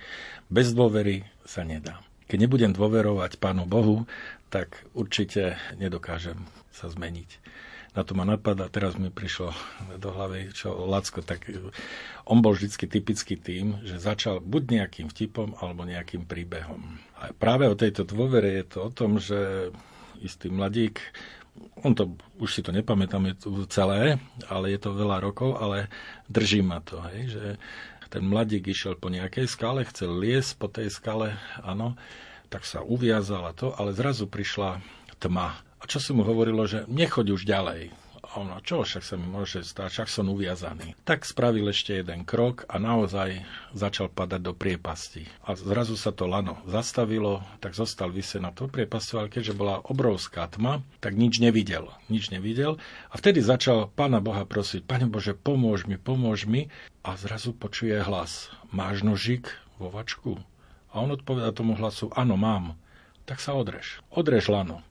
Bez 0.53 0.77
dôvery 0.77 1.25
sa 1.49 1.65
nedá. 1.65 1.97
Keď 2.29 2.37
nebudem 2.45 2.71
dôverovať 2.77 3.41
Pánu 3.41 3.65
Bohu, 3.65 4.05
tak 4.53 4.85
určite 4.93 5.57
nedokážem 5.81 6.37
sa 6.69 6.93
zmeniť 6.93 7.41
na 7.93 8.01
to 8.01 8.17
ma 8.17 8.25
napadá, 8.25 8.65
teraz 8.73 8.97
mi 8.97 9.13
prišlo 9.13 9.53
do 10.01 10.09
hlavy, 10.09 10.49
čo 10.49 10.73
Lacko, 10.89 11.21
tak 11.21 11.45
on 12.25 12.41
bol 12.41 12.57
vždycky 12.57 12.89
typický 12.89 13.37
tým, 13.37 13.85
že 13.85 14.01
začal 14.01 14.41
buď 14.41 14.81
nejakým 14.81 15.07
vtipom, 15.13 15.53
alebo 15.61 15.85
nejakým 15.85 16.25
príbehom. 16.25 16.97
A 17.21 17.29
práve 17.37 17.69
o 17.69 17.77
tejto 17.77 18.01
dôvere 18.01 18.49
je 18.61 18.65
to 18.65 18.77
o 18.81 18.89
tom, 18.89 19.21
že 19.21 19.69
istý 20.25 20.49
mladík, 20.49 20.97
on 21.83 21.93
to, 21.93 22.17
už 22.41 22.49
si 22.49 22.61
to 22.65 22.73
nepamätám 22.73 23.33
celé, 23.69 24.17
ale 24.49 24.65
je 24.73 24.79
to 24.81 24.95
veľa 24.95 25.21
rokov, 25.21 25.57
ale 25.59 25.91
drží 26.31 26.65
ma 26.65 26.81
to, 26.81 26.97
hej, 27.13 27.37
že 27.37 27.45
ten 28.09 28.25
mladík 28.25 28.69
išiel 28.69 28.97
po 28.97 29.09
nejakej 29.09 29.49
skale, 29.49 29.85
chcel 29.89 30.13
liesť 30.17 30.51
po 30.57 30.67
tej 30.69 30.93
skale, 30.93 31.37
áno, 31.65 31.97
tak 32.53 32.65
sa 32.65 32.85
uviazal 32.85 33.49
a 33.49 33.53
to, 33.57 33.73
ale 33.73 33.97
zrazu 33.97 34.29
prišla 34.29 34.81
tma 35.17 35.57
a 35.83 35.83
čo 35.83 35.99
si 35.99 36.15
mu 36.15 36.23
hovorilo, 36.23 36.63
že 36.63 36.87
nechoď 36.87 37.35
už 37.35 37.43
ďalej. 37.43 37.91
A 38.33 38.41
ono, 38.41 38.57
čo 38.65 38.81
však 38.81 39.05
sa 39.05 39.13
mi 39.13 39.29
môže 39.29 39.61
stať, 39.61 39.93
však 39.93 40.09
som 40.09 40.25
uviazaný. 40.25 40.97
Tak 41.05 41.21
spravil 41.21 41.69
ešte 41.69 42.01
jeden 42.01 42.25
krok 42.25 42.65
a 42.65 42.81
naozaj 42.81 43.45
začal 43.77 44.09
padať 44.09 44.41
do 44.41 44.57
priepasti. 44.57 45.29
A 45.45 45.53
zrazu 45.53 45.93
sa 45.93 46.09
to 46.09 46.25
lano 46.25 46.57
zastavilo, 46.65 47.45
tak 47.61 47.77
zostal 47.77 48.09
vysieť 48.09 48.41
na 48.41 48.49
to 48.49 48.65
priepasti, 48.65 49.21
ale 49.21 49.29
keďže 49.29 49.53
bola 49.53 49.85
obrovská 49.85 50.49
tma, 50.49 50.81
tak 50.97 51.13
nič 51.13 51.37
nevidel. 51.37 51.93
Nič 52.09 52.33
nevidel. 52.33 52.81
A 53.13 53.21
vtedy 53.21 53.37
začal 53.45 53.93
Pána 53.93 54.17
Boha 54.17 54.49
prosiť, 54.49 54.81
Pane 54.81 55.05
Bože, 55.05 55.37
pomôž 55.37 55.85
mi, 55.85 56.01
pomôž 56.01 56.49
mi. 56.49 56.73
A 57.05 57.13
zrazu 57.13 57.53
počuje 57.53 58.01
hlas, 58.01 58.49
máš 58.73 59.05
nožik 59.05 59.53
vo 59.77 59.93
vačku? 59.93 60.41
A 60.89 61.05
on 61.05 61.13
odpoveda 61.13 61.53
tomu 61.53 61.77
hlasu, 61.77 62.09
áno, 62.17 62.33
mám. 62.33 62.81
Tak 63.29 63.37
sa 63.37 63.53
odrež. 63.53 64.01
Odrež 64.09 64.49
lano. 64.49 64.81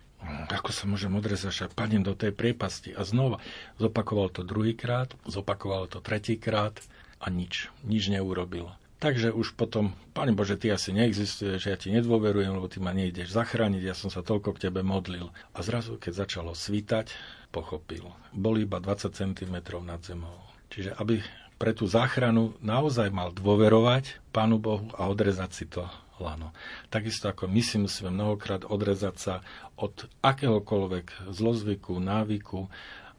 Ako 0.53 0.71
sa 0.71 0.87
môžem 0.87 1.11
odrezať, 1.13 1.53
že 1.53 1.73
padnem 1.73 2.07
do 2.07 2.15
tej 2.15 2.31
priepasti. 2.31 2.95
A 2.95 3.03
znova 3.03 3.43
zopakoval 3.83 4.31
to 4.31 4.47
druhýkrát, 4.47 5.11
zopakoval 5.27 5.91
to 5.91 5.99
tretíkrát 5.99 6.79
a 7.19 7.31
nič, 7.31 7.71
nič 7.83 8.11
neurobil. 8.11 8.71
Takže 9.03 9.35
už 9.35 9.59
potom, 9.59 9.99
Pane 10.15 10.31
Bože, 10.31 10.55
Ty 10.55 10.79
asi 10.79 10.95
neexistuje, 10.95 11.59
že 11.59 11.75
ja 11.75 11.77
Ti 11.77 11.91
nedôverujem, 11.91 12.55
lebo 12.55 12.71
Ty 12.71 12.79
ma 12.87 12.95
nejdeš 12.95 13.35
zachrániť, 13.35 13.83
ja 13.83 13.99
som 13.99 14.15
sa 14.15 14.23
toľko 14.23 14.55
k 14.55 14.71
Tebe 14.71 14.87
modlil. 14.87 15.27
A 15.51 15.59
zrazu, 15.67 15.99
keď 15.99 16.23
začalo 16.23 16.55
svítať, 16.55 17.11
pochopil. 17.51 18.07
Bol 18.31 18.63
iba 18.63 18.79
20 18.79 19.11
cm 19.11 19.55
nad 19.83 19.99
zemou. 20.07 20.39
Čiže 20.71 20.95
aby 21.03 21.19
pre 21.59 21.75
tú 21.75 21.91
záchranu 21.91 22.55
naozaj 22.63 23.11
mal 23.11 23.35
dôverovať 23.35 24.23
Pánu 24.31 24.63
Bohu 24.63 24.87
a 24.95 25.11
odrezať 25.11 25.51
si 25.51 25.67
to 25.67 25.83
lano. 26.21 26.53
Takisto 26.93 27.31
ako 27.31 27.49
my 27.49 27.63
si 27.65 27.77
musíme 27.81 28.13
mnohokrát 28.13 28.67
odrezať 28.67 29.17
sa 29.17 29.35
od 29.79 30.09
akéhokoľvek 30.21 31.33
zlozvyku, 31.33 31.97
návyku 31.97 32.69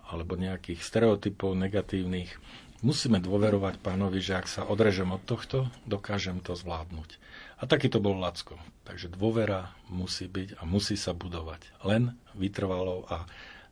alebo 0.04 0.38
nejakých 0.38 0.84
stereotypov 0.84 1.58
negatívnych. 1.58 2.36
Musíme 2.84 3.24
dôverovať 3.24 3.80
pánovi, 3.80 4.20
že 4.20 4.36
ak 4.36 4.48
sa 4.52 4.68
odrežem 4.68 5.08
od 5.08 5.24
tohto, 5.24 5.72
dokážem 5.88 6.44
to 6.44 6.52
zvládnuť. 6.52 7.16
A 7.58 7.64
taký 7.64 7.88
to 7.88 8.04
bol 8.04 8.20
Lacko. 8.20 8.60
Takže 8.84 9.08
dôvera 9.08 9.72
musí 9.88 10.28
byť 10.28 10.60
a 10.60 10.68
musí 10.68 11.00
sa 11.00 11.16
budovať. 11.16 11.64
Len 11.88 12.12
vytrvalo 12.36 13.08
a 13.08 13.24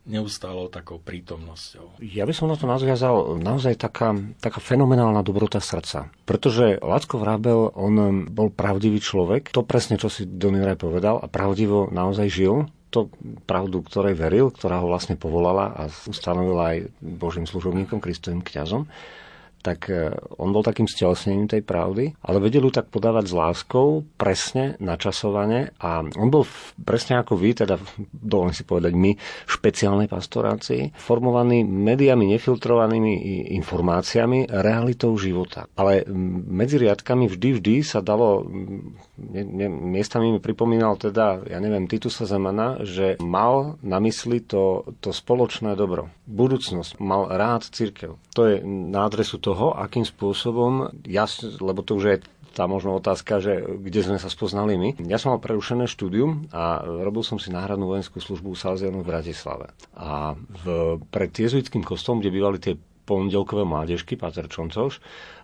neustálou 0.06 0.68
takou 0.68 0.98
prítomnosťou. 0.98 2.02
Ja 2.02 2.26
by 2.26 2.34
som 2.34 2.50
na 2.50 2.58
to 2.58 2.66
nazviazal 2.66 3.38
naozaj 3.38 3.78
taká, 3.78 4.18
taká 4.42 4.58
fenomenálna 4.58 5.22
dobrota 5.22 5.62
srdca. 5.62 6.10
Pretože 6.26 6.82
Lacko 6.82 7.22
Vrábel, 7.22 7.70
on 7.78 8.26
bol 8.30 8.50
pravdivý 8.50 8.98
človek, 8.98 9.54
to 9.54 9.62
presne, 9.62 10.02
čo 10.02 10.10
si 10.10 10.26
Doniraj 10.26 10.82
povedal 10.82 11.22
a 11.22 11.30
pravdivo 11.30 11.90
naozaj 11.94 12.28
žil 12.30 12.66
to 12.92 13.08
pravdu, 13.48 13.80
ktorej 13.88 14.20
veril, 14.20 14.52
ktorá 14.52 14.84
ho 14.84 14.92
vlastne 14.92 15.16
povolala 15.16 15.72
a 15.72 15.88
ustanovila 15.88 16.76
aj 16.76 16.92
Božím 17.00 17.48
služobníkom, 17.48 18.04
Kristovým 18.04 18.44
kňazom 18.44 18.84
tak 19.62 19.90
e, 19.90 20.12
on 20.42 20.50
bol 20.50 20.66
takým 20.66 20.90
stelesnením 20.90 21.48
tej 21.48 21.62
pravdy, 21.62 22.18
ale 22.26 22.38
vedel 22.42 22.68
ju 22.68 22.74
tak 22.74 22.90
podávať 22.90 23.30
s 23.30 23.34
láskou, 23.34 24.04
presne, 24.18 24.76
načasovane 24.82 25.78
a 25.78 26.02
on 26.04 26.30
bol 26.30 26.44
presne 26.82 27.22
ako 27.22 27.38
vy, 27.38 27.64
teda 27.64 27.78
dovolím 28.12 28.56
si 28.58 28.66
povedať 28.66 28.94
my, 28.98 29.12
špeciálnej 29.46 30.10
pastorácii, 30.10 30.98
formovaný 30.98 31.64
médiami 31.66 32.34
nefiltrovanými 32.34 33.14
informáciami, 33.58 34.50
realitou 34.50 35.14
života. 35.16 35.70
Ale 35.78 36.06
medzi 36.50 36.82
riadkami 36.82 37.30
vždy, 37.30 37.50
vždy 37.62 37.76
sa 37.86 38.00
dalo, 38.02 38.46
ne, 39.18 39.42
ne, 39.46 39.68
miestami 39.70 40.34
mi 40.34 40.40
pripomínal 40.42 40.98
teda, 40.98 41.46
ja 41.46 41.60
neviem, 41.62 41.86
Titusa 41.86 42.26
Zemana, 42.26 42.82
že 42.82 43.20
mal 43.22 43.78
na 43.86 44.02
mysli 44.02 44.42
to, 44.42 44.88
to 45.04 45.14
spoločné 45.14 45.78
dobro. 45.78 46.10
Budúcnosť. 46.26 46.98
Mal 47.04 47.28
rád 47.28 47.68
církev. 47.68 48.16
To 48.34 48.42
je 48.48 48.64
na 48.64 49.04
adresu 49.04 49.38
toho, 49.38 49.51
akým 49.56 50.04
spôsobom, 50.04 50.92
ja, 51.04 51.28
lebo 51.60 51.82
to 51.84 52.00
už 52.00 52.06
je 52.06 52.18
tá 52.52 52.68
možno 52.68 53.00
otázka, 53.00 53.40
že 53.40 53.64
kde 53.64 54.04
sme 54.04 54.20
sa 54.20 54.28
spoznali 54.28 54.76
my. 54.76 54.90
Ja 55.08 55.16
som 55.16 55.32
mal 55.32 55.40
prerušené 55.40 55.88
štúdium 55.88 56.52
a 56.52 56.84
robil 56.84 57.24
som 57.24 57.40
si 57.40 57.48
náhradnú 57.48 57.88
vojenskú 57.88 58.20
službu 58.20 58.52
u 58.52 58.58
Salzianu 58.60 59.08
v 59.08 59.08
Bratislave. 59.08 59.72
A 59.96 60.36
v, 60.36 61.00
pred 61.08 61.32
jezuitským 61.32 61.80
kostolom, 61.80 62.20
kde 62.20 62.36
bývali 62.36 62.60
tie 62.60 62.76
pondelkové 63.08 63.64
mládežky, 63.64 64.20
Páter 64.20 64.52
Čoncoš, 64.52 65.00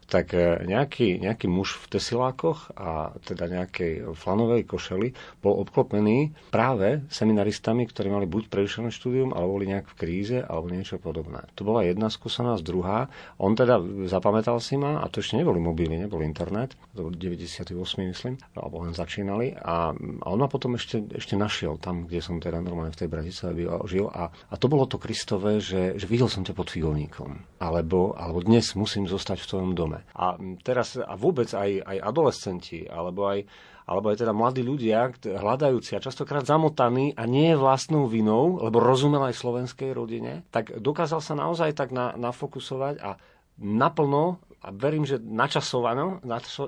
tak 0.08 0.32
e, 0.32 0.64
nejaký, 0.64 1.20
nejaký 1.20 1.52
muž 1.52 1.76
v 1.84 2.00
tesilákoch 2.00 2.72
a 2.80 3.12
teda 3.28 3.52
nejakej 3.52 4.16
flanovej 4.16 4.64
košeli 4.64 5.12
bol 5.44 5.60
obklopený 5.60 6.32
práve 6.48 7.04
seminaristami, 7.12 7.84
ktorí 7.84 8.08
mali 8.08 8.26
buď 8.26 8.48
prerušené 8.48 8.90
štúdium, 8.90 9.36
alebo 9.36 9.60
boli 9.60 9.68
nejak 9.68 9.92
v 9.92 9.98
kríze, 10.00 10.38
alebo 10.40 10.72
niečo 10.72 10.96
podobné. 10.98 11.44
To 11.60 11.68
bola 11.68 11.84
jedna 11.84 12.08
skúsenosť, 12.08 12.64
druhá. 12.64 13.12
On 13.36 13.52
teda 13.52 13.84
zapamätal 14.08 14.64
si 14.64 14.80
ma, 14.80 15.04
a 15.04 15.12
to 15.12 15.20
ešte 15.20 15.36
neboli 15.36 15.60
mobily, 15.60 16.00
nebol 16.00 16.24
internet, 16.24 16.80
to 16.96 17.12
bol 17.12 17.14
98, 17.14 17.76
myslím, 18.08 18.40
alebo 18.56 18.88
len 18.88 18.96
začínali. 18.96 19.60
A, 19.60 19.92
a 19.92 20.26
on 20.32 20.40
ma 20.40 20.48
potom 20.48 20.80
ešte, 20.80 21.04
ešte 21.12 21.36
našiel 21.36 21.76
tam, 21.84 22.08
kde 22.08 22.24
som 22.24 22.40
teda 22.40 22.64
normálne 22.64 22.96
v 22.96 23.02
tej 23.04 23.10
Bratislave 23.12 23.68
žil. 23.92 24.08
A, 24.08 24.32
a 24.32 24.56
to 24.56 24.72
bolo 24.72 24.88
to 24.88 24.96
Kristové, 24.96 25.60
že, 25.60 26.00
že 26.00 26.08
videl 26.08 26.32
som 26.32 26.48
ťa 26.48 26.56
pod 26.56 26.72
figovníkom. 26.72 27.60
Alebo, 27.60 28.16
alebo 28.16 28.40
dnes 28.40 28.72
musím 28.80 29.04
zostať 29.04 29.44
v 29.44 29.50
tvojom 29.52 29.72
dome 29.76 29.97
máme. 29.98 30.14
A 30.16 30.26
teraz 30.62 30.98
a 30.98 31.14
vôbec 31.18 31.50
aj, 31.52 31.82
aj 31.82 31.98
adolescenti, 32.02 32.86
alebo 32.86 33.28
aj, 33.28 33.44
alebo 33.88 34.12
aj 34.12 34.18
teda 34.22 34.34
mladí 34.36 34.62
ľudia, 34.62 35.12
hľadajúci 35.26 35.98
a 35.98 36.04
častokrát 36.04 36.46
zamotaní 36.46 37.16
a 37.18 37.24
nie 37.26 37.56
vlastnou 37.58 38.06
vinou, 38.06 38.62
lebo 38.62 38.84
rozumel 38.84 39.32
aj 39.32 39.40
slovenskej 39.40 39.92
rodine, 39.96 40.46
tak 40.54 40.76
dokázal 40.78 41.20
sa 41.24 41.34
naozaj 41.34 41.74
tak 41.74 41.90
na, 41.92 42.14
nafokusovať 42.16 42.96
a 43.02 43.18
naplno 43.58 44.38
a 44.68 44.70
verím, 44.76 45.08
že 45.08 45.16
načasovano, 45.24 46.20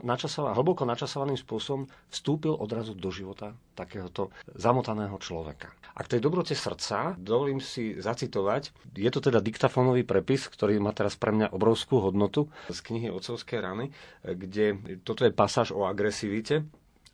načasovaný, 0.08 0.56
hlboko 0.56 0.88
načasovaným 0.88 1.36
spôsobom 1.36 1.84
vstúpil 2.08 2.56
odrazu 2.56 2.96
do 2.96 3.12
života 3.12 3.52
takéhoto 3.76 4.32
zamotaného 4.56 5.20
človeka. 5.20 5.76
A 6.00 6.08
k 6.08 6.16
tej 6.16 6.24
dobrote 6.24 6.56
srdca 6.56 7.20
dovolím 7.20 7.60
si 7.60 8.00
zacitovať, 8.00 8.96
je 8.96 9.12
to 9.12 9.20
teda 9.20 9.44
diktafónový 9.44 10.08
prepis, 10.08 10.48
ktorý 10.48 10.80
má 10.80 10.96
teraz 10.96 11.20
pre 11.20 11.36
mňa 11.36 11.52
obrovskú 11.52 12.00
hodnotu 12.00 12.48
z 12.72 12.80
knihy 12.80 13.12
Ocovské 13.12 13.60
rany, 13.60 13.92
kde 14.24 14.80
toto 15.04 15.28
je 15.28 15.36
pasáž 15.36 15.76
o 15.76 15.84
agresivite 15.84 16.64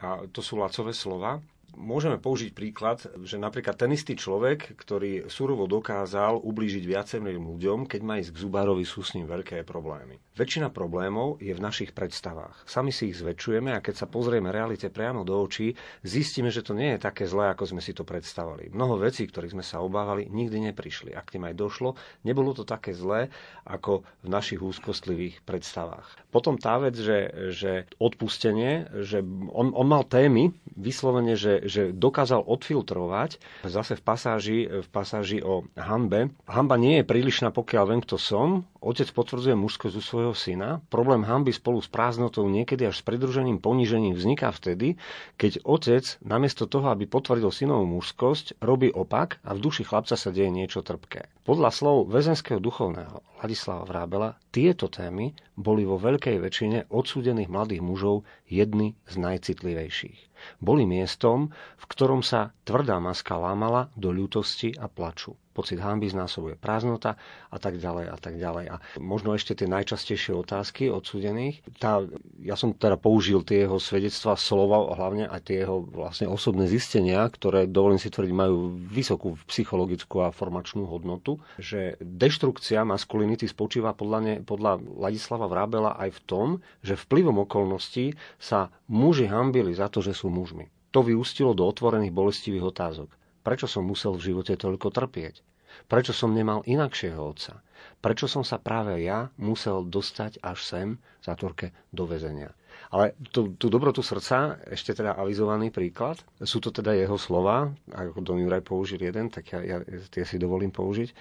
a 0.06 0.30
to 0.30 0.46
sú 0.46 0.62
lacové 0.62 0.94
slova 0.94 1.42
môžeme 1.76 2.18
použiť 2.18 2.56
príklad, 2.56 3.04
že 3.22 3.38
napríklad 3.38 3.76
ten 3.76 3.92
istý 3.92 4.16
človek, 4.16 4.74
ktorý 4.80 5.28
surovo 5.28 5.68
dokázal 5.68 6.40
ublížiť 6.42 6.84
viacerým 6.88 7.44
ľuďom, 7.44 7.86
keď 7.86 8.02
má 8.02 8.18
ísť 8.18 8.34
k 8.34 8.42
zubárovi, 8.42 8.88
sú 8.88 9.04
s 9.04 9.14
ním 9.14 9.28
veľké 9.28 9.62
problémy. 9.68 10.18
Väčšina 10.36 10.72
problémov 10.72 11.40
je 11.40 11.56
v 11.56 11.64
našich 11.64 11.96
predstavách. 11.96 12.68
Sami 12.68 12.92
si 12.92 13.12
ich 13.12 13.20
zväčšujeme 13.20 13.72
a 13.72 13.84
keď 13.84 14.04
sa 14.04 14.08
pozrieme 14.08 14.52
realite 14.52 14.92
priamo 14.92 15.24
do 15.24 15.36
očí, 15.40 15.76
zistíme, 16.04 16.52
že 16.52 16.64
to 16.64 16.76
nie 16.76 16.96
je 16.96 17.04
také 17.04 17.24
zlé, 17.28 17.52
ako 17.52 17.76
sme 17.76 17.82
si 17.84 17.96
to 17.96 18.04
predstavali. 18.04 18.72
Mnoho 18.72 19.00
vecí, 19.00 19.28
ktorých 19.28 19.56
sme 19.56 19.64
sa 19.64 19.80
obávali, 19.80 20.28
nikdy 20.28 20.72
neprišli. 20.72 21.16
Ak 21.16 21.32
tým 21.32 21.48
aj 21.48 21.56
došlo, 21.56 21.96
nebolo 22.28 22.52
to 22.52 22.68
také 22.68 22.92
zlé, 22.92 23.32
ako 23.64 24.04
v 24.24 24.28
našich 24.28 24.60
úzkostlivých 24.60 25.44
predstavách. 25.44 26.08
Potom 26.32 26.60
tá 26.60 26.76
vec, 26.84 27.00
že, 27.00 27.52
že 27.56 27.88
odpustenie, 28.00 28.92
že 29.08 29.24
on, 29.52 29.72
on 29.72 29.88
mal 29.88 30.04
témy, 30.04 30.52
vyslovene, 30.76 31.40
že, 31.40 31.65
že 31.66 31.92
dokázal 31.92 32.46
odfiltrovať 32.46 33.42
zase 33.66 33.98
v 33.98 34.02
pasáži, 34.06 34.60
v 34.70 34.88
pasáži 34.90 35.42
o 35.42 35.66
hanbe. 35.76 36.32
Hamba 36.46 36.78
nie 36.78 37.02
je 37.02 37.10
prílišná, 37.10 37.50
pokiaľ 37.52 37.84
viem, 37.90 38.02
kto 38.06 38.22
som. 38.22 38.64
Otec 38.86 39.10
potvrdzuje 39.10 39.58
mužskosť 39.58 39.96
u 39.98 40.04
svojho 40.04 40.34
syna. 40.38 40.78
Problém 40.94 41.26
hanby 41.26 41.50
spolu 41.50 41.82
s 41.82 41.90
prázdnotou 41.90 42.46
niekedy 42.46 42.86
až 42.86 43.02
s 43.02 43.06
pridruženým 43.06 43.58
ponížením 43.58 44.14
vzniká 44.14 44.54
vtedy, 44.54 45.02
keď 45.42 45.66
otec 45.66 46.06
namiesto 46.22 46.70
toho, 46.70 46.94
aby 46.94 47.10
potvrdil 47.10 47.50
synovú 47.50 47.90
mužskosť, 47.98 48.62
robí 48.62 48.94
opak 48.94 49.42
a 49.42 49.58
v 49.58 49.64
duši 49.66 49.82
chlapca 49.82 50.14
sa 50.14 50.30
deje 50.30 50.54
niečo 50.54 50.86
trpké. 50.86 51.34
Podľa 51.46 51.70
slov 51.74 52.10
väzenského 52.14 52.62
duchovného 52.62 53.26
Ladislava 53.42 53.86
Vrábela 53.86 54.30
tieto 54.50 54.90
témy 54.90 55.34
boli 55.54 55.86
vo 55.86 56.02
veľkej 56.02 56.42
väčšine 56.42 56.90
odsúdených 56.90 57.50
mladých 57.50 57.82
mužov 57.86 58.26
jedny 58.50 58.98
z 59.06 59.16
najcitlivejších. 59.22 60.35
Boli 60.60 60.84
miestom, 60.84 61.52
v 61.52 61.84
ktorom 61.88 62.26
sa 62.26 62.52
tvrdá 62.68 63.00
maska 63.00 63.36
lámala 63.40 63.92
do 63.96 64.12
ľútosti 64.12 64.76
a 64.76 64.90
plaču 64.92 65.38
pocit 65.56 65.80
hamby 65.80 66.12
znásobuje 66.12 66.60
prázdnota 66.60 67.16
a 67.48 67.58
tak 67.58 67.80
ďalej 67.80 68.12
a 68.12 68.18
tak 68.20 68.36
ďalej. 68.36 68.66
A 68.68 68.76
možno 69.00 69.32
ešte 69.32 69.56
tie 69.56 69.72
najčastejšie 69.72 70.36
otázky 70.36 70.92
odsúdených. 70.92 71.64
Tá, 71.80 72.04
ja 72.44 72.60
som 72.60 72.76
teda 72.76 73.00
použil 73.00 73.40
tie 73.48 73.64
jeho 73.64 73.80
svedectva 73.80 74.36
slova, 74.36 74.92
hlavne 75.00 75.32
aj 75.32 75.48
tie 75.48 75.64
jeho 75.64 75.88
vlastne 75.88 76.28
osobné 76.28 76.68
zistenia, 76.68 77.24
ktoré, 77.32 77.72
dovolím 77.72 77.98
si 77.98 78.12
tvrdiť, 78.12 78.34
majú 78.36 78.76
vysokú 78.76 79.40
psychologickú 79.48 80.28
a 80.28 80.36
formačnú 80.36 80.84
hodnotu, 80.92 81.40
že 81.56 81.96
deštrukcia 82.04 82.84
maskulinity 82.84 83.48
spočíva 83.48 83.96
podľa, 83.96 84.20
ne, 84.20 84.36
podľa 84.44 84.84
Ladislava 85.00 85.48
Vrábela 85.48 85.96
aj 85.96 86.20
v 86.20 86.24
tom, 86.28 86.48
že 86.84 87.00
vplyvom 87.00 87.48
okolností 87.48 88.20
sa 88.36 88.68
muži 88.92 89.32
hambili 89.32 89.72
za 89.72 89.88
to, 89.88 90.04
že 90.04 90.12
sú 90.12 90.28
mužmi. 90.28 90.68
To 90.92 91.04
vyústilo 91.04 91.52
do 91.52 91.68
otvorených 91.68 92.16
bolestivých 92.16 92.72
otázok. 92.72 93.10
Prečo 93.46 93.70
som 93.70 93.86
musel 93.86 94.18
v 94.18 94.34
živote 94.34 94.58
toľko 94.58 94.90
trpieť? 94.90 95.46
Prečo 95.86 96.18
som 96.18 96.34
nemal 96.34 96.66
inakšieho 96.66 97.22
otca? 97.22 97.62
Prečo 98.02 98.26
som 98.26 98.42
sa 98.42 98.58
práve 98.58 98.98
ja 99.06 99.30
musel 99.38 99.86
dostať 99.86 100.42
až 100.42 100.60
sem, 100.66 100.88
zatvorke, 101.22 101.70
do 101.94 102.10
väzenia? 102.10 102.58
Ale 102.90 103.14
tú, 103.32 103.56
tú 103.56 103.70
dobrotu 103.70 104.02
srdca, 104.02 104.60
ešte 104.68 104.98
teda 104.98 105.16
avizovaný 105.16 105.72
príklad, 105.72 106.20
sú 106.44 106.60
to 106.60 106.74
teda 106.74 106.92
jeho 106.98 107.16
slova, 107.16 107.72
ako 107.92 108.20
Don 108.24 108.42
Juraj 108.42 108.66
použil 108.66 109.00
jeden, 109.00 109.32
tak 109.32 109.54
ja, 109.54 109.62
ja 109.62 109.78
tie 110.12 110.24
si 110.26 110.36
dovolím 110.42 110.74
použiť. 110.74 111.14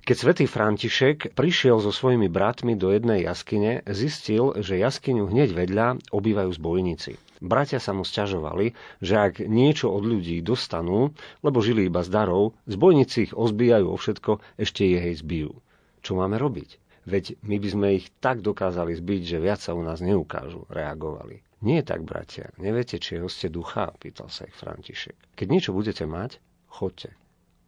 Keď 0.00 0.16
svätý 0.16 0.44
František 0.48 1.36
prišiel 1.36 1.76
so 1.84 1.92
svojimi 1.92 2.32
bratmi 2.32 2.72
do 2.72 2.88
jednej 2.88 3.28
jaskyne, 3.28 3.84
zistil, 3.84 4.56
že 4.56 4.80
jaskyňu 4.80 5.28
hneď 5.28 5.52
vedľa 5.52 6.00
obývajú 6.08 6.50
zbojníci. 6.56 7.20
Bratia 7.40 7.80
sa 7.80 7.96
mu 7.96 8.04
sťažovali, 8.04 8.72
že 9.00 9.14
ak 9.16 9.44
niečo 9.44 9.92
od 9.92 10.04
ľudí 10.04 10.40
dostanú, 10.44 11.12
lebo 11.40 11.64
žili 11.64 11.88
iba 11.88 12.04
z 12.04 12.12
darov, 12.12 12.56
zbojníci 12.68 13.28
ich 13.28 13.34
ozbijajú 13.36 13.86
o 13.88 13.96
všetko, 13.96 14.32
ešte 14.60 14.88
je 14.88 14.98
hej 15.00 15.14
zbijú. 15.20 15.52
Čo 16.00 16.16
máme 16.16 16.36
robiť? 16.36 16.80
Veď 17.08 17.40
my 17.44 17.56
by 17.56 17.68
sme 17.68 17.88
ich 17.96 18.12
tak 18.20 18.44
dokázali 18.44 18.92
zbiť, 18.92 19.20
že 19.24 19.38
viac 19.40 19.60
sa 19.60 19.72
u 19.72 19.80
nás 19.80 20.04
neukážu, 20.04 20.68
reagovali. 20.68 21.40
Nie 21.60 21.84
je 21.84 21.88
tak, 21.92 22.04
bratia. 22.04 22.52
Neviete, 22.56 22.96
či 22.96 23.16
je 23.16 23.24
hoste 23.24 23.52
ducha? 23.52 23.92
Pýtal 24.00 24.32
sa 24.32 24.48
ich 24.48 24.56
František. 24.56 25.36
Keď 25.36 25.46
niečo 25.48 25.76
budete 25.76 26.08
mať, 26.08 26.40
chodte. 26.72 27.12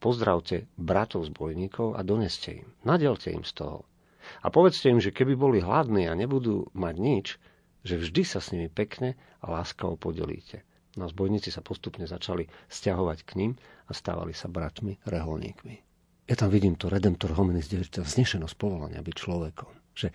Pozdravte 0.03 0.66
bratov 0.74 1.30
zbojníkov 1.30 1.94
a 1.94 2.03
doneste 2.03 2.59
im. 2.59 2.66
Nadelte 2.82 3.30
im 3.30 3.46
z 3.46 3.55
toho. 3.55 3.86
A 4.42 4.50
povedzte 4.50 4.90
im, 4.90 4.98
že 4.98 5.14
keby 5.14 5.38
boli 5.38 5.59
hladní 5.62 6.11
a 6.11 6.18
nebudú 6.18 6.66
mať 6.74 6.94
nič, 6.98 7.26
že 7.86 8.03
vždy 8.03 8.22
sa 8.26 8.42
s 8.42 8.50
nimi 8.50 8.66
pekne 8.66 9.14
a 9.38 9.55
láskavo 9.55 9.94
podelíte. 9.94 10.66
No 10.98 11.07
zbojníci 11.07 11.55
sa 11.55 11.62
postupne 11.62 12.05
začali 12.05 12.50
stiahovať 12.66 13.18
k 13.22 13.30
ním 13.38 13.53
a 13.86 13.94
stávali 13.94 14.34
sa 14.34 14.50
bratmi, 14.50 14.98
reholníkmi. 15.07 15.74
Ja 16.26 16.34
tam 16.34 16.50
vidím 16.50 16.74
to 16.74 16.90
redemptor 16.90 17.34
hominis 17.38 17.70
dieviča, 17.70 18.03
vznešenosť 18.03 18.55
povolania 18.59 19.03
byť 19.03 19.14
človekom. 19.14 19.70
Že 19.92 20.09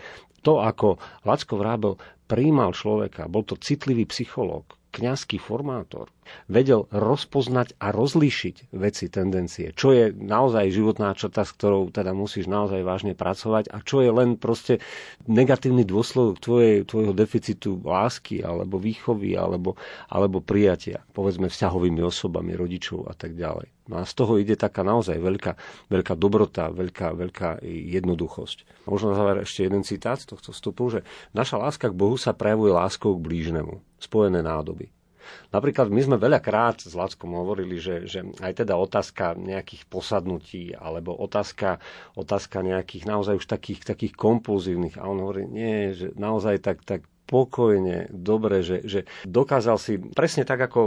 to, 0.43 0.63
ako 0.63 0.99
Lacko 1.23 1.55
Vrábel 1.59 1.93
príjmal 2.27 2.75
človeka, 2.75 3.27
bol 3.31 3.43
to 3.43 3.59
citlivý 3.59 4.07
psychológ, 4.07 4.77
kňazský 4.95 5.37
formátor 5.37 6.11
vedel 6.47 6.85
rozpoznať 6.91 7.75
a 7.79 7.91
rozlíšiť 7.91 8.71
veci, 8.75 9.05
tendencie, 9.07 9.71
čo 9.73 9.91
je 9.91 10.11
naozaj 10.13 10.73
životná 10.73 11.15
črta, 11.17 11.47
s 11.47 11.55
ktorou 11.55 11.89
teda 11.89 12.11
musíš 12.13 12.45
naozaj 12.45 12.83
vážne 12.83 13.13
pracovať 13.17 13.71
a 13.71 13.81
čo 13.81 14.03
je 14.03 14.11
len 14.11 14.35
proste 14.37 14.79
negatívny 15.25 15.83
dôsledok 15.87 16.39
tvojej, 16.39 16.85
tvojho 16.85 17.13
deficitu 17.15 17.79
lásky 17.81 18.43
alebo 18.45 18.77
výchovy 18.77 19.33
alebo, 19.33 19.79
alebo 20.07 20.43
prijatia, 20.43 21.03
povedzme 21.11 21.49
vzťahovými 21.49 22.01
osobami, 22.03 22.53
rodičov 22.53 23.07
a 23.09 23.13
tak 23.15 23.33
ďalej. 23.33 23.77
No 23.87 24.03
a 24.03 24.03
z 24.03 24.13
toho 24.19 24.35
ide 24.35 24.59
taká 24.59 24.83
naozaj 24.83 25.15
veľká, 25.15 25.51
veľká 25.87 26.13
dobrota, 26.19 26.67
veľká, 26.75 27.15
veľká 27.15 27.49
jednoduchosť. 27.63 28.83
Možno 28.83 29.15
na 29.15 29.17
záver 29.17 29.47
ešte 29.47 29.63
jeden 29.63 29.87
citát 29.87 30.19
z 30.19 30.35
tohto 30.35 30.51
vstupu, 30.51 30.91
že 30.91 31.07
naša 31.31 31.55
láska 31.55 31.87
k 31.87 31.95
Bohu 31.95 32.19
sa 32.19 32.35
prejavuje 32.35 32.75
láskou 32.75 33.15
k 33.15 33.23
blížnemu. 33.23 33.79
Spojené 33.97 34.43
nádoby. 34.43 34.96
Napríklad 35.49 35.89
my 35.89 36.01
sme 36.03 36.17
veľakrát 36.19 36.83
s 36.83 36.93
Lackom 36.93 37.33
hovorili, 37.33 37.81
že, 37.81 38.05
že 38.05 38.23
aj 38.39 38.63
teda 38.63 38.77
otázka 38.77 39.33
nejakých 39.35 39.87
posadnutí 39.87 40.75
alebo 40.75 41.15
otázka, 41.15 41.79
otázka 42.13 42.61
nejakých 42.61 43.07
naozaj 43.07 43.41
už 43.41 43.47
takých, 43.47 43.83
takých 43.83 44.13
kompulzívnych. 44.13 44.99
A 44.99 45.07
on 45.07 45.23
hovorí, 45.23 45.47
nie, 45.47 45.95
že 45.95 46.13
naozaj 46.15 46.61
tak, 46.61 46.83
tak 46.85 47.01
pokojne, 47.27 48.07
dobre, 48.09 48.63
že, 48.63 48.87
že 48.87 48.99
dokázal 49.27 49.75
si, 49.75 49.99
presne 49.99 50.47
tak 50.47 50.63
ako 50.63 50.79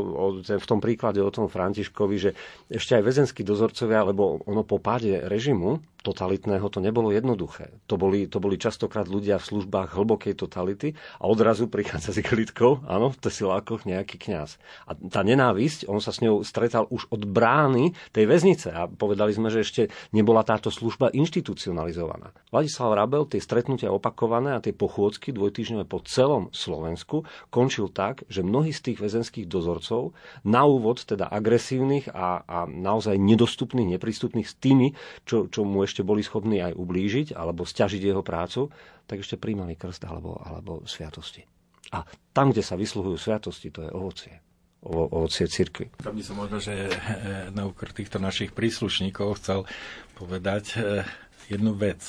v 0.48 0.66
tom 0.66 0.80
príklade 0.80 1.20
o 1.20 1.28
tom 1.28 1.52
Františkovi, 1.52 2.16
že 2.16 2.30
ešte 2.72 2.96
aj 2.96 3.04
väzenskí 3.04 3.44
dozorcovia, 3.44 4.08
lebo 4.08 4.40
ono 4.48 4.64
po 4.64 4.80
páde 4.80 5.20
režimu 5.28 5.84
totalitného 6.00 6.64
to 6.72 6.80
nebolo 6.80 7.12
jednoduché. 7.12 7.76
To 7.86 8.00
boli, 8.00 8.24
to 8.26 8.40
boli 8.40 8.56
častokrát 8.56 9.04
ľudia 9.04 9.36
v 9.36 9.48
službách 9.52 9.92
hlbokej 9.92 10.34
totality 10.36 10.96
a 11.20 11.28
odrazu 11.28 11.68
prichádza 11.68 12.16
s 12.16 12.20
igelitkou, 12.24 12.88
áno, 12.88 13.12
v 13.12 13.20
tesilákoch 13.20 13.84
nejaký 13.84 14.16
kňaz. 14.16 14.56
A 14.88 14.96
tá 14.96 15.20
nenávisť, 15.20 15.86
on 15.86 16.00
sa 16.00 16.10
s 16.10 16.24
ňou 16.24 16.40
stretal 16.40 16.88
už 16.88 17.06
od 17.12 17.28
brány 17.28 17.92
tej 18.16 18.24
väznice 18.26 18.72
a 18.72 18.88
povedali 18.88 19.36
sme, 19.36 19.52
že 19.52 19.60
ešte 19.60 19.82
nebola 20.16 20.40
táto 20.40 20.72
služba 20.72 21.12
inštitucionalizovaná. 21.12 22.32
Vladislav 22.48 22.96
Rabel 22.96 23.28
tie 23.28 23.40
stretnutia 23.40 23.92
opakované 23.92 24.56
a 24.56 24.62
tie 24.64 24.72
pochôdzky 24.72 25.36
dvojtýždňové 25.36 25.84
po 25.84 26.00
celom 26.30 26.46
Slovensku 26.54 27.26
končil 27.50 27.90
tak, 27.90 28.22
že 28.30 28.46
mnohí 28.46 28.70
z 28.70 28.86
tých 28.86 29.02
väzenských 29.02 29.50
dozorcov 29.50 30.14
na 30.46 30.62
úvod 30.62 31.02
teda 31.02 31.26
agresívnych 31.26 32.06
a, 32.14 32.46
a 32.46 32.58
naozaj 32.70 33.18
nedostupných, 33.18 33.98
neprístupných 33.98 34.46
s 34.46 34.54
tými, 34.54 34.94
čo, 35.26 35.50
čo 35.50 35.66
mu 35.66 35.82
ešte 35.82 36.06
boli 36.06 36.22
schopní 36.22 36.62
aj 36.62 36.78
ublížiť 36.78 37.34
alebo 37.34 37.66
stiažiť 37.66 37.98
jeho 37.98 38.22
prácu, 38.22 38.70
tak 39.10 39.26
ešte 39.26 39.34
príjmali 39.34 39.74
krst 39.74 40.06
alebo, 40.06 40.38
alebo 40.38 40.86
sviatosti. 40.86 41.42
A 41.90 42.06
tam, 42.30 42.54
kde 42.54 42.62
sa 42.62 42.78
vysluhujú 42.78 43.18
sviatosti, 43.18 43.74
to 43.74 43.82
je 43.82 43.90
ovocie 43.90 44.34
ovocie 44.80 45.44
cirkvi. 45.44 45.92
Tam 46.00 46.16
by 46.16 46.24
som 46.24 46.40
možno, 46.40 46.56
že 46.56 46.72
eh, 46.72 47.52
na 47.52 47.68
úkor 47.68 47.92
týchto 47.92 48.16
našich 48.16 48.56
príslušníkov 48.56 49.36
chcel 49.36 49.68
povedať 50.16 50.64
eh, 50.72 51.04
jednu 51.52 51.76
vec. 51.76 52.00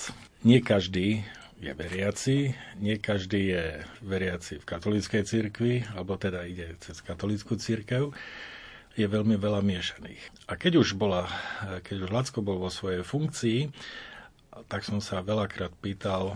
Nie 0.47 0.63
každý 0.63 1.28
je 1.62 1.72
veriaci, 1.78 2.57
nie 2.82 2.97
každý 2.97 3.53
je 3.53 3.66
veriaci 4.01 4.57
v 4.57 4.66
katolíckej 4.66 5.24
cirkvi, 5.30 5.86
alebo 5.93 6.18
teda 6.18 6.41
ide 6.49 6.74
cez 6.82 6.97
katolícku 7.05 7.53
cirkev 7.62 8.09
je 8.97 9.05
veľmi 9.05 9.38
veľa 9.38 9.62
miešaných. 9.62 10.49
A 10.49 10.57
keď 10.57 10.82
už, 10.82 10.97
bola, 10.97 11.30
keď 11.86 12.09
už 12.09 12.09
Lacko 12.09 12.41
bol 12.41 12.57
vo 12.57 12.74
svojej 12.74 13.05
funkcii, 13.05 13.72
tak 14.68 14.84
som 14.84 14.99
sa 14.99 15.24
veľakrát 15.24 15.72
pýtal, 15.80 16.36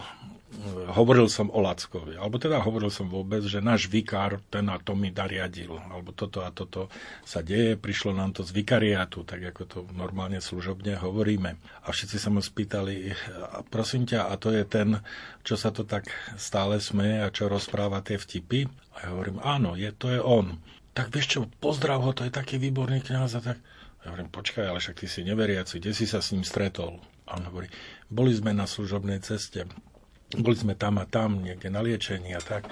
hovoril 0.91 1.27
som 1.27 1.51
o 1.51 1.59
Lackovi, 1.59 2.15
alebo 2.15 2.39
teda 2.39 2.61
hovoril 2.63 2.89
som 2.89 3.11
vôbec, 3.11 3.43
že 3.43 3.59
náš 3.59 3.91
vikár 3.91 4.39
ten 4.47 4.67
a 4.71 4.79
to 4.79 4.95
mi 4.95 5.11
dariadil, 5.11 5.77
alebo 5.91 6.15
toto 6.15 6.41
a 6.43 6.49
toto 6.49 6.87
sa 7.27 7.43
deje, 7.43 7.75
prišlo 7.75 8.15
nám 8.15 8.35
to 8.35 8.41
z 8.41 8.55
vikariátu, 8.55 9.27
tak 9.27 9.43
ako 9.43 9.61
to 9.67 9.79
normálne 9.93 10.39
služobne 10.39 10.95
hovoríme. 10.99 11.57
A 11.83 11.87
všetci 11.91 12.17
sa 12.17 12.29
mu 12.31 12.39
spýtali, 12.39 13.13
a 13.51 13.61
prosím 13.67 14.07
ťa, 14.07 14.31
a 14.31 14.33
to 14.39 14.55
je 14.55 14.63
ten, 14.63 15.01
čo 15.43 15.59
sa 15.59 15.69
to 15.69 15.83
tak 15.83 16.07
stále 16.39 16.79
smeje 16.79 17.25
a 17.25 17.33
čo 17.33 17.51
rozpráva 17.51 18.03
tie 18.05 18.15
vtipy? 18.15 18.67
A 18.95 19.07
ja 19.07 19.07
hovorím, 19.11 19.43
áno, 19.43 19.75
je, 19.75 19.91
to 19.91 20.11
je 20.11 20.21
on 20.23 20.59
tak 20.95 21.11
vieš 21.11 21.27
čo, 21.27 21.39
pozdrav 21.59 21.99
ho, 21.99 22.15
to 22.15 22.23
je 22.23 22.31
taký 22.31 22.55
výborný 22.55 23.03
kniaz 23.03 23.35
a 23.35 23.43
tak. 23.43 23.59
Ja 24.07 24.15
hovorím, 24.15 24.31
počkaj, 24.31 24.63
ale 24.63 24.79
však 24.79 25.03
ty 25.03 25.11
si 25.11 25.27
neveriaci, 25.27 25.83
kde 25.83 25.91
si 25.91 26.07
sa 26.07 26.23
s 26.23 26.31
ním 26.31 26.47
stretol? 26.47 27.03
A 27.27 27.35
on 27.35 27.51
hovorí, 27.51 27.67
boli 28.07 28.31
sme 28.31 28.55
na 28.55 28.63
služobnej 28.63 29.19
ceste, 29.19 29.67
boli 30.33 30.57
sme 30.57 30.73
tam 30.73 30.97
a 30.97 31.05
tam, 31.05 31.45
niekde 31.45 31.69
na 31.69 31.85
liečení 31.85 32.33
a 32.33 32.41
tak. 32.41 32.65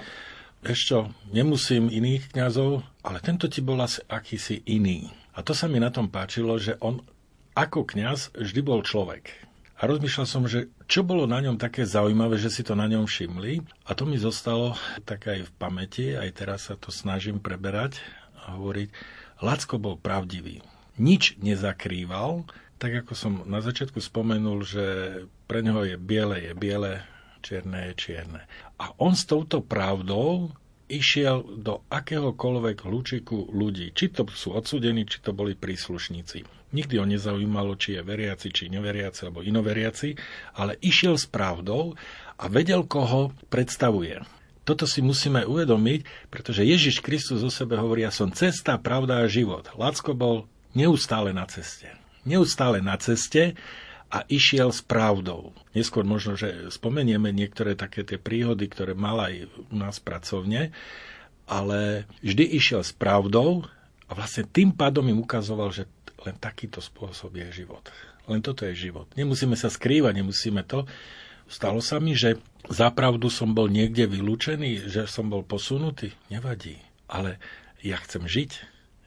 Čo, 0.64 1.12
nemusím 1.28 1.92
iných 1.92 2.32
kňazov, 2.32 2.80
ale 3.04 3.20
tento 3.20 3.46
ti 3.52 3.60
bol 3.60 3.76
asi 3.84 4.00
akýsi 4.08 4.64
iný. 4.64 5.12
A 5.36 5.44
to 5.44 5.52
sa 5.52 5.68
mi 5.68 5.76
na 5.76 5.92
tom 5.92 6.08
páčilo, 6.08 6.56
že 6.56 6.80
on 6.80 7.04
ako 7.52 7.84
kňaz 7.84 8.32
vždy 8.32 8.60
bol 8.64 8.80
človek. 8.80 9.28
A 9.76 9.90
rozmýšľal 9.90 10.26
som, 10.26 10.48
že 10.48 10.72
čo 10.88 11.04
bolo 11.04 11.28
na 11.28 11.42
ňom 11.44 11.60
také 11.60 11.84
zaujímavé, 11.84 12.40
že 12.40 12.48
si 12.48 12.64
to 12.64 12.72
na 12.72 12.88
ňom 12.88 13.04
všimli. 13.04 13.60
A 13.84 13.92
to 13.92 14.08
mi 14.08 14.16
zostalo 14.16 14.78
tak 15.04 15.28
aj 15.28 15.44
v 15.44 15.54
pamäti, 15.60 16.06
aj 16.16 16.30
teraz 16.32 16.72
sa 16.72 16.78
to 16.78 16.88
snažím 16.88 17.42
preberať 17.42 18.00
a 18.40 18.56
hovoriť. 18.56 18.88
Lacko 19.44 19.76
bol 19.76 20.00
pravdivý. 20.00 20.64
Nič 20.96 21.36
nezakrýval, 21.42 22.46
tak 22.78 23.04
ako 23.04 23.12
som 23.12 23.32
na 23.44 23.58
začiatku 23.58 23.98
spomenul, 23.98 24.62
že 24.62 24.84
pre 25.50 25.60
neho 25.60 25.82
je 25.84 25.98
biele, 25.98 26.38
je 26.40 26.52
biele, 26.54 27.02
čierne 27.44 27.92
je 27.92 28.00
čierne. 28.00 28.40
A 28.80 28.96
on 28.96 29.12
s 29.12 29.28
touto 29.28 29.60
pravdou 29.60 30.48
išiel 30.88 31.44
do 31.60 31.84
akéhokoľvek 31.88 32.84
hlučiku 32.84 33.52
ľudí. 33.52 33.92
Či 33.92 34.16
to 34.16 34.22
sú 34.32 34.56
odsudení, 34.56 35.04
či 35.08 35.20
to 35.20 35.36
boli 35.36 35.56
príslušníci. 35.56 36.44
Nikdy 36.74 36.94
ho 36.98 37.06
nezaujímalo, 37.06 37.78
či 37.78 37.96
je 37.96 38.02
veriaci, 38.02 38.50
či 38.50 38.66
neveriaci, 38.68 39.28
alebo 39.28 39.46
inoveriaci, 39.46 40.18
ale 40.58 40.74
išiel 40.82 41.14
s 41.14 41.30
pravdou 41.30 41.94
a 42.36 42.44
vedel, 42.50 42.82
koho 42.84 43.30
predstavuje. 43.46 44.20
Toto 44.64 44.88
si 44.88 45.04
musíme 45.04 45.44
uvedomiť, 45.44 46.32
pretože 46.32 46.64
Ježiš 46.64 47.04
Kristus 47.04 47.44
o 47.44 47.52
sebe 47.52 47.76
hovorí, 47.76 48.02
ja 48.02 48.10
som 48.10 48.32
cesta, 48.32 48.80
pravda 48.80 49.22
a 49.22 49.30
život. 49.30 49.68
Lacko 49.76 50.16
bol 50.16 50.48
neustále 50.72 51.36
na 51.36 51.44
ceste. 51.46 51.92
Neustále 52.24 52.80
na 52.80 52.96
ceste 52.96 53.54
a 54.14 54.22
išiel 54.30 54.70
s 54.70 54.78
pravdou. 54.78 55.50
Neskôr 55.74 56.06
možno, 56.06 56.38
že 56.38 56.70
spomenieme 56.70 57.34
niektoré 57.34 57.74
také 57.74 58.06
tie 58.06 58.14
príhody, 58.14 58.70
ktoré 58.70 58.94
mal 58.94 59.18
aj 59.18 59.50
u 59.50 59.74
nás 59.74 59.98
pracovne, 59.98 60.70
ale 61.50 62.06
vždy 62.22 62.46
išiel 62.54 62.86
s 62.86 62.94
pravdou 62.94 63.66
a 64.06 64.12
vlastne 64.14 64.46
tým 64.46 64.70
pádom 64.70 65.10
im 65.10 65.18
ukazoval, 65.18 65.74
že 65.74 65.90
len 66.22 66.38
takýto 66.38 66.78
spôsob 66.78 67.34
je 67.34 67.66
život. 67.66 67.82
Len 68.30 68.38
toto 68.38 68.62
je 68.64 68.72
život. 68.72 69.10
Nemusíme 69.18 69.58
sa 69.58 69.66
skrývať, 69.66 70.14
nemusíme 70.22 70.62
to. 70.62 70.86
Stalo 71.50 71.82
sa 71.82 71.98
mi, 71.98 72.16
že 72.16 72.40
zapravdu 72.70 73.28
som 73.28 73.52
bol 73.52 73.68
niekde 73.68 74.08
vylúčený, 74.08 74.88
že 74.88 75.10
som 75.10 75.28
bol 75.28 75.44
posunutý. 75.44 76.14
Nevadí. 76.32 76.80
Ale 77.10 77.36
ja 77.84 78.00
chcem 78.00 78.24
žiť. 78.24 78.50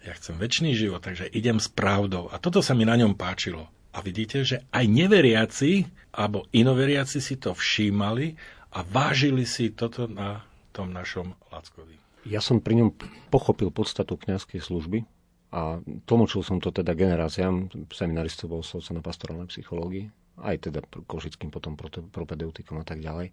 Ja 0.06 0.14
chcem 0.14 0.38
väčší 0.38 0.78
život, 0.78 1.02
takže 1.02 1.32
idem 1.34 1.58
s 1.58 1.72
pravdou. 1.72 2.30
A 2.30 2.38
toto 2.38 2.62
sa 2.62 2.78
mi 2.78 2.86
na 2.86 2.94
ňom 2.94 3.18
páčilo. 3.18 3.72
A 3.98 4.06
vidíte, 4.06 4.46
že 4.46 4.62
aj 4.70 4.86
neveriaci 4.86 5.90
alebo 6.14 6.46
inoveriaci 6.54 7.18
si 7.18 7.42
to 7.42 7.58
všímali 7.58 8.38
a 8.78 8.86
vážili 8.86 9.42
si 9.50 9.74
toto 9.74 10.06
na 10.06 10.46
tom 10.70 10.94
našom 10.94 11.34
Lackovi. 11.50 11.98
Ja 12.30 12.38
som 12.38 12.62
pri 12.62 12.78
ňom 12.78 12.90
pochopil 13.34 13.74
podstatu 13.74 14.14
kňazskej 14.14 14.62
služby, 14.62 15.02
a 15.48 15.80
tlmočil 16.04 16.44
som 16.44 16.60
to 16.60 16.76
teda 16.76 16.92
generáciám 16.92 17.72
seminaristov 17.88 18.52
Bolsovca 18.52 18.92
na 18.92 19.00
pastorálnej 19.00 19.48
psychológii, 19.48 20.12
aj 20.44 20.70
teda 20.70 20.84
košickým 21.08 21.50
potom 21.50 21.80
propedeutikom 22.12 22.84
a 22.84 22.86
tak 22.86 23.00
ďalej, 23.00 23.32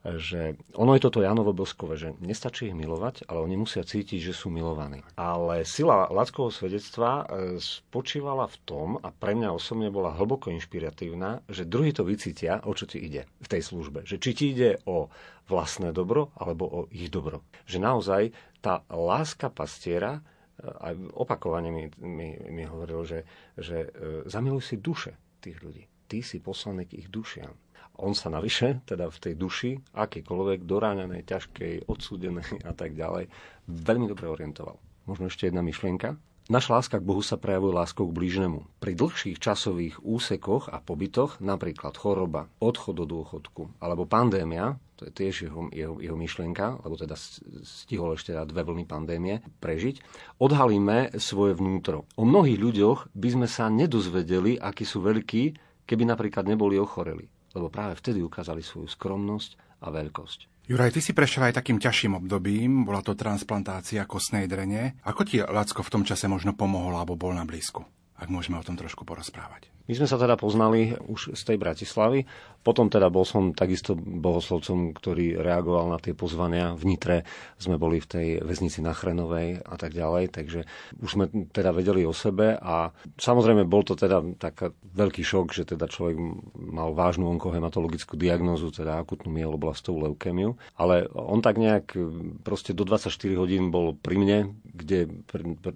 že 0.00 0.56
ono 0.72 0.96
je 0.96 1.04
toto 1.04 1.20
Janovo 1.20 1.52
Boskové, 1.52 2.00
že 2.00 2.16
nestačí 2.24 2.72
ich 2.72 2.76
milovať, 2.76 3.28
ale 3.28 3.44
oni 3.44 3.60
musia 3.60 3.84
cítiť, 3.84 4.32
že 4.32 4.32
sú 4.32 4.48
milovaní. 4.48 5.04
Ale 5.20 5.68
sila 5.68 6.08
Lackovho 6.08 6.48
svedectva 6.48 7.28
e, 7.28 7.60
spočívala 7.60 8.48
v 8.48 8.56
tom, 8.64 8.88
a 9.04 9.12
pre 9.12 9.36
mňa 9.36 9.52
osobne 9.52 9.92
bola 9.92 10.16
hlboko 10.16 10.48
inšpiratívna, 10.56 11.44
že 11.52 11.68
druhý 11.68 11.92
to 11.92 12.08
vycítia, 12.08 12.64
o 12.64 12.72
čo 12.72 12.88
ti 12.88 12.96
ide 12.96 13.28
v 13.44 13.48
tej 13.52 13.60
službe. 13.60 14.08
Že 14.08 14.16
či 14.24 14.30
ti 14.32 14.44
ide 14.56 14.80
o 14.88 15.12
vlastné 15.52 15.92
dobro, 15.92 16.32
alebo 16.40 16.64
o 16.64 16.80
ich 16.88 17.12
dobro. 17.12 17.44
Že 17.68 17.78
naozaj 17.84 18.22
tá 18.64 18.80
láska 18.88 19.52
pastiera 19.52 20.24
aj 20.60 20.92
opakovane 21.16 21.72
mi, 21.72 21.84
mi, 22.00 22.36
mi 22.52 22.64
hovoril, 22.68 23.00
že, 23.04 23.20
že 23.56 23.88
e, 23.88 24.28
zamiluj 24.28 24.60
si 24.64 24.76
duše 24.76 25.16
tých 25.40 25.60
ľudí. 25.64 25.88
Ty 26.10 26.20
si 26.20 26.42
poslaný 26.42 26.84
k 26.84 27.00
ich 27.00 27.08
dušiam. 27.08 27.54
On 28.00 28.16
sa 28.16 28.32
navyše, 28.32 28.80
teda 28.88 29.12
v 29.12 29.18
tej 29.20 29.34
duši, 29.36 29.70
akýkoľvek 29.92 30.64
doráňanej, 30.64 31.28
ťažkej, 31.28 31.84
odsúdenej 31.86 32.64
a 32.64 32.72
tak 32.72 32.96
ďalej, 32.96 33.28
veľmi 33.68 34.08
dobre 34.08 34.26
orientoval. 34.26 34.80
Možno 35.04 35.28
ešte 35.28 35.48
jedna 35.48 35.60
myšlienka. 35.60 36.16
Naša 36.50 36.82
láska 36.82 36.96
k 36.98 37.06
Bohu 37.06 37.22
sa 37.22 37.38
prejavuje 37.38 37.78
láskou 37.78 38.10
k 38.10 38.16
blížnemu. 38.16 38.66
Pri 38.82 38.98
dlhších 38.98 39.38
časových 39.38 40.02
úsekoch 40.02 40.66
a 40.66 40.82
pobytoch, 40.82 41.38
napríklad 41.38 41.94
choroba, 41.94 42.50
odchod 42.58 42.98
do 42.98 43.06
dôchodku 43.06 43.78
alebo 43.78 44.02
pandémia, 44.02 44.74
to 44.98 45.06
je 45.06 45.12
tiež 45.14 45.46
jeho, 45.46 45.70
jeho, 45.70 45.94
jeho 46.02 46.16
myšlienka, 46.18 46.82
lebo 46.82 46.98
teda 46.98 47.14
stihol 47.62 48.18
ešte 48.18 48.34
dve 48.50 48.66
vlny 48.66 48.82
pandémie 48.82 49.46
prežiť, 49.62 50.02
odhalíme 50.42 51.14
svoje 51.22 51.54
vnútro. 51.54 52.10
O 52.18 52.26
mnohých 52.26 52.58
ľuďoch 52.58 53.14
by 53.14 53.28
sme 53.30 53.46
sa 53.46 53.70
nedozvedeli, 53.70 54.58
akí 54.58 54.82
sú 54.82 55.06
veľkí, 55.06 55.54
keby 55.86 56.02
napríklad 56.02 56.50
neboli 56.50 56.82
ochoreli. 56.82 57.30
Lebo 57.56 57.66
práve 57.68 57.98
vtedy 57.98 58.22
ukázali 58.22 58.62
svoju 58.62 58.86
skromnosť 58.86 59.82
a 59.82 59.90
veľkosť. 59.90 60.50
Juraj, 60.70 60.94
ty 60.94 61.00
si 61.02 61.10
prešiel 61.10 61.50
aj 61.50 61.58
takým 61.58 61.82
ťažším 61.82 62.22
obdobím, 62.22 62.86
bola 62.86 63.02
to 63.02 63.18
transplantácia 63.18 64.06
kostnej 64.06 64.46
drene. 64.46 64.94
Ako 65.02 65.26
ti 65.26 65.42
Lacko 65.42 65.82
v 65.82 65.92
tom 65.98 66.02
čase 66.06 66.30
možno 66.30 66.54
pomohol 66.54 66.94
alebo 66.94 67.18
bol 67.18 67.34
na 67.34 67.42
blízku? 67.42 67.82
Ak 68.14 68.30
môžeme 68.30 68.54
o 68.54 68.62
tom 68.62 68.78
trošku 68.78 69.02
porozprávať. 69.02 69.72
My 69.88 69.92
sme 69.96 70.06
sa 70.06 70.20
teda 70.20 70.36
poznali 70.36 70.96
už 71.08 71.34
z 71.34 71.42
tej 71.44 71.56
Bratislavy. 71.56 72.26
Potom 72.60 72.92
teda 72.92 73.08
bol 73.08 73.24
som 73.24 73.56
takisto 73.56 73.96
bohoslovcom, 73.96 74.92
ktorý 74.92 75.40
reagoval 75.40 75.88
na 75.88 75.96
tie 75.96 76.12
pozvania. 76.12 76.76
V 76.76 76.84
Nitre 76.84 77.24
sme 77.56 77.80
boli 77.80 78.04
v 78.04 78.08
tej 78.08 78.26
väznici 78.44 78.84
na 78.84 78.92
Chrenovej 78.92 79.64
a 79.64 79.74
tak 79.80 79.96
ďalej, 79.96 80.36
takže 80.36 80.68
už 81.00 81.08
sme 81.08 81.24
teda 81.56 81.72
vedeli 81.72 82.04
o 82.04 82.12
sebe 82.12 82.60
a 82.60 82.92
samozrejme 83.16 83.64
bol 83.64 83.80
to 83.80 83.96
teda 83.96 84.20
taký 84.36 84.76
veľký 84.92 85.24
šok, 85.24 85.56
že 85.56 85.64
teda 85.72 85.88
človek 85.88 86.20
mal 86.60 86.92
vážnu 86.92 87.24
onkohematologickú 87.40 88.20
diagnózu, 88.20 88.68
teda 88.68 89.00
akutnú 89.00 89.32
mieloblastovú 89.32 90.12
leukémiu, 90.12 90.60
ale 90.76 91.08
on 91.16 91.40
tak 91.40 91.56
nejak 91.56 91.96
proste 92.44 92.76
do 92.76 92.84
24 92.84 93.08
hodín 93.40 93.72
bol 93.72 93.96
pri 93.96 94.20
mne, 94.20 94.38
kde 94.68 95.24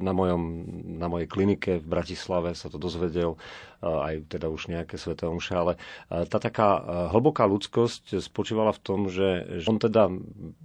na, 0.05 0.13
mojom, 0.13 0.43
na 1.01 1.09
mojej 1.09 1.29
klinike 1.33 1.81
v 1.81 1.87
Bratislave 1.87 2.53
sa 2.53 2.69
to 2.69 2.77
dozvedel 2.77 3.41
aj 3.85 4.33
teda 4.33 4.49
už 4.49 4.73
nejaké 4.73 4.97
sveté 4.97 5.29
omše, 5.29 5.53
ale 5.53 5.73
tá 6.09 6.41
taká 6.41 6.81
hlboká 7.13 7.45
ľudskosť 7.45 8.19
spočívala 8.25 8.73
v 8.73 8.81
tom, 8.81 9.01
že 9.13 9.61
on 9.69 9.77
teda 9.77 10.09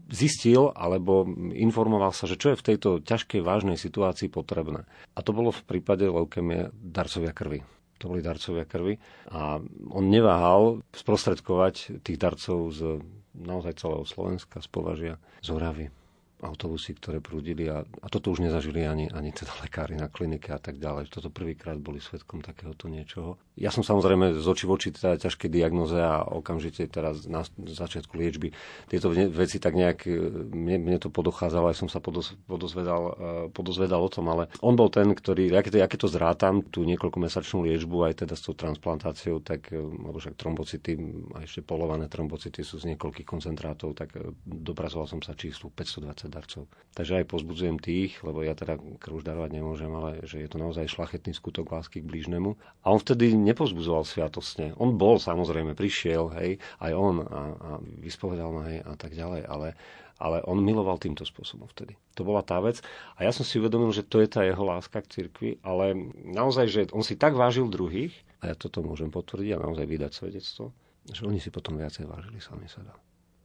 zistil 0.07 0.71
alebo 0.71 1.27
informoval 1.53 2.15
sa, 2.15 2.25
že 2.25 2.39
čo 2.39 2.55
je 2.55 2.59
v 2.59 2.65
tejto 2.73 2.89
ťažkej, 3.03 3.43
vážnej 3.43 3.75
situácii 3.75 4.31
potrebné. 4.31 4.87
A 5.13 5.19
to 5.19 5.35
bolo 5.35 5.51
v 5.51 5.65
prípade 5.67 6.07
leukemie 6.07 6.71
darcovia 6.73 7.35
krvi 7.35 7.61
to 7.99 8.07
boli 8.07 8.23
darcovia 8.23 8.63
krvi. 8.63 8.95
A 9.35 9.59
on 9.91 10.07
neváhal 10.07 10.79
sprostredkovať 10.95 11.99
tých 11.99 12.15
darcov 12.15 12.71
z 12.71 13.03
naozaj 13.35 13.75
celého 13.75 14.07
Slovenska, 14.07 14.63
z 14.63 14.69
Považia, 14.71 15.15
z 15.43 15.51
Oravy 15.51 15.91
autobusy, 16.39 16.95
ktoré 16.95 17.19
prúdili 17.19 17.67
a, 17.67 17.83
a 17.83 18.07
toto 18.07 18.31
už 18.31 18.47
nezažili 18.47 18.87
ani, 18.87 19.11
ani 19.11 19.35
teda 19.35 19.51
lekári 19.59 19.99
na 19.99 20.07
klinike 20.07 20.55
a 20.55 20.59
tak 20.61 20.79
ďalej. 20.79 21.11
Toto 21.11 21.27
prvýkrát 21.27 21.75
boli 21.75 21.99
svetkom 21.99 22.39
takéhoto 22.39 22.87
niečoho. 22.87 23.35
Ja 23.59 23.75
som 23.75 23.83
samozrejme 23.83 24.39
z 24.39 24.45
oči 24.47 24.63
v 24.63 24.71
oči 24.71 24.89
teda 24.95 25.19
ťažké 25.19 25.51
diagnoze 25.51 25.99
a 25.99 26.23
okamžite 26.23 26.87
teraz 26.87 27.27
na 27.27 27.43
začiatku 27.59 28.15
liečby 28.15 28.55
tieto 28.87 29.11
veci 29.11 29.59
tak 29.59 29.75
nejak, 29.75 29.99
e, 30.07 30.15
mne, 30.55 30.79
mne 30.79 30.97
to 31.03 31.11
podochádzalo, 31.11 31.67
aj 31.67 31.77
som 31.83 31.89
sa 31.91 31.99
podoz, 31.99 32.39
podozvedal, 32.47 33.01
e, 33.03 33.13
podozvedal 33.51 33.99
o 33.99 34.07
tom, 34.07 34.31
ale 34.31 34.47
on 34.63 34.79
bol 34.79 34.87
ten, 34.87 35.11
ktorý, 35.11 35.51
aké 35.51 35.75
to, 35.75 35.83
aké 35.83 35.99
to 35.99 36.07
zrátam, 36.07 36.63
tú 36.63 36.87
niekoľkomesačnú 36.87 37.67
liečbu 37.67 38.07
aj 38.07 38.23
teda 38.23 38.39
s 38.39 38.47
tou 38.47 38.55
transplantáciou, 38.55 39.43
tak, 39.43 39.75
e, 39.75 39.83
lebo 39.83 40.15
však 40.15 40.39
trombocity, 40.39 40.95
a 41.35 41.43
ešte 41.43 41.59
polované 41.59 42.07
trombocity 42.07 42.63
sú 42.63 42.79
z 42.79 42.95
niekoľkých 42.95 43.27
koncentrátov, 43.27 43.91
tak 43.91 44.15
dopracoval 44.47 45.03
som 45.03 45.19
sa 45.19 45.35
číslu 45.35 45.67
520 45.75 46.31
darcov. 46.31 46.71
Takže 46.95 47.19
aj 47.19 47.25
pozbudzujem 47.27 47.75
tých, 47.75 48.23
lebo 48.23 48.39
ja 48.39 48.55
teda 48.55 48.79
krv 48.79 49.19
už 49.19 49.27
darovať 49.27 49.51
nemôžem, 49.51 49.91
ale 49.91 50.23
že 50.23 50.39
je 50.39 50.47
to 50.47 50.55
naozaj 50.55 50.87
šlachetný 50.87 51.35
skutok 51.35 51.67
lásky 51.75 51.99
k 51.99 52.07
blížnemu. 52.07 52.55
A 52.87 52.95
on 52.95 52.99
vtedy 53.03 53.35
nepozbudzoval 53.49 54.05
sviatostne. 54.05 54.77
On 54.77 54.95
bol 54.95 55.17
samozrejme, 55.17 55.73
prišiel, 55.73 56.29
hej, 56.37 56.61
aj 56.79 56.91
on 56.93 57.15
a, 57.25 57.41
a 57.57 57.69
vyspovedal 57.81 58.49
ma, 58.53 58.69
hej, 58.69 58.85
a 58.85 58.93
tak 58.93 59.17
ďalej, 59.17 59.49
ale, 59.49 59.73
ale 60.21 60.37
on 60.45 60.61
miloval 60.61 61.01
týmto 61.01 61.25
spôsobom 61.25 61.65
vtedy. 61.73 61.97
To 62.15 62.21
bola 62.21 62.45
tá 62.45 62.61
vec. 62.61 62.79
A 63.17 63.25
ja 63.25 63.31
som 63.33 63.43
si 63.43 63.57
uvedomil, 63.57 63.89
že 63.89 64.05
to 64.05 64.21
je 64.21 64.29
tá 64.29 64.45
jeho 64.45 64.61
láska 64.61 65.01
k 65.01 65.11
cirkvi, 65.11 65.57
ale 65.65 65.97
naozaj, 66.23 66.65
že 66.69 66.81
on 66.93 67.01
si 67.01 67.17
tak 67.17 67.33
vážil 67.33 67.65
druhých, 67.67 68.13
a 68.39 68.53
ja 68.53 68.55
toto 68.55 68.79
môžem 68.79 69.11
potvrdiť 69.11 69.57
a 69.57 69.63
naozaj 69.67 69.83
vydať 69.83 70.11
svedectvo, 70.15 70.71
že 71.11 71.27
oni 71.27 71.43
si 71.43 71.51
potom 71.51 71.75
viacej 71.75 72.07
vážili 72.07 72.39
sami 72.39 72.71
seba. 72.71 72.95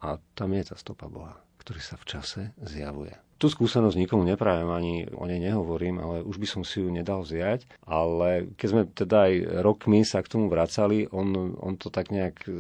A 0.05 0.21
tam 0.39 0.55
je 0.55 0.71
tá 0.71 0.79
stopa 0.79 1.11
Boha 1.11 1.35
ktorý 1.65 1.81
sa 1.81 1.97
v 1.97 2.05
čase 2.05 2.43
zjavuje. 2.61 3.17
Tu 3.45 3.53
skúsenosť 3.53 4.01
nikomu 4.01 4.25
neprajem, 4.25 4.73
ani 4.73 5.05
o 5.13 5.29
nej 5.29 5.37
nehovorím, 5.37 6.01
ale 6.01 6.25
už 6.25 6.41
by 6.41 6.49
som 6.49 6.63
si 6.65 6.81
ju 6.81 6.89
nedal 6.89 7.29
vziať. 7.29 7.69
Ale 7.85 8.49
keď 8.57 8.69
sme 8.73 8.83
teda 8.89 9.29
aj 9.29 9.35
rokmi 9.61 10.01
sa 10.01 10.25
k 10.25 10.33
tomu 10.33 10.49
vracali, 10.49 11.13
on, 11.13 11.53
on 11.61 11.77
to 11.77 11.93
tak 11.93 12.09
nejak 12.09 12.41
e, 12.49 12.57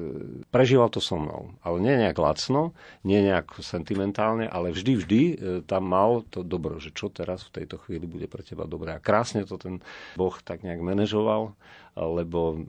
prežíval 0.53 0.93
to 0.93 1.01
so 1.01 1.16
mnou. 1.16 1.57
Ale 1.64 1.80
nie 1.80 1.97
nejak 1.97 2.20
lacno, 2.20 2.76
nie 3.01 3.24
nejak 3.24 3.64
sentimentálne, 3.64 4.45
ale 4.45 4.76
vždy, 4.76 4.93
vždy 5.01 5.22
e, 5.24 5.35
tam 5.64 5.89
mal 5.89 6.20
to 6.28 6.45
dobro, 6.45 6.76
že 6.76 6.93
čo 6.93 7.09
teraz 7.09 7.49
v 7.49 7.64
tejto 7.64 7.80
chvíli 7.80 8.05
bude 8.05 8.28
pre 8.28 8.45
teba 8.45 8.68
dobré. 8.68 8.93
A 8.93 9.01
krásne 9.01 9.49
to 9.49 9.57
ten 9.57 9.80
Boh 10.20 10.37
tak 10.45 10.68
nejak 10.68 10.85
manažoval, 10.85 11.57
lebo 11.97 12.61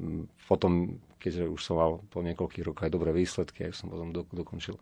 potom 0.48 1.04
keďže 1.26 1.50
už 1.50 1.62
som 1.66 1.82
mal 1.82 2.06
po 2.14 2.22
niekoľkých 2.22 2.66
rokoch 2.70 2.86
aj 2.86 2.94
dobré 2.94 3.10
výsledky, 3.10 3.66
aj 3.66 3.74
som 3.74 3.90
potom 3.90 4.14
do, 4.14 4.22
dokončil 4.30 4.78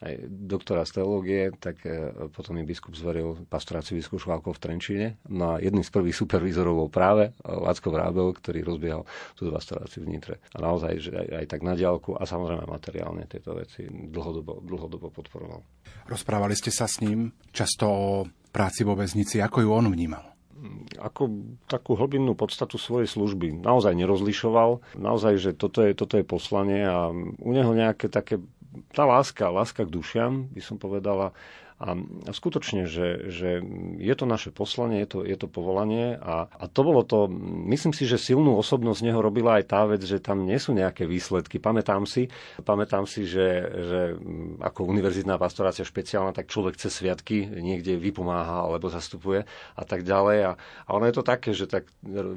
aj 0.00 0.30
doktora 0.30 0.86
z 0.86 1.02
teológie, 1.02 1.50
tak 1.58 1.82
e, 1.82 2.14
potom 2.30 2.56
mi 2.56 2.64
biskup 2.64 2.94
zveril 2.94 3.42
pastoráciu 3.50 3.98
vyskúšovalkov 3.98 4.56
v 4.56 4.62
Trenčíne. 4.62 5.08
No 5.28 5.58
a 5.58 5.60
jedným 5.60 5.82
z 5.84 5.92
prvých 5.92 6.16
supervízorov 6.16 6.86
bol 6.86 6.90
práve 6.94 7.36
Lacko 7.44 7.92
Vrábel, 7.92 8.32
ktorý 8.32 8.64
rozbiehal 8.64 9.02
tú 9.34 9.50
pastoráciu 9.50 10.06
v 10.06 10.16
Nitre. 10.16 10.34
A 10.56 10.62
naozaj, 10.62 10.92
že 11.02 11.12
aj, 11.12 11.44
aj 11.44 11.46
tak 11.50 11.60
na 11.66 11.76
diálku 11.76 12.16
a 12.16 12.24
samozrejme 12.24 12.64
materiálne 12.64 13.28
tieto 13.28 13.52
veci 13.52 13.84
dlhodobo, 13.90 14.64
dlhodobo 14.64 15.12
podporoval. 15.12 15.60
Rozprávali 16.08 16.56
ste 16.56 16.72
sa 16.72 16.88
s 16.88 17.04
ním 17.04 17.34
často 17.52 17.84
o 17.84 18.08
práci 18.48 18.86
vo 18.86 18.96
väznici. 18.96 19.42
Ako 19.42 19.60
ju 19.66 19.70
on 19.74 19.90
vnímal? 19.92 20.39
Ako 21.00 21.52
takú 21.66 21.96
hlbinnú 21.96 22.36
podstatu 22.36 22.76
svojej 22.76 23.08
služby. 23.08 23.60
Naozaj 23.64 23.96
nerozlišoval, 23.96 25.00
naozaj, 25.00 25.34
že 25.40 25.50
toto 25.56 25.80
je, 25.80 25.96
toto 25.96 26.20
je 26.20 26.24
poslanie 26.24 26.84
a 26.84 27.08
u 27.14 27.50
neho 27.50 27.72
nejaké 27.72 28.12
také, 28.12 28.38
tá 28.92 29.08
láska, 29.08 29.48
láska 29.50 29.88
k 29.88 29.94
dušiam, 29.94 30.46
by 30.52 30.62
som 30.62 30.76
povedala, 30.76 31.32
a, 31.80 31.96
skutočne, 32.28 32.84
že, 32.84 33.32
že 33.32 33.64
je 33.96 34.14
to 34.14 34.28
naše 34.28 34.52
poslanie, 34.52 35.00
je 35.02 35.08
to, 35.08 35.18
je 35.24 35.36
to 35.40 35.48
povolanie 35.48 36.20
a, 36.20 36.44
a 36.52 36.64
to 36.68 36.84
bolo 36.84 37.00
to, 37.00 37.24
myslím 37.72 37.96
si, 37.96 38.04
že 38.04 38.20
silnú 38.20 38.60
osobnosť 38.60 39.00
neho 39.00 39.24
robila 39.24 39.56
aj 39.56 39.64
tá 39.64 39.88
vec, 39.88 40.04
že 40.04 40.20
tam 40.20 40.44
nie 40.44 40.60
sú 40.60 40.76
nejaké 40.76 41.08
výsledky. 41.08 41.56
Pamätám 41.56 42.04
si, 42.04 42.28
pamätám 42.68 43.08
si, 43.08 43.24
že, 43.24 43.48
že 43.72 44.00
ako 44.60 44.92
univerzitná 44.92 45.40
pastorácia 45.40 45.88
špeciálna, 45.88 46.36
tak 46.36 46.52
človek 46.52 46.76
cez 46.76 46.92
sviatky 47.00 47.48
niekde 47.48 47.96
vypomáha 47.96 48.68
alebo 48.68 48.92
zastupuje 48.92 49.48
a 49.72 49.82
tak 49.88 50.04
ďalej. 50.04 50.38
A, 50.44 50.52
a 50.60 50.90
ono 50.92 51.08
je 51.08 51.16
to 51.16 51.24
také, 51.24 51.56
že 51.56 51.64
tak 51.64 51.88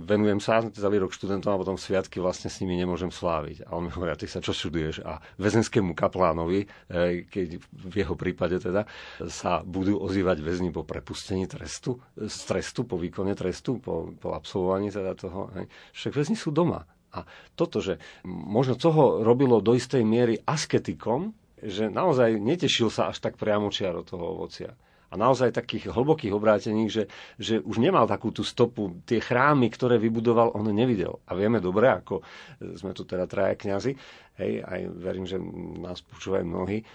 venujem 0.07 0.39
sa 0.39 0.63
celý 0.71 1.03
rok 1.03 1.11
študentom 1.11 1.51
a 1.51 1.59
potom 1.59 1.75
sviatky 1.75 2.23
vlastne 2.23 2.47
s 2.47 2.63
nimi 2.63 2.79
nemôžem 2.79 3.11
sláviť. 3.11 3.67
A 3.67 3.75
on 3.75 3.87
mi 3.87 3.91
hovorí, 3.91 4.15
ty 4.15 4.31
sa 4.31 4.39
čo 4.39 4.55
čuduješ? 4.55 5.03
A 5.03 5.19
väzenskému 5.35 5.91
kaplánovi, 5.91 6.63
e, 6.87 7.27
keď 7.27 7.59
v 7.59 7.93
jeho 7.99 8.15
prípade 8.15 8.55
teda, 8.63 8.87
sa 9.33 9.65
budú 9.65 9.97
ozývať 9.97 10.45
väzni 10.45 10.69
po 10.69 10.85
prepustení 10.85 11.49
trestu, 11.49 11.97
z 12.13 12.37
trestu, 12.45 12.85
po 12.85 13.01
výkone 13.01 13.33
trestu, 13.33 13.81
po, 13.81 14.13
po 14.13 14.37
absolvovaní 14.37 14.93
teda 14.93 15.17
toho. 15.17 15.49
Hej. 15.57 15.65
Však 15.97 16.13
väzni 16.13 16.37
sú 16.37 16.53
doma. 16.53 16.85
A 17.13 17.25
toto, 17.57 17.81
že 17.81 17.97
možno 18.25 18.77
toho 18.77 19.25
robilo 19.25 19.57
do 19.61 19.73
istej 19.73 20.05
miery 20.05 20.37
asketikom, 20.45 21.33
že 21.57 21.89
naozaj 21.89 22.37
netešil 22.37 22.93
sa 22.93 23.09
až 23.09 23.17
tak 23.17 23.41
priamo 23.41 23.73
čiaro 23.73 24.05
toho 24.05 24.37
ovocia 24.37 24.77
a 25.13 25.15
naozaj 25.15 25.53
takých 25.53 25.93
hlbokých 25.93 26.33
obrátení, 26.33 26.89
že, 26.89 27.05
že 27.37 27.61
už 27.61 27.77
nemal 27.77 28.09
takú 28.09 28.33
tú 28.33 28.41
stopu. 28.41 28.97
Tie 29.05 29.21
chrámy, 29.21 29.69
ktoré 29.69 30.01
vybudoval, 30.01 30.57
on 30.57 30.65
nevidel. 30.73 31.21
A 31.29 31.37
vieme 31.37 31.61
dobre, 31.61 31.85
ako 31.85 32.25
sme 32.57 32.97
tu 32.97 33.05
teda 33.05 33.29
traja 33.29 33.53
kňazi, 33.53 33.93
hej, 34.41 34.65
aj 34.65 34.81
verím, 34.97 35.25
že 35.29 35.37
nás 35.79 36.01
počúvajú 36.01 36.45
mnohí, 36.45 36.85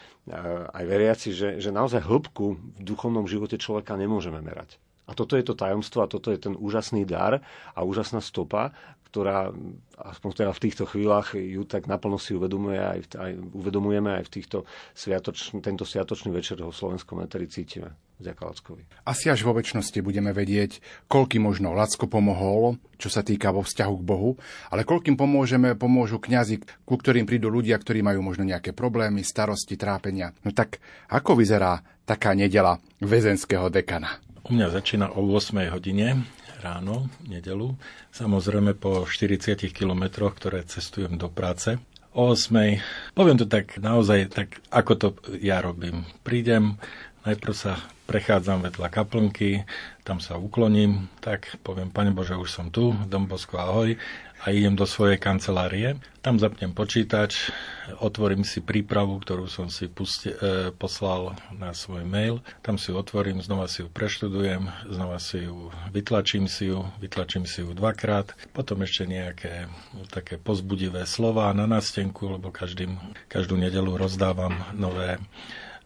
aj 0.75 0.85
veriaci, 0.85 1.31
že, 1.31 1.49
že 1.63 1.71
naozaj 1.71 2.03
hĺbku 2.05 2.45
v 2.55 2.81
duchovnom 2.83 3.31
živote 3.31 3.61
človeka 3.61 3.95
nemôžeme 3.95 4.43
merať. 4.43 4.79
A 5.09 5.17
toto 5.17 5.41
je 5.41 5.45
to 5.47 5.57
tajomstvo 5.57 6.05
a 6.05 6.11
toto 6.11 6.29
je 6.29 6.37
ten 6.37 6.53
úžasný 6.53 7.09
dar 7.09 7.41
a 7.73 7.81
úžasná 7.81 8.21
stopa, 8.21 8.77
ktorá, 9.09 9.49
aspoň 9.97 10.31
teda 10.45 10.53
v 10.53 10.63
týchto 10.69 10.85
chvíľach, 10.85 11.33
ju 11.33 11.65
tak 11.65 11.89
naplno 11.89 12.21
si 12.21 12.37
uvedomuje 12.37 12.77
aj, 12.77 13.01
aj, 13.17 13.33
uvedomujeme 13.57 14.21
aj 14.21 14.25
v 14.29 14.33
týchto 14.37 14.59
sviatočn, 14.93 15.65
tento 15.65 15.89
sviatočný 15.89 16.29
večer 16.29 16.61
ho 16.61 16.69
v 16.69 16.77
slovenskom 16.77 17.25
eteri 17.25 17.49
cítime. 17.49 17.97
Vďaka 18.19 18.51
Lackovi. 18.51 18.83
Asi 19.07 19.31
až 19.31 19.47
vo 19.47 19.55
väčšnosti 19.55 20.03
budeme 20.03 20.35
vedieť, 20.35 20.83
koľkým 21.07 21.39
možno 21.39 21.71
Lacko 21.71 22.11
pomohol, 22.11 22.75
čo 22.99 23.07
sa 23.07 23.23
týka 23.23 23.55
vo 23.55 23.63
vzťahu 23.63 23.95
k 23.95 24.05
Bohu, 24.05 24.35
ale 24.75 24.83
koľkým 24.83 25.15
pomôžeme, 25.15 25.79
pomôžu 25.79 26.19
kňazi, 26.19 26.59
ku 26.83 26.99
ktorým 26.99 27.31
prídu 27.31 27.47
ľudia, 27.47 27.79
ktorí 27.79 28.03
majú 28.03 28.27
možno 28.27 28.43
nejaké 28.43 28.75
problémy, 28.75 29.23
starosti, 29.23 29.79
trápenia. 29.79 30.35
No 30.43 30.51
tak 30.51 30.83
ako 31.07 31.39
vyzerá 31.39 31.79
taká 32.03 32.35
nedela 32.35 32.83
väzenského 32.99 33.71
dekana? 33.71 34.19
U 34.43 34.51
mňa 34.51 34.75
začína 34.75 35.15
o 35.15 35.23
8 35.23 35.71
hodine 35.71 36.27
ráno, 36.59 37.07
nedelu. 37.25 37.75
Samozrejme 38.11 38.75
po 38.75 39.07
40 39.07 39.71
kilometroch, 39.71 40.35
ktoré 40.37 40.67
cestujem 40.67 41.17
do 41.17 41.31
práce. 41.31 41.79
O 42.13 42.35
8. 42.35 43.15
Poviem 43.15 43.39
to 43.39 43.47
tak 43.47 43.79
naozaj, 43.79 44.33
tak 44.33 44.59
ako 44.73 44.93
to 44.99 45.09
ja 45.39 45.63
robím. 45.63 46.03
Prídem, 46.27 46.81
najprv 47.23 47.55
sa 47.55 47.79
prechádzam 48.09 48.65
vedľa 48.65 48.89
kaplnky, 48.89 49.69
tam 50.01 50.17
sa 50.17 50.41
ukloním, 50.41 51.13
tak 51.21 51.61
poviem, 51.61 51.93
Pane 51.93 52.17
Bože, 52.17 52.33
už 52.41 52.49
som 52.49 52.73
tu, 52.73 52.97
Dom 53.05 53.29
Bosko, 53.29 53.61
ahoj. 53.61 54.01
A 54.45 54.55
idem 54.55 54.79
do 54.79 54.87
svojej 54.87 55.19
kancelárie. 55.19 55.99
Tam 56.23 56.39
zapnem 56.39 56.71
počítač, 56.71 57.51
otvorím 57.99 58.47
si 58.47 58.63
prípravu, 58.63 59.19
ktorú 59.19 59.51
som 59.51 59.67
si 59.73 59.91
pusti, 59.91 60.31
e, 60.31 60.71
poslal 60.75 61.35
na 61.55 61.75
svoj 61.75 62.05
mail. 62.07 62.45
Tam 62.63 62.79
si 62.79 62.93
ju 62.93 63.01
otvorím, 63.01 63.43
znova 63.43 63.67
si 63.67 63.83
ju 63.83 63.89
preštudujem, 63.91 64.69
znova 64.87 65.19
si 65.19 65.47
ju 65.47 65.73
vytlačím 65.91 66.47
si 66.47 66.71
ju, 66.71 66.87
vytlačím 67.03 67.49
si 67.49 67.65
ju 67.65 67.75
dvakrát, 67.75 68.35
potom 68.55 68.85
ešte 68.85 69.09
nejaké 69.09 69.67
také 70.13 70.39
pozbudivé 70.39 71.09
slova 71.09 71.51
na 71.57 71.67
nástenku, 71.67 72.39
lebo 72.39 72.55
každým, 72.55 72.95
každú 73.27 73.59
nedelu 73.59 73.97
rozdávam 73.97 74.55
nové 74.77 75.19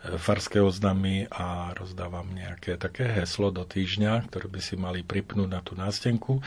farské 0.03 0.59
oznamy 0.59 1.31
a 1.31 1.71
rozdávam 1.79 2.27
nejaké 2.35 2.75
také 2.75 3.07
heslo 3.07 3.55
do 3.55 3.63
týždňa, 3.63 4.27
ktoré 4.27 4.51
by 4.51 4.61
si 4.61 4.75
mali 4.75 5.07
pripnúť 5.07 5.49
na 5.49 5.61
tú 5.63 5.79
nástenku. 5.79 6.43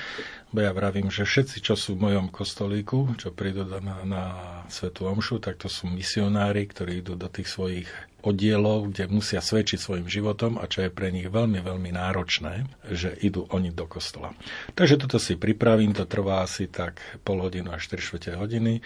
Bo 0.52 0.60
ja 0.60 0.76
vravím, 0.76 1.08
že 1.08 1.24
všetci, 1.24 1.64
čo 1.64 1.80
sú 1.80 1.96
v 1.96 2.12
mojom 2.12 2.28
kostolíku, 2.28 3.16
čo 3.16 3.32
prídu 3.32 3.64
na, 3.64 4.04
na 4.04 4.24
Svetu 4.68 5.08
Omšu, 5.08 5.40
tak 5.40 5.56
to 5.56 5.72
sú 5.72 5.88
misionári, 5.88 6.68
ktorí 6.68 7.00
idú 7.00 7.16
do 7.16 7.32
tých 7.32 7.48
svojich 7.48 7.88
oddielov, 8.26 8.90
kde 8.90 9.06
musia 9.08 9.40
svedčiť 9.40 9.78
svojim 9.78 10.08
životom 10.10 10.58
a 10.58 10.66
čo 10.66 10.82
je 10.84 10.90
pre 10.90 11.14
nich 11.14 11.30
veľmi, 11.30 11.62
veľmi 11.62 11.94
náročné, 11.94 12.66
že 12.90 13.14
idú 13.22 13.46
oni 13.54 13.70
do 13.70 13.86
kostola. 13.86 14.34
Takže 14.74 14.98
toto 14.98 15.22
si 15.22 15.38
pripravím, 15.38 15.94
to 15.94 16.10
trvá 16.10 16.42
asi 16.42 16.66
tak 16.66 16.98
pol 17.22 17.46
hodinu 17.46 17.70
až 17.70 17.94
4 17.94 18.42
hodiny. 18.42 18.82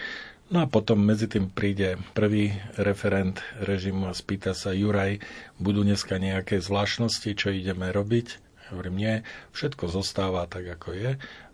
No 0.50 0.62
a 0.62 0.66
potom 0.66 0.98
medzi 0.98 1.30
tým 1.30 1.46
príde 1.46 1.94
prvý 2.10 2.50
referent 2.74 3.38
režimu 3.62 4.10
a 4.10 4.18
spýta 4.18 4.50
sa 4.50 4.74
Juraj, 4.74 5.22
budú 5.62 5.86
dneska 5.86 6.18
nejaké 6.18 6.58
zvláštnosti, 6.58 7.38
čo 7.38 7.54
ideme 7.54 7.94
robiť? 7.94 8.50
Hovorím, 8.74 8.96
nie, 8.98 9.14
všetko 9.54 9.86
zostáva 9.86 10.50
tak, 10.50 10.66
ako 10.66 10.90
je. 10.90 11.10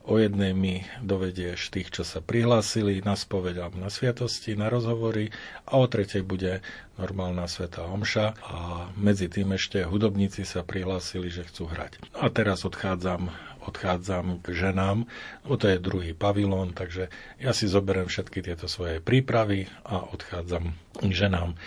O 0.07 0.17
jednej 0.17 0.57
mi 0.57 0.89
dovedieš 1.05 1.77
tých, 1.77 1.93
čo 1.93 2.09
sa 2.09 2.25
prihlásili 2.25 3.05
na 3.05 3.19
spoveď 3.21 3.69
na 3.77 3.93
sviatosti, 3.93 4.57
na 4.57 4.73
rozhovory 4.73 5.29
a 5.69 5.77
o 5.77 5.85
tretej 5.85 6.25
bude 6.25 6.65
normálna 6.97 7.51
sveta 7.53 7.85
omša 7.85 8.39
a 8.49 8.89
medzi 8.97 9.29
tým 9.29 9.53
ešte 9.53 9.85
hudobníci 9.85 10.49
sa 10.49 10.65
prihlásili, 10.65 11.29
že 11.29 11.45
chcú 11.45 11.69
hrať. 11.69 12.01
No 12.17 12.25
a 12.25 12.29
teraz 12.33 12.65
odchádzam 12.65 13.29
odchádzam 13.67 14.41
k 14.41 14.47
ženám, 14.53 15.05
lebo 15.43 15.55
to 15.55 15.67
je 15.67 15.79
druhý 15.79 16.12
pavilón, 16.12 16.71
takže 16.71 17.11
ja 17.37 17.51
si 17.51 17.67
zoberiem 17.67 18.07
všetky 18.07 18.41
tieto 18.41 18.67
svoje 18.67 18.99
prípravy 18.99 19.67
a 19.83 20.01
odchádzam 20.07 20.73
k 20.97 21.11
ženám. 21.11 21.59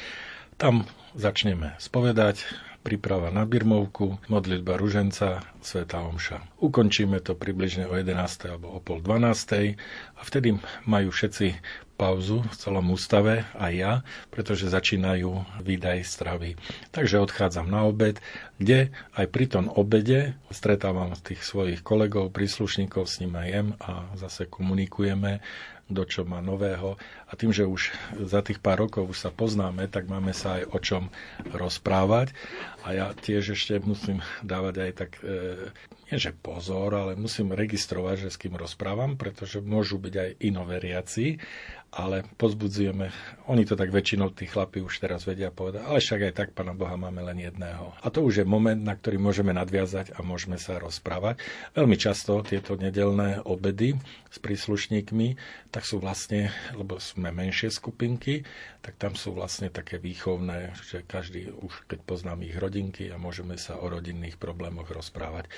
Tam 0.55 0.83
začneme 1.13 1.75
spovedať, 1.77 2.43
príprava 2.79 3.27
na 3.29 3.43
birmovku, 3.43 4.17
modlitba 4.25 4.73
ruženca, 4.73 5.43
sveta 5.59 5.99
omša. 6.01 6.39
Ukončíme 6.57 7.19
to 7.19 7.31
približne 7.31 7.85
o 7.85 7.93
11. 7.93 8.15
alebo 8.47 8.71
o 8.71 8.79
pol 8.79 8.99
12. 8.99 9.75
a 10.15 10.21
vtedy 10.21 10.55
majú 10.83 11.09
všetci 11.09 11.59
pauzu 11.99 12.47
v 12.47 12.55
celom 12.55 12.95
ústave, 12.95 13.43
aj 13.59 13.73
ja, 13.75 13.93
pretože 14.31 14.71
začínajú 14.71 15.59
výdaj 15.59 16.07
stravy. 16.07 16.55
Takže 16.95 17.19
odchádzam 17.19 17.67
na 17.67 17.83
obed, 17.83 18.23
kde 18.55 18.95
aj 19.19 19.25
pri 19.27 19.45
tom 19.51 19.67
obede 19.67 20.39
stretávam 20.47 21.11
tých 21.19 21.43
svojich 21.43 21.83
kolegov, 21.83 22.31
príslušníkov, 22.31 23.03
s 23.03 23.19
nimi 23.19 23.51
jem 23.51 23.75
a 23.83 24.07
zase 24.15 24.47
komunikujeme 24.47 25.43
do 25.89 26.05
čo 26.05 26.21
má 26.21 26.37
nového. 26.39 27.01
A 27.25 27.33
tým, 27.33 27.49
že 27.49 27.65
už 27.65 27.89
za 28.29 28.45
tých 28.45 28.61
pár 28.61 28.85
rokov 28.85 29.09
už 29.09 29.17
sa 29.25 29.31
poznáme, 29.33 29.89
tak 29.89 30.05
máme 30.05 30.37
sa 30.37 30.61
aj 30.61 30.63
o 30.69 30.77
čom 30.77 31.03
rozprávať. 31.49 32.37
A 32.85 32.93
ja 32.93 33.05
tiež 33.17 33.57
ešte 33.57 33.81
musím 33.81 34.21
dávať 34.45 34.75
aj 34.85 34.91
tak, 34.93 35.11
e, 35.25 35.73
nie 36.13 36.17
že 36.21 36.31
pozor, 36.31 36.93
ale 36.93 37.17
musím 37.17 37.57
registrovať, 37.57 38.29
že 38.29 38.29
s 38.29 38.37
kým 38.37 38.53
rozprávam, 38.53 39.17
pretože 39.17 39.65
môžu 39.65 39.97
byť 39.97 40.13
aj 40.13 40.29
inoveriaci 40.45 41.41
ale 41.89 42.21
pozbudzujeme, 42.37 43.09
oni 43.49 43.65
to 43.65 43.73
tak 43.73 43.89
väčšinou 43.89 44.29
tí 44.37 44.45
chlapi 44.45 44.85
už 44.85 45.01
teraz 45.01 45.25
vedia 45.25 45.49
povedať, 45.49 45.81
ale 45.81 45.97
však 45.97 46.21
aj 46.29 46.33
tak 46.37 46.49
Pána 46.53 46.77
Boha 46.77 46.93
máme 46.93 47.25
len 47.25 47.41
jedného. 47.41 47.97
A 48.05 48.13
to 48.13 48.21
už 48.21 48.41
je 48.41 48.45
moment, 48.45 48.77
na 48.77 48.93
ktorý 48.93 49.17
môžeme 49.17 49.49
nadviazať 49.57 50.13
a 50.13 50.21
môžeme 50.21 50.61
sa 50.61 50.77
rozprávať. 50.77 51.41
Veľmi 51.73 51.97
často 51.97 52.45
tieto 52.45 52.77
nedelné 52.77 53.41
obedy 53.41 53.97
s 54.29 54.37
príslušníkmi, 54.37 55.27
tak 55.73 55.81
sú 55.85 55.97
vlastne, 55.97 56.53
lebo 56.77 57.01
sme 57.01 57.33
menšie 57.33 57.73
skupinky, 57.73 58.45
tak 58.85 59.01
tam 59.01 59.17
sú 59.17 59.33
vlastne 59.33 59.73
také 59.73 59.97
výchovné, 59.97 60.77
že 60.85 61.01
každý 61.01 61.49
už 61.49 61.89
keď 61.89 61.99
poznám 62.05 62.45
ich 62.45 62.55
rodinky 62.55 63.09
a 63.09 63.17
môžeme 63.17 63.57
sa 63.57 63.81
o 63.81 63.89
rodinných 63.89 64.37
problémoch 64.37 64.93
rozprávať. 64.93 65.49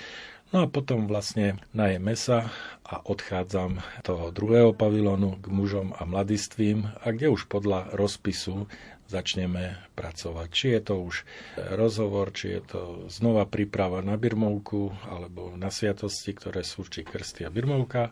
No 0.51 0.63
a 0.63 0.67
potom 0.67 1.07
vlastne 1.07 1.63
najeme 1.71 2.11
sa 2.19 2.51
a 2.83 2.99
odchádzam 3.07 3.79
toho 4.03 4.35
druhého 4.35 4.75
pavilónu 4.75 5.39
k 5.39 5.47
mužom 5.47 5.95
a 5.95 6.03
mladistvím 6.03 6.91
a 6.99 7.15
kde 7.15 7.31
už 7.31 7.47
podľa 7.47 7.95
rozpisu 7.95 8.67
začneme 9.07 9.79
pracovať. 9.95 10.47
Či 10.51 10.67
je 10.75 10.81
to 10.83 10.95
už 11.07 11.15
rozhovor, 11.55 12.35
či 12.35 12.59
je 12.59 12.61
to 12.67 12.81
znova 13.07 13.47
príprava 13.47 14.03
na 14.03 14.19
birmovku 14.19 14.91
alebo 15.07 15.55
na 15.55 15.71
sviatosti, 15.71 16.35
ktoré 16.35 16.67
sú 16.67 16.83
či 16.83 17.07
krsty 17.07 17.47
a 17.47 17.51
birmovka. 17.51 18.11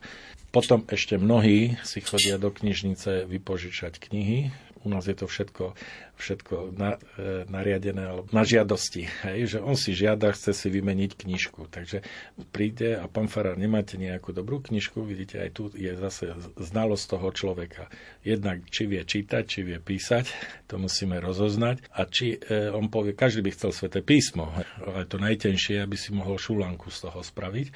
Potom 0.56 0.88
ešte 0.88 1.20
mnohí 1.20 1.76
si 1.84 2.00
chodia 2.00 2.40
do 2.40 2.56
knižnice 2.56 3.28
vypožičať 3.28 4.00
knihy, 4.00 4.52
u 4.80 4.88
nás 4.88 5.12
je 5.12 5.16
to 5.16 5.28
všetko, 5.28 5.76
všetko 6.20 6.76
na, 6.76 7.00
e, 7.16 7.48
nariadené 7.48 8.04
alebo 8.04 8.28
na 8.36 8.44
žiadosti. 8.44 9.08
Hej, 9.24 9.56
že 9.56 9.60
on 9.64 9.80
si 9.80 9.96
žiada, 9.96 10.36
chce 10.36 10.52
si 10.52 10.68
vymeniť 10.68 11.16
knižku. 11.16 11.72
Takže 11.72 12.04
príde 12.52 13.00
a 13.00 13.08
pán 13.08 13.32
Farár, 13.32 13.56
nemáte 13.56 13.96
nejakú 13.96 14.36
dobrú 14.36 14.60
knižku, 14.60 15.00
vidíte, 15.02 15.40
aj 15.40 15.50
tu 15.56 15.64
je 15.72 15.96
zase 15.96 16.36
znalosť 16.60 17.06
toho 17.08 17.28
človeka. 17.32 17.84
Jednak, 18.22 18.68
či 18.68 18.86
vie 18.86 19.02
čítať, 19.08 19.44
či 19.48 19.64
vie 19.64 19.80
písať, 19.80 20.28
to 20.68 20.76
musíme 20.76 21.16
rozoznať. 21.24 21.88
A 21.96 22.04
či 22.04 22.36
e, 22.36 22.68
on 22.76 22.92
povie, 22.92 23.16
každý 23.16 23.40
by 23.40 23.56
chcel 23.56 23.72
sveté 23.72 24.04
písmo, 24.04 24.52
ale 24.84 25.08
to 25.08 25.16
najtenšie, 25.16 25.80
aby 25.80 25.96
si 25.96 26.12
mohol 26.12 26.36
šulanku 26.36 26.92
z 26.92 27.08
toho 27.08 27.24
spraviť. 27.24 27.68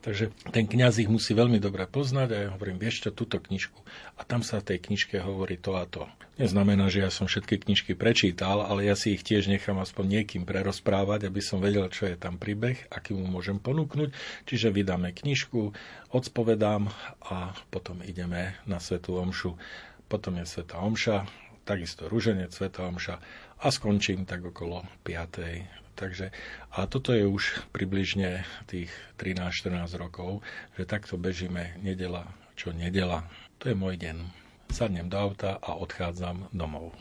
Takže 0.00 0.32
ten 0.48 0.64
kňaz 0.64 1.04
ich 1.04 1.12
musí 1.12 1.36
veľmi 1.36 1.60
dobre 1.60 1.84
poznať 1.84 2.28
a 2.32 2.36
ja 2.40 2.48
hovorím, 2.56 2.80
vieš 2.80 3.04
čo, 3.04 3.10
túto 3.12 3.36
knižku. 3.36 3.76
A 4.16 4.24
tam 4.24 4.40
sa 4.40 4.64
v 4.64 4.72
tej 4.72 4.78
knižke 4.88 5.20
hovorí 5.20 5.60
to 5.60 5.76
a 5.76 5.84
to. 5.84 6.08
Neznamená, 6.40 6.88
že 6.88 7.04
ja 7.04 7.12
som 7.12 7.28
všetky 7.28 7.68
knižky 7.68 7.92
prečítal, 7.92 8.64
ale 8.64 8.88
ja 8.88 8.96
si 8.96 9.12
ich 9.12 9.20
tiež 9.20 9.52
nechám 9.52 9.76
aspoň 9.76 10.24
niekým 10.24 10.48
prerozprávať, 10.48 11.28
aby 11.28 11.44
som 11.44 11.60
vedel, 11.60 11.84
čo 11.92 12.08
je 12.08 12.16
tam 12.16 12.40
príbeh, 12.40 12.88
aký 12.88 13.12
mu 13.12 13.28
môžem 13.28 13.60
ponúknuť. 13.60 14.16
Čiže 14.48 14.72
vydáme 14.72 15.12
knižku, 15.12 15.76
odspovedám 16.16 16.88
a 17.20 17.52
potom 17.68 18.00
ideme 18.00 18.56
na 18.64 18.80
Svetú 18.80 19.20
Omšu. 19.20 19.60
Potom 20.08 20.40
je 20.40 20.48
Sveta 20.48 20.80
Omša, 20.80 21.28
takisto 21.68 22.08
Rúženec, 22.08 22.56
Sveta 22.56 22.88
Omša 22.88 23.20
a 23.60 23.66
skončím 23.68 24.24
tak 24.24 24.40
okolo 24.40 24.88
5. 25.04 25.89
Takže, 26.00 26.32
a 26.72 26.88
toto 26.88 27.12
je 27.12 27.28
už 27.28 27.68
približne 27.76 28.48
tých 28.64 28.88
13-14 29.20 30.00
rokov, 30.00 30.40
že 30.80 30.88
takto 30.88 31.20
bežíme 31.20 31.76
nedela 31.84 32.24
čo 32.60 32.76
nedela. 32.76 33.24
To 33.64 33.72
je 33.72 33.76
môj 33.76 33.96
deň. 33.96 34.20
Sadnem 34.68 35.08
do 35.08 35.16
auta 35.16 35.56
a 35.64 35.80
odchádzam 35.80 36.52
domov. 36.52 36.92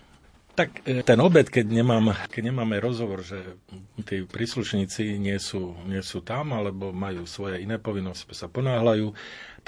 Tak 0.55 0.87
e, 0.87 1.03
ten 1.03 1.19
obed, 1.19 1.51
keď, 1.51 1.67
nemám, 1.67 2.15
keď 2.31 2.51
nemáme 2.51 2.79
rozhovor, 2.79 3.27
že 3.27 3.59
tí 4.07 4.23
príslušníci 4.23 5.19
nie 5.19 5.35
sú, 5.35 5.75
nie 5.83 5.99
sú 5.99 6.23
tam, 6.23 6.55
alebo 6.55 6.95
majú 6.95 7.27
svoje 7.27 7.59
iné 7.59 7.75
povinnosti, 7.75 8.31
sa 8.31 8.47
ponáhľajú, 8.47 9.11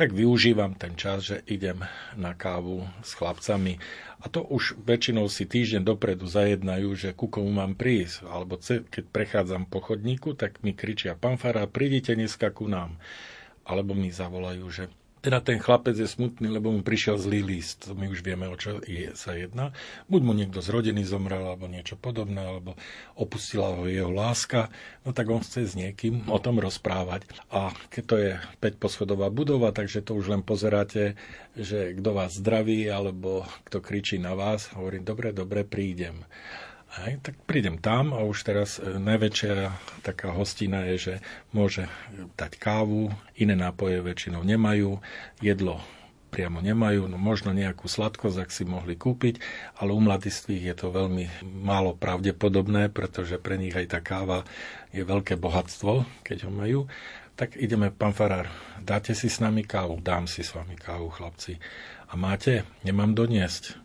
tak 0.02 0.18
využívam 0.18 0.74
ten 0.74 0.97
čas, 0.97 1.30
že 1.30 1.45
idem 1.45 1.86
na 2.18 2.34
kávu 2.34 2.89
s 3.06 3.14
chlapcami. 3.14 3.78
A 4.18 4.34
to 4.34 4.41
už 4.41 4.82
väčšinou 4.82 5.30
si 5.30 5.45
týždeň 5.45 5.86
dopredu 5.86 6.26
zajednajú, 6.26 6.89
že 6.97 7.14
ku 7.14 7.30
komu 7.30 7.54
mám 7.54 7.78
prísť. 7.78 8.26
Alebo 8.26 8.58
keď 8.66 9.04
prechádzam 9.14 9.70
po 9.70 9.78
chodníku, 9.78 10.34
tak 10.34 10.58
mi 10.66 10.74
kričia, 10.74 11.14
pán 11.14 11.38
Fara, 11.38 11.70
prídite 11.70 12.18
dneska 12.18 12.49
ku 12.49 12.66
nám. 12.66 12.97
Alebo 13.62 13.93
mi 13.93 14.10
zavolajú, 14.10 14.66
že 14.74 14.89
teda 15.22 15.38
ten 15.38 15.62
chlapec 15.62 15.94
je 15.94 16.10
smutný, 16.10 16.50
lebo 16.50 16.74
mu 16.74 16.82
prišiel 16.82 17.22
zlý 17.22 17.46
list. 17.46 17.86
My 17.94 18.10
už 18.10 18.26
vieme, 18.26 18.50
o 18.50 18.58
čo 18.58 18.82
je, 18.82 19.14
sa 19.14 19.38
jedná. 19.38 19.70
Buď 20.10 20.22
mu 20.26 20.34
niekto 20.34 20.66
z 20.66 20.74
rodiny 20.74 21.06
zomrel, 21.06 21.46
alebo 21.46 21.70
niečo 21.70 21.94
podobné, 21.94 22.42
alebo 22.42 22.74
opustila 23.14 23.78
ho 23.78 23.86
jeho 23.86 24.10
láska. 24.10 24.74
No 25.06 25.14
tak 25.14 25.30
on 25.30 25.46
chce 25.46 25.70
s 25.70 25.74
niekým 25.78 26.26
o 26.26 26.42
tom 26.42 26.58
rozprávať. 26.58 27.30
A 27.54 27.70
keď 27.94 28.04
to 28.04 28.16
je 28.18 28.32
5-poschodová 28.66 29.30
budova, 29.30 29.70
takže 29.70 30.02
to 30.02 30.18
už 30.18 30.34
len 30.34 30.42
pozeráte, 30.42 31.14
že 31.54 31.94
kto 31.94 32.18
vás 32.18 32.42
zdraví, 32.42 32.90
alebo 32.90 33.46
kto 33.70 33.78
kričí 33.78 34.18
na 34.18 34.34
vás. 34.34 34.74
Hovorím, 34.74 35.06
dobre, 35.06 35.30
dobre, 35.38 35.62
prídem. 35.62 36.26
Hej, 36.92 37.24
tak 37.24 37.39
prídem 37.48 37.80
tam 37.80 38.12
a 38.12 38.20
už 38.28 38.44
teraz 38.44 38.76
e, 38.76 39.00
najväčšia 39.00 39.72
taká 40.04 40.36
hostina 40.36 40.84
je, 40.92 40.96
že 41.00 41.14
môže 41.56 41.88
dať 42.36 42.60
kávu, 42.60 43.16
iné 43.39 43.56
nápoje 43.56 44.04
väčšinou 44.04 44.44
nemajú, 44.44 45.00
jedlo 45.39 45.80
priamo 46.32 46.60
nemajú, 46.60 47.08
no 47.08 47.16
možno 47.16 47.56
nejakú 47.56 47.88
sladkosť, 47.88 48.44
ak 48.44 48.52
si 48.52 48.68
mohli 48.68 49.00
kúpiť, 49.00 49.39
ale 49.80 49.96
u 49.96 50.04
mladistvých 50.04 50.64
je 50.72 50.76
to 50.76 50.88
veľmi 50.92 51.48
málo 51.48 51.96
pravdepodobné, 51.96 52.92
pretože 52.92 53.39
pre 53.39 53.56
nich 53.56 53.76
aj 53.76 53.88
tá 53.96 54.00
káva 54.04 54.44
je 54.92 55.04
veľké 55.04 55.39
bohatstvo, 55.39 56.04
keď 56.28 56.48
ho 56.48 56.52
majú. 56.52 56.80
tak 57.39 57.56
ideme, 57.56 57.88
pán 57.88 58.12
Farár, 58.12 58.52
dáte 58.84 59.16
si 59.16 59.32
s 59.32 59.39
nami 59.39 59.64
kávu? 59.64 60.04
Dám 60.04 60.28
si 60.28 60.44
s 60.44 60.52
vami 60.52 60.76
kávu, 60.76 61.08
chlapci. 61.08 61.56
A 62.12 62.20
máte? 62.20 62.68
Nemám 62.84 63.16
doniesť 63.16 63.80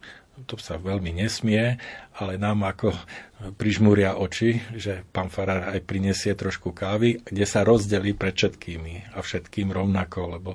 to 0.44 0.60
sa 0.60 0.76
veľmi 0.76 1.16
nesmie, 1.16 1.80
ale 2.12 2.36
nám 2.36 2.68
ako 2.68 2.92
prižmúria 3.56 4.20
oči, 4.20 4.60
že 4.76 5.08
pán 5.08 5.32
Farár 5.32 5.72
aj 5.72 5.80
prinesie 5.88 6.36
trošku 6.36 6.76
kávy, 6.76 7.24
kde 7.24 7.48
sa 7.48 7.64
rozdelí 7.64 8.12
pred 8.12 8.36
všetkými 8.36 9.16
a 9.16 9.24
všetkým 9.24 9.72
rovnako, 9.72 10.36
lebo 10.36 10.50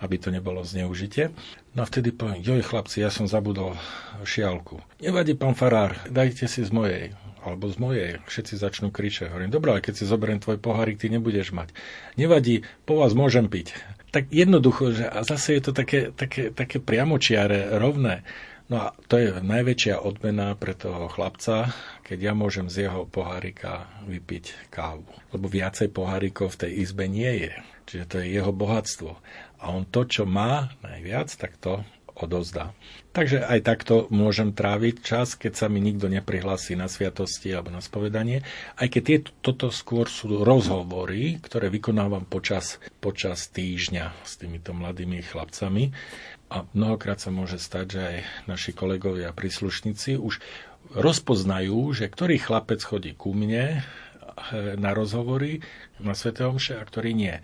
aby 0.00 0.16
to 0.16 0.32
nebolo 0.32 0.64
zneužite. 0.64 1.28
No 1.76 1.84
a 1.84 1.88
vtedy 1.88 2.16
poviem, 2.16 2.40
joj 2.40 2.64
chlapci, 2.64 3.04
ja 3.04 3.12
som 3.12 3.28
zabudol 3.28 3.76
šialku. 4.24 4.80
Nevadí, 5.04 5.36
pán 5.36 5.52
Farár, 5.52 6.00
dajte 6.08 6.48
si 6.48 6.64
z 6.64 6.72
mojej 6.72 7.12
alebo 7.38 7.70
z 7.70 7.76
mojej. 7.80 8.10
Všetci 8.26 8.60
začnú 8.60 8.88
kričať. 8.92 9.30
Hovorím, 9.30 9.54
dobré, 9.54 9.72
ale 9.72 9.84
keď 9.84 9.94
si 9.94 10.04
zoberiem 10.04 10.42
tvoj 10.42 10.58
pohárik, 10.60 11.00
ty 11.00 11.08
nebudeš 11.08 11.54
mať. 11.54 11.72
Nevadí, 12.18 12.66
po 12.84 13.00
vás 13.00 13.14
môžem 13.14 13.48
piť. 13.48 13.72
Tak 14.10 14.32
jednoducho, 14.32 14.92
že 14.92 15.04
a 15.08 15.20
zase 15.24 15.56
je 15.56 15.62
to 15.68 15.72
také, 15.72 16.10
také, 16.12 16.50
také 16.52 16.80
priamočiare, 16.80 17.76
rovné. 17.76 18.24
No 18.68 18.76
a 18.84 18.86
to 19.08 19.16
je 19.16 19.40
najväčšia 19.40 20.04
odmena 20.04 20.52
pre 20.52 20.76
toho 20.76 21.08
chlapca, 21.08 21.72
keď 22.04 22.18
ja 22.20 22.32
môžem 22.36 22.68
z 22.68 22.84
jeho 22.84 23.08
pohárika 23.08 23.88
vypiť 24.04 24.68
kávu. 24.68 25.08
Lebo 25.32 25.48
viacej 25.48 25.88
pohárikov 25.88 26.52
v 26.52 26.60
tej 26.68 26.72
izbe 26.84 27.08
nie 27.08 27.48
je. 27.48 27.54
Čiže 27.88 28.04
to 28.04 28.14
je 28.20 28.26
jeho 28.28 28.52
bohatstvo. 28.52 29.16
A 29.64 29.64
on 29.72 29.88
to, 29.88 30.04
čo 30.04 30.28
má 30.28 30.68
najviac, 30.84 31.32
tak 31.32 31.56
to 31.56 31.80
odozdá. 32.18 32.74
Takže 33.14 33.46
aj 33.46 33.60
takto 33.62 33.94
môžem 34.10 34.50
tráviť 34.50 34.94
čas, 35.02 35.38
keď 35.38 35.52
sa 35.54 35.66
mi 35.70 35.78
nikto 35.78 36.10
neprihlasí 36.10 36.74
na 36.74 36.90
sviatosti 36.90 37.54
alebo 37.54 37.70
na 37.70 37.78
spovedanie. 37.78 38.42
Aj 38.74 38.86
keď 38.90 39.02
tie, 39.02 39.18
toto 39.40 39.70
skôr 39.70 40.10
sú 40.10 40.42
rozhovory, 40.42 41.38
ktoré 41.38 41.70
vykonávam 41.70 42.26
počas, 42.26 42.82
počas 42.98 43.48
týždňa 43.54 44.26
s 44.26 44.38
týmito 44.38 44.74
mladými 44.74 45.22
chlapcami. 45.24 45.94
A 46.48 46.64
mnohokrát 46.72 47.20
sa 47.20 47.28
môže 47.28 47.60
stať, 47.60 47.86
že 47.92 48.00
aj 48.00 48.18
naši 48.48 48.72
kolegovia 48.72 49.30
a 49.30 49.36
príslušníci 49.36 50.16
už 50.16 50.40
rozpoznajú, 50.96 51.92
že 51.92 52.08
ktorý 52.08 52.40
chlapec 52.40 52.80
chodí 52.80 53.12
ku 53.12 53.36
mne 53.36 53.80
eh, 53.80 54.76
na 54.80 54.96
rozhovory 54.96 55.60
na 56.00 56.16
Svete 56.16 56.48
Omše 56.48 56.80
a 56.80 56.84
ktorý 56.88 57.12
nie. 57.12 57.36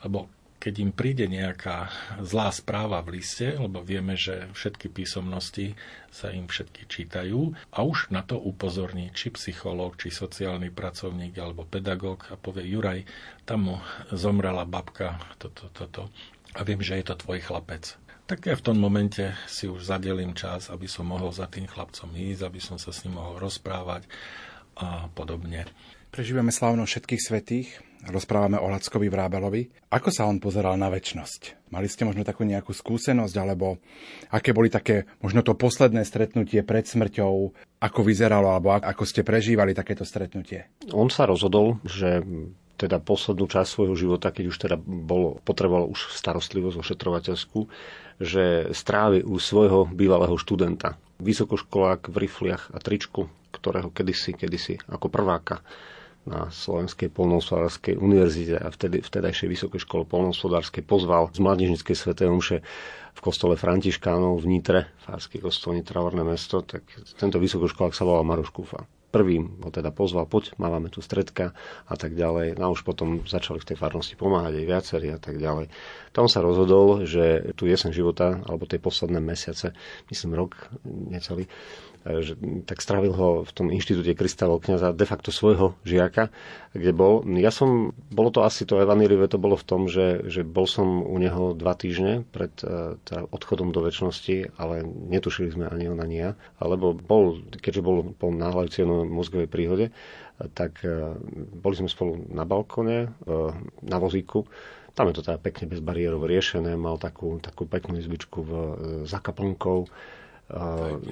Lebo 0.00 0.32
keď 0.56 0.74
im 0.82 0.90
príde 0.90 1.28
nejaká 1.28 1.92
zlá 2.24 2.48
správa 2.48 3.04
v 3.04 3.20
liste, 3.20 3.54
lebo 3.54 3.84
vieme, 3.84 4.16
že 4.16 4.48
všetky 4.56 4.88
písomnosti 4.88 5.76
sa 6.10 6.32
im 6.32 6.48
všetky 6.48 6.88
čítajú 6.88 7.54
a 7.70 7.78
už 7.84 8.10
na 8.10 8.24
to 8.24 8.40
upozorní 8.40 9.12
či 9.12 9.30
psychológ, 9.36 10.00
či 10.00 10.08
sociálny 10.08 10.72
pracovník 10.72 11.36
alebo 11.36 11.68
pedagóg 11.68 12.26
a 12.32 12.40
povie 12.40 12.72
Juraj, 12.72 13.04
tam 13.44 13.68
mu 13.68 13.76
zomrela 14.10 14.64
babka, 14.64 15.20
toto, 15.36 15.68
toto 15.70 16.08
a 16.56 16.64
viem, 16.64 16.80
že 16.80 16.98
je 16.98 17.12
to 17.12 17.20
tvoj 17.20 17.44
chlapec 17.44 18.00
tak 18.26 18.50
ja 18.50 18.58
v 18.58 18.66
tom 18.66 18.76
momente 18.82 19.32
si 19.46 19.70
už 19.70 19.86
zadelím 19.86 20.34
čas, 20.34 20.68
aby 20.68 20.90
som 20.90 21.06
mohol 21.06 21.30
za 21.30 21.46
tým 21.46 21.70
chlapcom 21.70 22.10
ísť, 22.10 22.42
aby 22.42 22.58
som 22.58 22.76
sa 22.76 22.90
s 22.90 23.06
ním 23.06 23.22
mohol 23.22 23.38
rozprávať 23.38 24.10
a 24.76 25.06
podobne. 25.14 25.64
Prežívame 26.10 26.50
slávno 26.50 26.86
všetkých 26.86 27.22
svetých, 27.22 27.68
rozprávame 28.08 28.56
o 28.56 28.66
Lackovi 28.72 29.06
Vrábelovi. 29.06 29.90
Ako 29.92 30.08
sa 30.10 30.26
on 30.26 30.40
pozeral 30.40 30.74
na 30.80 30.90
väčnosť? 30.90 31.70
Mali 31.70 31.86
ste 31.86 32.06
možno 32.08 32.24
takú 32.24 32.42
nejakú 32.46 32.72
skúsenosť, 32.72 33.34
alebo 33.36 33.78
aké 34.32 34.50
boli 34.56 34.72
také, 34.72 35.04
možno 35.20 35.44
to 35.44 35.58
posledné 35.58 36.02
stretnutie 36.08 36.64
pred 36.64 36.88
smrťou, 36.88 37.32
ako 37.82 38.00
vyzeralo, 38.00 38.48
alebo 38.54 38.74
ako 38.74 39.04
ste 39.04 39.26
prežívali 39.26 39.76
takéto 39.76 40.08
stretnutie? 40.08 40.72
On 40.94 41.10
sa 41.12 41.28
rozhodol, 41.28 41.84
že 41.84 42.24
teda 42.76 43.00
poslednú 43.00 43.48
časť 43.48 43.68
svojho 43.68 43.96
života, 43.96 44.28
keď 44.32 44.44
už 44.52 44.56
teda 44.56 44.76
bol, 44.80 45.40
potreboval 45.42 45.88
už 45.88 46.12
starostlivosť 46.12 46.76
ošetrovateľskú, 46.76 47.60
že 48.16 48.72
strávi 48.72 49.24
u 49.24 49.36
svojho 49.36 49.88
bývalého 49.88 50.36
študenta, 50.40 50.96
vysokoškolák 51.20 52.08
v 52.08 52.16
rifliach 52.16 52.72
a 52.72 52.78
tričku, 52.80 53.28
ktorého 53.52 53.92
kedysi, 53.92 54.36
kedysi 54.36 54.80
ako 54.88 55.08
prváka 55.08 55.64
na 56.26 56.50
Slovenskej 56.50 57.06
polnohospodárskej 57.14 57.94
univerzite 58.02 58.58
a 58.58 58.66
vtedy, 58.66 58.98
vtedajšej 58.98 59.46
Vysokej 59.46 59.80
škole 59.86 60.02
polnohospodárskej 60.10 60.82
pozval 60.82 61.30
z 61.30 61.38
Mladížnickej 61.38 61.94
svätej 61.94 62.26
omše 62.26 62.66
v 63.14 63.20
kostole 63.22 63.54
Františkánov 63.54 64.42
v 64.42 64.46
Nitre, 64.50 64.80
Fársky 65.06 65.38
kostol 65.38 65.78
Nitra, 65.78 66.02
mesto, 66.26 66.66
tak 66.66 66.82
tento 67.14 67.38
vysokoškolák 67.38 67.94
sa 67.94 68.02
volal 68.02 68.26
Maroš 68.26 68.50
Kufa 68.50 68.95
prvým 69.10 69.62
ho 69.62 69.70
teda 69.70 69.94
pozval, 69.94 70.26
poď, 70.26 70.52
máme 70.58 70.90
tu 70.92 71.00
stredka 71.00 71.54
a 71.86 71.94
tak 71.94 72.12
ďalej. 72.12 72.58
No 72.58 72.70
a 72.70 72.74
už 72.74 72.82
potom 72.82 73.22
začali 73.24 73.62
v 73.62 73.68
tej 73.72 73.76
farnosti 73.78 74.18
pomáhať 74.18 74.60
aj 74.60 74.66
viacerí 74.66 75.08
a 75.14 75.20
tak 75.20 75.38
ďalej. 75.38 75.70
Tam 76.12 76.26
sa 76.26 76.42
rozhodol, 76.42 77.06
že 77.08 77.54
tu 77.54 77.70
jesen 77.70 77.94
života, 77.94 78.42
alebo 78.44 78.68
tie 78.68 78.82
posledné 78.82 79.22
mesiace, 79.22 79.72
myslím 80.10 80.36
rok 80.36 80.68
necelý, 80.84 81.48
tak 82.70 82.78
strávil 82.78 83.10
ho 83.10 83.28
v 83.42 83.50
tom 83.50 83.66
inštitúte 83.74 84.14
Kristálov 84.14 84.62
kniaza 84.62 84.94
de 84.94 85.02
facto 85.02 85.34
svojho 85.34 85.74
žiaka, 85.82 86.30
kde 86.70 86.94
bol. 86.94 87.26
Ja 87.34 87.50
som, 87.50 87.90
bolo 88.14 88.30
to 88.30 88.46
asi 88.46 88.62
to 88.62 88.78
evanílive, 88.78 89.26
to 89.26 89.42
bolo 89.42 89.58
v 89.58 89.66
tom, 89.66 89.90
že, 89.90 90.22
že 90.30 90.46
bol 90.46 90.70
som 90.70 91.02
u 91.02 91.16
neho 91.18 91.50
dva 91.58 91.74
týždne 91.74 92.22
pred 92.30 92.54
uh, 92.62 92.94
teda 93.02 93.26
odchodom 93.34 93.74
do 93.74 93.82
väčšnosti, 93.82 94.54
ale 94.54 94.86
netušili 94.86 95.50
sme 95.50 95.66
ani 95.66 95.90
on, 95.90 95.98
ani 95.98 96.16
ja. 96.22 96.30
Alebo 96.62 96.94
bol, 96.94 97.42
keďže 97.58 97.82
bol 97.82 98.14
po 98.14 98.30
náhľajúcej 98.30 98.86
mozgovej 98.86 99.50
príhode, 99.50 99.86
tak 100.54 100.78
uh, 100.86 101.18
boli 101.58 101.74
sme 101.74 101.90
spolu 101.90 102.22
na 102.30 102.46
balkone, 102.46 103.10
na 103.82 103.98
vozíku 103.98 104.46
tam 104.96 105.12
je 105.12 105.20
to 105.20 105.28
teda 105.28 105.36
pekne 105.36 105.68
bezbariérovo 105.68 106.24
riešené, 106.24 106.72
mal 106.72 106.96
takú, 106.96 107.36
takú 107.44 107.68
peknú 107.68 108.00
izbičku 108.00 108.40
v, 108.40 108.50
za 109.04 109.20
kaplnkou 109.20 109.84
Uh, 110.46 111.02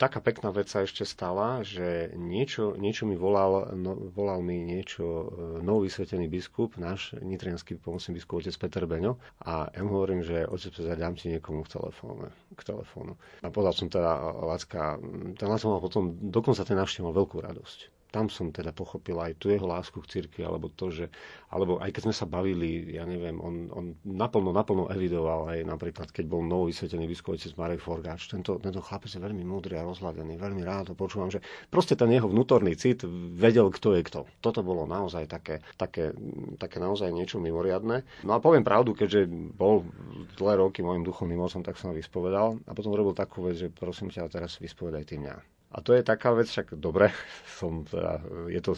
taká 0.00 0.16
pekná 0.24 0.48
vec 0.48 0.72
sa 0.72 0.80
ešte 0.80 1.04
stala, 1.04 1.60
že 1.60 2.08
niečo, 2.16 2.72
niečo 2.72 3.04
mi 3.04 3.20
volal, 3.20 3.76
no, 3.76 3.92
volal 4.16 4.40
mi 4.40 4.64
niečo 4.64 5.04
uh, 5.04 5.28
nový 5.60 5.92
svetený 5.92 6.24
biskup, 6.24 6.80
náš 6.80 7.12
nitrianský 7.20 7.76
pomocný 7.76 8.16
biskup, 8.16 8.40
otec 8.40 8.56
Peter 8.56 8.88
Beňo. 8.88 9.20
A 9.44 9.68
ja 9.68 9.84
mu 9.84 10.00
hovorím, 10.00 10.24
že 10.24 10.48
otec 10.48 10.72
Peter, 10.72 10.96
dám 10.96 11.20
ti 11.20 11.28
niekomu 11.28 11.68
k 11.68 11.76
telefóne, 11.76 12.32
k 12.56 12.60
telefónu. 12.64 13.20
A 13.44 13.52
povedal 13.52 13.76
som 13.76 13.92
teda 13.92 14.24
Lacka, 14.40 14.96
ten 15.36 15.48
Lacka 15.52 15.68
mal 15.68 15.84
potom, 15.84 16.16
dokonca 16.16 16.64
ten 16.64 16.80
návštev 16.80 17.04
mal 17.04 17.12
veľkú 17.12 17.44
radosť 17.44 17.97
tam 18.18 18.26
som 18.26 18.50
teda 18.50 18.74
pochopil 18.74 19.14
aj 19.22 19.38
tu 19.38 19.54
jeho 19.54 19.62
lásku 19.62 19.94
k 20.02 20.10
cirkvi, 20.18 20.42
alebo 20.42 20.66
to, 20.74 20.90
že, 20.90 21.06
alebo 21.54 21.78
aj 21.78 21.94
keď 21.94 22.10
sme 22.10 22.14
sa 22.18 22.26
bavili, 22.26 22.98
ja 22.98 23.06
neviem, 23.06 23.38
on, 23.38 23.70
on 23.70 23.94
naplno, 24.02 24.50
naplno 24.50 24.90
evidoval 24.90 25.54
aj 25.54 25.62
napríklad, 25.62 26.10
keď 26.10 26.26
bol 26.26 26.42
nový 26.42 26.74
svetený 26.74 27.06
biskovicec 27.06 27.54
Marek 27.54 27.78
Forgáč, 27.78 28.26
tento, 28.26 28.58
tento 28.58 28.82
chlapec 28.82 29.06
je 29.06 29.22
veľmi 29.22 29.46
múdry 29.46 29.78
a 29.78 29.86
rozhľadený, 29.86 30.34
veľmi 30.34 30.66
rád 30.66 30.90
to 30.90 30.94
počúvam, 30.98 31.30
že 31.30 31.38
proste 31.70 31.94
ten 31.94 32.10
jeho 32.10 32.26
vnútorný 32.26 32.74
cit 32.74 33.06
vedel, 33.38 33.70
kto 33.70 33.94
je 33.94 34.02
kto. 34.02 34.26
Toto 34.42 34.66
bolo 34.66 34.82
naozaj 34.90 35.30
také, 35.30 35.62
také, 35.78 36.10
také 36.58 36.82
naozaj 36.82 37.14
niečo 37.14 37.38
mimoriadné. 37.38 38.02
No 38.26 38.34
a 38.34 38.42
poviem 38.42 38.66
pravdu, 38.66 38.98
keďže 38.98 39.30
bol 39.54 39.86
dlhé 40.34 40.58
roky 40.58 40.82
môjim 40.82 41.06
duchovným 41.06 41.38
mocom, 41.38 41.62
tak 41.62 41.78
som 41.78 41.94
ho 41.94 41.94
vyspovedal 41.94 42.58
a 42.66 42.74
potom 42.74 42.90
robil 42.98 43.14
takú 43.14 43.46
vec, 43.46 43.62
že 43.62 43.68
prosím 43.70 44.10
ťa, 44.10 44.26
teraz 44.26 44.58
vyspovedaj 44.58 45.06
ty 45.06 45.22
mňa. 45.22 45.57
A 45.72 45.80
to 45.80 45.92
je 45.92 46.02
taká 46.02 46.32
vec, 46.32 46.48
však 46.48 46.74
dobre, 46.74 47.12
som 47.58 47.84
teda, 47.84 48.20
je 48.48 48.60
to, 48.60 48.72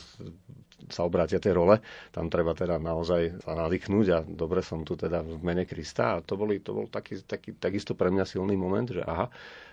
sa 0.89 1.05
obrátia 1.05 1.43
tie 1.43 1.53
role, 1.53 1.83
tam 2.15 2.33
treba 2.33 2.57
teda 2.57 2.81
naozaj 2.81 3.45
sa 3.45 3.53
nadýchnúť 3.53 4.07
a 4.15 4.19
dobre 4.25 4.65
som 4.65 4.87
tu 4.87 4.97
teda 4.97 5.21
v 5.21 5.37
mene 5.45 5.69
Krista 5.69 6.17
a 6.17 6.23
to, 6.25 6.41
boli, 6.41 6.65
to 6.65 6.73
bol 6.73 6.89
taký, 6.89 7.21
taký, 7.21 7.53
takisto 7.59 7.93
pre 7.93 8.09
mňa 8.09 8.25
silný 8.25 8.57
moment, 8.57 8.89
že 8.89 9.05
aha, 9.05 9.29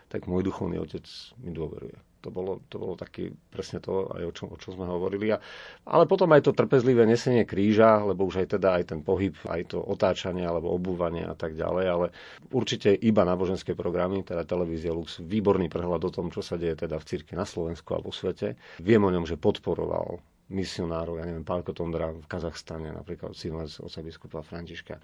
tak 0.08 0.28
môj 0.28 0.48
duchovný 0.48 0.80
otec 0.80 1.04
mi 1.44 1.52
dôveruje. 1.52 1.96
To 2.26 2.34
bolo, 2.34 2.60
to 2.68 2.82
bolo 2.82 2.98
taký 2.98 3.30
presne 3.54 3.78
to, 3.78 4.10
aj 4.10 4.24
o 4.26 4.32
čom, 4.34 4.48
o 4.50 4.58
čom 4.58 4.74
sme 4.74 4.90
hovorili. 4.90 5.32
A, 5.32 5.38
ale 5.86 6.10
potom 6.10 6.28
aj 6.34 6.50
to 6.50 6.52
trpezlivé 6.52 7.06
nesenie 7.06 7.46
kríža, 7.46 8.04
lebo 8.04 8.26
už 8.26 8.42
aj 8.44 8.58
teda 8.58 8.82
aj 8.82 8.84
ten 8.90 9.00
pohyb, 9.06 9.38
aj 9.46 9.72
to 9.72 9.80
otáčanie 9.80 10.44
alebo 10.44 10.74
obúvanie 10.74 11.24
a 11.24 11.38
tak 11.38 11.54
ďalej, 11.54 11.86
ale 11.88 12.06
určite 12.52 12.92
iba 12.92 13.22
náboženské 13.22 13.78
programy, 13.78 14.26
teda 14.26 14.44
televízia 14.44 14.92
Lux, 14.92 15.22
výborný 15.22 15.70
prehľad 15.70 16.10
o 16.10 16.12
tom, 16.12 16.34
čo 16.34 16.42
sa 16.42 16.58
deje 16.58 16.88
teda 16.88 16.98
v 16.98 17.08
cirke 17.08 17.38
na 17.38 17.46
Slovensku 17.46 17.94
a 17.94 18.02
vo 18.02 18.10
svete. 18.10 18.58
Viem 18.82 19.06
o 19.06 19.14
ňom, 19.14 19.24
že 19.24 19.38
podporoval 19.38 20.20
misionárov, 20.48 21.20
ja 21.20 21.26
neviem, 21.28 21.44
Pálko 21.44 21.76
Tondra 21.76 22.12
v 22.12 22.24
Kazachstane, 22.24 22.96
napríklad 22.96 23.36
syn 23.36 23.60
oca 23.60 24.00
biskupa 24.00 24.40
Františka 24.40 25.00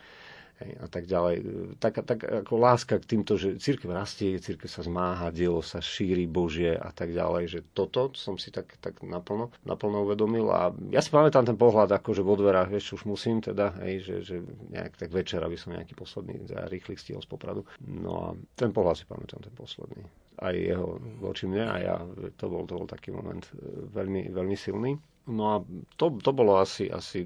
a 0.62 0.88
tak 0.88 1.10
ďalej. 1.10 1.36
Tak, 1.82 2.06
tak 2.06 2.20
ako 2.24 2.54
láska 2.62 3.02
k 3.02 3.10
týmto, 3.10 3.36
že 3.36 3.58
církev 3.58 3.90
rastie, 3.92 4.38
církev 4.38 4.70
sa 4.70 4.86
zmáha, 4.86 5.34
dielo 5.34 5.60
sa 5.66 5.82
šíri 5.82 6.30
Božie 6.30 6.78
a 6.78 6.94
tak 6.94 7.12
ďalej, 7.12 7.44
že 7.50 7.60
toto 7.74 8.14
som 8.14 8.38
si 8.38 8.54
tak, 8.54 8.78
tak 8.80 9.02
naplno, 9.02 9.50
naplno 9.66 10.06
uvedomil 10.06 10.48
a 10.54 10.72
ja 10.94 11.02
si 11.02 11.10
pamätám 11.10 11.44
ten 11.50 11.58
pohľad, 11.58 11.92
ako 11.92 12.14
že 12.14 12.24
vo 12.24 12.38
dverách, 12.38 12.70
vieš, 12.70 13.02
už 13.02 13.10
musím 13.10 13.42
teda, 13.42 13.76
hej, 13.84 14.06
že, 14.06 14.16
že 14.24 14.36
nejak 14.72 14.96
tak 14.96 15.10
večer, 15.10 15.42
aby 15.42 15.58
som 15.58 15.74
nejaký 15.74 15.98
posledný 15.98 16.46
za 16.48 16.70
rýchly 16.70 16.96
stihol 16.96 17.26
z 17.26 17.30
popradu. 17.30 17.66
No 17.84 18.12
a 18.22 18.28
ten 18.56 18.70
pohľad 18.70 18.96
si 19.02 19.06
pamätám, 19.10 19.42
ten 19.42 19.54
posledný. 19.58 20.06
Aj 20.38 20.54
jeho 20.54 20.98
voči 21.22 21.46
mne 21.46 21.66
a 21.66 21.76
ja, 21.82 21.96
to 22.38 22.46
bol, 22.50 22.66
to 22.66 22.78
bol 22.78 22.88
taký 22.90 23.14
moment 23.14 23.46
e, 23.54 23.90
veľmi, 23.94 24.34
veľmi 24.34 24.58
silný. 24.58 24.98
No 25.24 25.44
a 25.56 25.58
to, 25.96 26.20
to 26.20 26.36
bolo 26.36 26.60
asi, 26.60 26.92
asi 26.92 27.24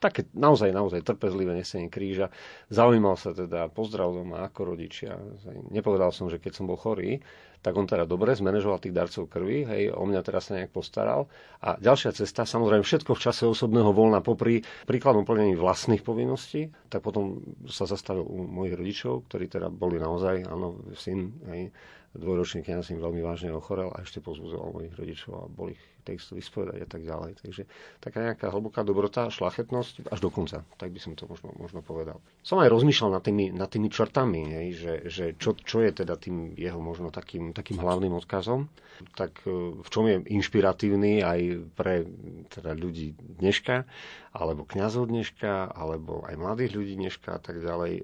také 0.00 0.24
naozaj, 0.32 0.72
naozaj 0.72 1.04
trpezlivé 1.04 1.52
nesenie 1.52 1.92
kríža. 1.92 2.32
Zaujímal 2.72 3.20
sa 3.20 3.36
teda, 3.36 3.68
pozdrav 3.68 4.16
doma 4.16 4.48
ako 4.48 4.72
rodičia. 4.72 5.20
Nepovedal 5.68 6.08
som, 6.08 6.32
že 6.32 6.40
keď 6.40 6.52
som 6.56 6.64
bol 6.64 6.80
chorý, 6.80 7.20
tak 7.62 7.76
on 7.76 7.84
teda 7.84 8.08
dobre 8.08 8.32
zmanéžoval 8.32 8.80
tých 8.80 8.96
darcov 8.96 9.28
krvi, 9.28 9.62
hej, 9.62 9.82
o 9.94 10.02
mňa 10.08 10.20
teraz 10.24 10.48
sa 10.48 10.58
nejak 10.58 10.72
postaral. 10.74 11.28
A 11.60 11.76
ďalšia 11.76 12.16
cesta, 12.16 12.48
samozrejme 12.48 12.82
všetko 12.82 13.12
v 13.14 13.22
čase 13.22 13.44
osobného 13.44 13.92
voľna 13.92 14.24
popri 14.24 14.64
príkladnom 14.88 15.28
plnení 15.28 15.54
vlastných 15.54 16.00
povinností, 16.02 16.72
tak 16.88 17.04
potom 17.06 17.44
sa 17.68 17.84
zastavil 17.84 18.24
u 18.24 18.48
mojich 18.48 18.74
rodičov, 18.74 19.28
ktorí 19.30 19.52
teda 19.52 19.68
boli 19.68 20.00
naozaj, 20.00 20.48
áno, 20.48 20.80
syn, 20.96 21.36
hej, 21.52 21.70
dvojročný 22.16 22.66
kniaz 22.66 22.92
im 22.92 23.00
veľmi 23.00 23.20
vážne 23.24 23.54
ochorel 23.54 23.88
a 23.94 24.04
ešte 24.04 24.20
pozbudzoval 24.20 24.74
mojich 24.74 24.96
rodičov 24.98 25.32
a 25.32 25.44
bol 25.48 25.72
ich 25.72 25.80
textu 26.02 26.34
vyspovedať 26.34 26.78
a 26.84 26.88
tak 26.88 27.02
ďalej. 27.06 27.30
Takže 27.40 27.62
taká 28.02 28.18
nejaká 28.30 28.50
hlboká 28.50 28.82
dobrota, 28.82 29.30
šlachetnosť 29.30 30.10
až 30.10 30.18
do 30.20 30.30
konca, 30.30 30.66
tak 30.76 30.90
by 30.90 30.98
som 30.98 31.14
to 31.14 31.30
možno, 31.30 31.54
možno 31.56 31.80
povedal. 31.80 32.18
Som 32.42 32.58
aj 32.58 32.70
rozmýšľal 32.70 33.18
nad 33.18 33.22
tými, 33.22 33.54
nad 33.54 33.70
tými 33.70 33.88
črtami, 33.88 34.42
hej, 34.50 34.68
že, 34.74 34.94
že 35.06 35.24
čo, 35.38 35.54
čo, 35.54 35.80
je 35.80 36.02
teda 36.02 36.18
tým 36.18 36.58
jeho 36.58 36.82
možno 36.82 37.14
takým, 37.14 37.54
takým 37.54 37.78
hlavným 37.78 38.12
odkazom, 38.18 38.66
tak 39.14 39.42
e, 39.46 39.50
v 39.82 39.88
čom 39.88 40.04
je 40.06 40.22
inšpiratívny 40.30 41.22
aj 41.22 41.40
pre 41.74 42.06
teda 42.50 42.74
ľudí 42.76 43.14
dneška, 43.40 43.86
alebo 44.32 44.64
kňazov 44.64 45.12
dneška, 45.12 45.76
alebo 45.76 46.24
aj 46.24 46.40
mladých 46.40 46.72
ľudí 46.72 46.94
dneška 46.96 47.36
a 47.36 47.40
tak 47.40 47.60
ďalej. 47.60 47.92
E, 48.00 48.02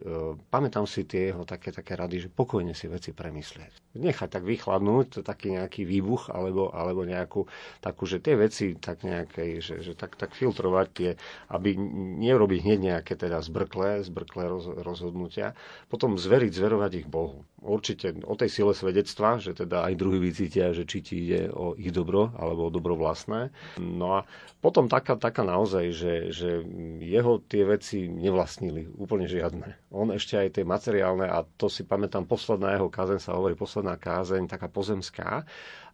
pamätám 0.52 0.84
si 0.84 1.08
tie 1.08 1.32
jeho 1.32 1.48
také, 1.48 1.72
také 1.72 1.96
rady, 1.96 2.28
že 2.28 2.28
pokojne 2.28 2.76
si 2.76 2.84
veci 2.90 3.16
premyslieť. 3.16 3.96
Nechať 3.96 4.28
tak 4.28 4.44
vychladnúť, 4.44 5.24
taký 5.24 5.56
nejaký 5.56 5.88
výbuch, 5.88 6.28
alebo, 6.28 6.68
alebo 6.70 7.08
nejakú 7.08 7.48
takú, 7.88 8.04
že 8.04 8.20
tie 8.20 8.36
veci 8.36 8.76
tak 8.76 9.02
nejakej, 9.08 9.50
že, 9.64 9.74
že 9.80 9.92
tak, 9.96 10.20
tak 10.20 10.36
filtrovať 10.36 10.88
tie, 10.92 11.10
aby 11.48 11.72
neurobiť 12.20 12.58
hneď 12.68 12.78
nejaké 12.94 13.16
teda 13.16 13.40
zbrklé, 13.40 14.04
zbrklé 14.04 14.52
roz, 14.52 14.68
rozhodnutia. 14.84 15.56
Potom 15.88 16.20
zveriť, 16.20 16.52
zverovať 16.52 16.92
ich 17.00 17.08
Bohu. 17.08 17.48
Určite 17.58 18.14
o 18.28 18.38
tej 18.38 18.52
sile 18.52 18.70
svedectva, 18.76 19.40
že 19.40 19.56
teda 19.56 19.88
aj 19.88 19.98
druhý 19.98 20.20
vycítia, 20.22 20.70
že 20.76 20.86
či 20.86 21.02
ti 21.02 21.14
ide 21.26 21.50
o 21.50 21.74
ich 21.74 21.90
dobro, 21.90 22.30
alebo 22.38 22.68
o 22.68 22.74
dobro 22.74 22.94
vlastné. 22.94 23.50
No 23.80 24.22
a 24.22 24.28
potom 24.62 24.86
taká, 24.86 25.18
taká 25.18 25.42
naozaj, 25.42 25.90
že 25.90 26.18
že, 26.28 26.62
jeho 27.00 27.38
tie 27.42 27.62
veci 27.64 28.06
nevlastnili 28.08 28.90
úplne 28.98 29.26
žiadne. 29.30 29.76
On 29.94 30.08
ešte 30.10 30.36
aj 30.36 30.58
tie 30.58 30.64
materiálne, 30.64 31.26
a 31.28 31.44
to 31.56 31.70
si 31.70 31.86
pamätám, 31.86 32.26
posledná 32.26 32.74
jeho 32.74 32.90
kázeň 32.90 33.18
sa 33.20 33.36
hovorí, 33.36 33.54
posledná 33.54 33.96
kázeň, 33.96 34.50
taká 34.50 34.68
pozemská, 34.68 35.44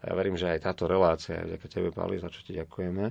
a 0.04 0.12
ja 0.12 0.20
verím, 0.20 0.36
že 0.36 0.52
aj 0.52 0.68
táto 0.68 0.84
relácia, 0.84 1.40
vďaka 1.40 1.64
tebe, 1.64 1.88
Pali, 1.88 2.20
za 2.20 2.28
čo 2.28 2.44
ti 2.44 2.52
ďakujeme, 2.52 3.08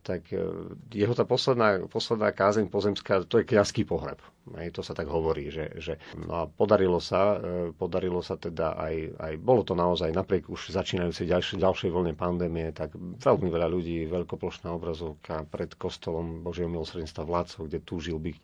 tak 0.00 0.32
uh, 0.32 0.72
jeho 0.88 1.12
tá 1.12 1.28
posledná, 1.28 1.84
posledná 1.84 2.32
kázeň 2.32 2.72
pozemská, 2.72 3.28
to 3.28 3.44
je 3.44 3.44
kňazský 3.44 3.84
pohreb. 3.84 4.16
Hej, 4.56 4.72
to 4.72 4.80
sa 4.80 4.96
tak 4.96 5.12
hovorí, 5.12 5.52
že, 5.52 5.68
že 5.76 6.00
no 6.16 6.32
a 6.32 6.42
podarilo 6.48 6.96
sa, 6.96 7.36
uh, 7.36 7.68
podarilo 7.76 8.24
sa 8.24 8.40
teda 8.40 8.72
aj, 8.80 8.94
aj, 9.20 9.32
bolo 9.36 9.60
to 9.68 9.76
naozaj 9.76 10.08
napriek 10.08 10.48
už 10.48 10.72
začínajúcej 10.72 11.28
ďalšej, 11.28 11.60
ďalšej 11.60 11.90
vlne 11.92 12.16
pandémie, 12.16 12.72
tak 12.72 12.96
veľmi 12.96 13.52
veľa 13.52 13.68
ľudí, 13.68 14.08
veľkoplošná 14.08 14.72
obrazovka 14.72 15.44
pred 15.52 15.76
kostolom 15.76 16.40
Božieho 16.40 16.72
milosrdenstva 16.72 17.28
vládcov, 17.28 17.68
kde 17.68 17.84
túžil 17.84 18.16
byť 18.16 18.36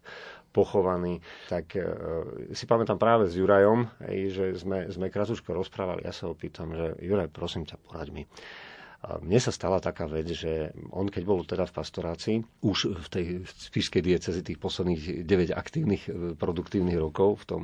pochovaný, 0.54 1.18
tak 1.50 1.74
e, 1.74 1.82
si 2.54 2.70
pamätám 2.70 2.94
práve 2.94 3.26
s 3.26 3.34
Jurajom, 3.34 3.90
že 4.30 4.54
sme, 4.54 4.86
sme 4.86 5.10
krátko 5.10 5.50
rozprávali. 5.50 6.06
Ja 6.06 6.14
sa 6.14 6.30
ho 6.30 6.38
pýtam, 6.38 6.70
že 6.78 6.94
Juraj, 7.02 7.34
prosím 7.34 7.66
ťa, 7.66 7.82
poraď 7.82 8.14
mi. 8.14 8.22
A 9.04 9.20
mne 9.20 9.36
sa 9.36 9.52
stala 9.52 9.84
taká 9.84 10.08
vec, 10.08 10.32
že 10.32 10.72
on, 10.88 11.12
keď 11.12 11.22
bol 11.28 11.44
teda 11.44 11.68
v 11.68 11.76
pastorácii, 11.76 12.36
už 12.64 12.96
v 13.04 13.08
tej 13.12 13.26
spišskej 13.44 14.00
diecezi 14.00 14.40
tých 14.40 14.56
posledných 14.56 15.28
9 15.28 15.52
aktívnych, 15.52 16.08
e, 16.08 16.32
produktívnych 16.32 16.96
rokov 16.96 17.44
v 17.44 17.44
tom, 17.44 17.62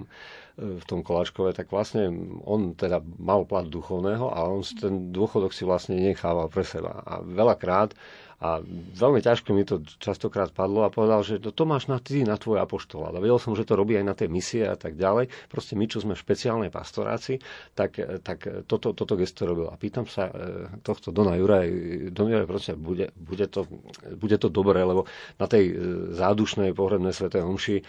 e, 0.60 0.76
v 0.76 0.84
tom 0.84 1.00
Koláčkove, 1.00 1.56
tak 1.56 1.72
vlastne 1.72 2.12
on 2.44 2.76
teda 2.76 3.00
mal 3.16 3.48
plat 3.48 3.64
duchovného 3.64 4.28
a 4.28 4.44
on 4.52 4.60
ten 4.60 5.16
dôchodok 5.16 5.56
si 5.56 5.64
vlastne 5.64 5.96
nechával 5.96 6.52
pre 6.52 6.60
seba. 6.60 7.00
A 7.08 7.24
veľakrát 7.24 7.96
a 8.40 8.64
veľmi 8.96 9.20
ťažko 9.20 9.52
mi 9.52 9.68
to 9.68 9.84
častokrát 10.00 10.48
padlo 10.48 10.88
a 10.88 10.88
povedal, 10.88 11.20
že 11.20 11.36
to, 11.36 11.52
to 11.52 11.68
máš 11.68 11.92
na 11.92 12.00
ty, 12.00 12.24
na 12.24 12.40
tvoj 12.40 12.64
apoštol. 12.64 13.12
Ale 13.12 13.20
vedel 13.20 13.36
som, 13.36 13.52
že 13.52 13.68
to 13.68 13.76
robí 13.76 14.00
aj 14.00 14.06
na 14.08 14.16
tej 14.16 14.32
misie 14.32 14.64
a 14.64 14.80
tak 14.80 14.96
ďalej. 14.96 15.28
Proste 15.52 15.76
my, 15.76 15.84
čo 15.84 16.00
sme 16.00 16.16
v 16.16 16.24
špeciálnej 16.24 16.72
pastorácii, 16.72 17.36
tak, 17.76 18.00
tak 18.24 18.64
toto, 18.64 18.96
toto 18.96 19.12
gesto 19.20 19.44
robil. 19.44 19.68
A 19.68 19.76
pýtam 19.76 20.08
sa 20.08 20.32
e, 20.32 20.32
tohto 20.80 21.12
Dona 21.12 21.36
Juraj, 21.36 21.68
Don 22.16 22.32
Juraj, 22.32 22.48
proste, 22.48 22.72
bude, 22.80 23.12
bude, 23.12 23.44
to, 23.44 23.68
bude 24.16 24.36
to 24.40 24.48
dobré, 24.48 24.80
lebo 24.88 25.04
na 25.36 25.44
tej 25.44 25.64
e, 25.68 25.74
zádušnej 26.16 26.72
pohrebnej 26.72 27.12
svetej 27.12 27.44
homši 27.44 27.76
e, 27.76 27.82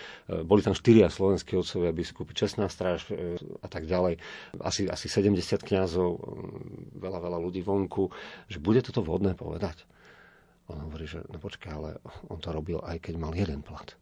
boli 0.44 0.60
tam 0.60 0.76
štyria 0.76 1.08
slovenskí 1.08 1.56
otcovia 1.56 1.96
biskupy, 1.96 2.36
čestná 2.36 2.68
stráž 2.68 3.08
a 3.64 3.68
tak 3.72 3.88
ďalej. 3.88 4.20
Asi, 4.60 4.92
asi 4.92 5.08
70 5.08 5.64
kňazov, 5.64 6.20
veľa, 7.00 7.24
veľa 7.24 7.40
ľudí 7.40 7.64
vonku, 7.64 8.12
že 8.52 8.60
bude 8.60 8.84
toto 8.84 9.00
vhodné 9.00 9.32
povedať. 9.40 9.88
On 10.70 10.78
hovorí, 10.86 11.10
že 11.10 11.26
no 11.32 11.42
počkaj, 11.42 11.72
ale 11.72 11.90
on 12.30 12.38
to 12.38 12.54
robil 12.54 12.80
aj 12.86 13.02
keď 13.10 13.16
mal 13.18 13.34
jeden 13.34 13.66
plat. 13.66 13.98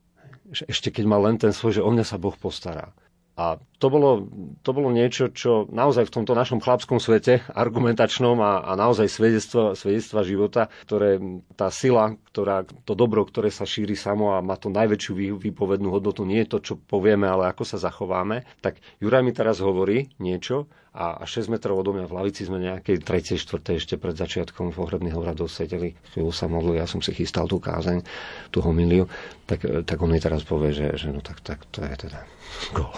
Že 0.49 0.63
ešte 0.67 0.89
keď 0.91 1.05
mal 1.07 1.21
len 1.23 1.37
ten 1.39 1.53
svoj, 1.55 1.79
že 1.79 1.85
o 1.85 1.89
mňa 1.89 2.05
sa 2.05 2.19
Boh 2.19 2.35
postará. 2.35 2.91
A 3.39 3.55
to 3.79 3.87
bolo, 3.87 4.27
to 4.67 4.75
bolo 4.75 4.91
niečo, 4.91 5.31
čo 5.31 5.63
naozaj 5.71 6.11
v 6.11 6.15
tomto 6.19 6.35
našom 6.35 6.59
chlapskom 6.59 6.99
svete, 6.99 7.39
argumentačnom 7.55 8.35
a, 8.43 8.67
a 8.67 8.75
naozaj 8.75 9.07
svedectva, 9.07 9.79
svedectva 9.79 10.27
života, 10.27 10.67
ktoré 10.83 11.23
tá 11.55 11.71
sila, 11.71 12.19
ktorá, 12.35 12.67
to 12.83 12.99
dobro, 12.99 13.23
ktoré 13.23 13.47
sa 13.47 13.63
šíri 13.63 13.95
samo 13.95 14.35
a 14.35 14.43
má 14.43 14.59
to 14.59 14.67
najväčšiu 14.67 15.39
výpovednú 15.39 15.87
hodnotu, 15.87 16.27
nie 16.27 16.43
je 16.43 16.51
to, 16.51 16.57
čo 16.59 16.73
povieme, 16.75 17.31
ale 17.31 17.47
ako 17.47 17.63
sa 17.63 17.79
zachováme, 17.79 18.43
tak 18.59 18.83
Juraj 18.99 19.23
mi 19.23 19.31
teraz 19.31 19.63
hovorí 19.63 20.11
niečo 20.19 20.67
a, 20.93 21.21
a 21.21 21.23
6 21.25 21.53
metrov 21.53 21.77
odo 21.77 21.93
mňa 21.93 22.09
v 22.09 22.15
lavici 22.17 22.41
sme 22.45 22.57
nejakej 22.57 23.05
3. 23.05 23.37
4. 23.37 23.77
ešte 23.77 23.95
pred 24.01 24.15
začiatkom 24.17 24.73
pohrebných 24.73 25.13
obradov 25.13 25.49
sedeli, 25.49 25.93
chvíľu 26.13 26.31
sa 26.33 26.49
modlil, 26.49 26.81
ja 26.81 26.89
som 26.89 26.99
si 26.99 27.13
chystal 27.13 27.45
tú 27.45 27.61
kázeň, 27.61 28.01
tú 28.49 28.65
homiliu, 28.65 29.05
tak, 29.45 29.65
tak 29.85 29.97
on 30.01 30.09
mi 30.09 30.19
teraz 30.21 30.41
povie, 30.41 30.73
že, 30.73 30.97
že 30.97 31.13
no 31.13 31.21
tak, 31.21 31.45
tak 31.45 31.61
to 31.69 31.85
je 31.85 31.93
teda 32.09 32.19
gol. 32.77 32.93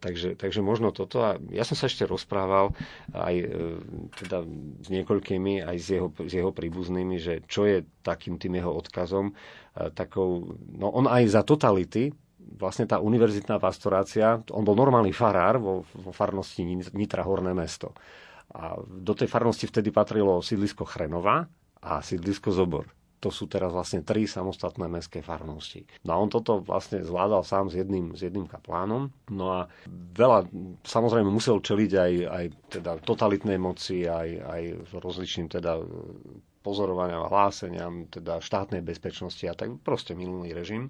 Takže, 0.00 0.32
takže 0.32 0.64
možno 0.64 0.96
toto. 0.96 1.20
A 1.20 1.36
ja 1.52 1.60
som 1.60 1.76
sa 1.76 1.84
ešte 1.84 2.08
rozprával 2.08 2.72
aj 3.12 3.34
e, 3.36 3.46
teda 4.16 4.48
s 4.80 4.88
niekoľkými, 4.88 5.60
aj 5.60 5.76
s 5.76 5.86
jeho, 5.92 6.08
s 6.08 6.32
jeho 6.32 6.56
príbuznými, 6.56 7.20
že 7.20 7.44
čo 7.44 7.68
je 7.68 7.84
takým 8.00 8.40
tým 8.40 8.56
jeho 8.56 8.72
odkazom. 8.72 9.28
E, 9.28 9.32
takou, 9.92 10.56
no 10.72 10.88
on 10.88 11.04
aj 11.04 11.28
za 11.28 11.44
totality, 11.44 12.16
vlastne 12.60 12.84
tá 12.84 13.00
univerzitná 13.00 13.56
pastorácia, 13.56 14.40
on 14.52 14.64
bol 14.64 14.76
normálny 14.76 15.12
farár 15.14 15.56
vo, 15.58 15.88
vo 15.96 16.10
farnosti 16.12 16.62
Nitra 16.92 17.24
Horné 17.24 17.56
mesto. 17.56 17.96
A 18.50 18.76
do 18.82 19.14
tej 19.14 19.30
farnosti 19.30 19.70
vtedy 19.70 19.94
patrilo 19.94 20.42
sídlisko 20.42 20.82
Chrenova 20.84 21.46
a 21.80 22.02
sídlisko 22.02 22.50
Zobor 22.50 22.90
to 23.20 23.28
sú 23.28 23.46
teraz 23.46 23.68
vlastne 23.70 24.00
tri 24.00 24.24
samostatné 24.24 24.88
mestské 24.88 25.20
farnosti. 25.20 25.84
No 26.08 26.16
a 26.16 26.20
on 26.24 26.32
toto 26.32 26.64
vlastne 26.64 27.04
zvládal 27.04 27.44
sám 27.44 27.68
s 27.68 27.76
jedným, 27.76 28.16
s 28.16 28.24
jedným 28.24 28.48
kaplánom. 28.48 29.12
No 29.28 29.46
a 29.52 29.60
veľa, 30.16 30.48
samozrejme 30.88 31.28
musel 31.28 31.60
čeliť 31.60 31.92
aj, 31.92 32.12
aj 32.24 32.44
teda 32.80 32.90
totalitnej 33.04 33.60
moci, 33.60 34.08
aj, 34.08 34.28
aj 34.40 34.62
rozličným 34.96 35.52
teda 35.52 35.84
pozorovaniam 36.64 37.28
a 37.28 37.32
hláseniam, 37.32 38.08
teda 38.08 38.40
štátnej 38.40 38.80
bezpečnosti 38.80 39.44
a 39.44 39.52
tak 39.52 39.76
proste 39.84 40.16
minulý 40.16 40.56
režim. 40.56 40.88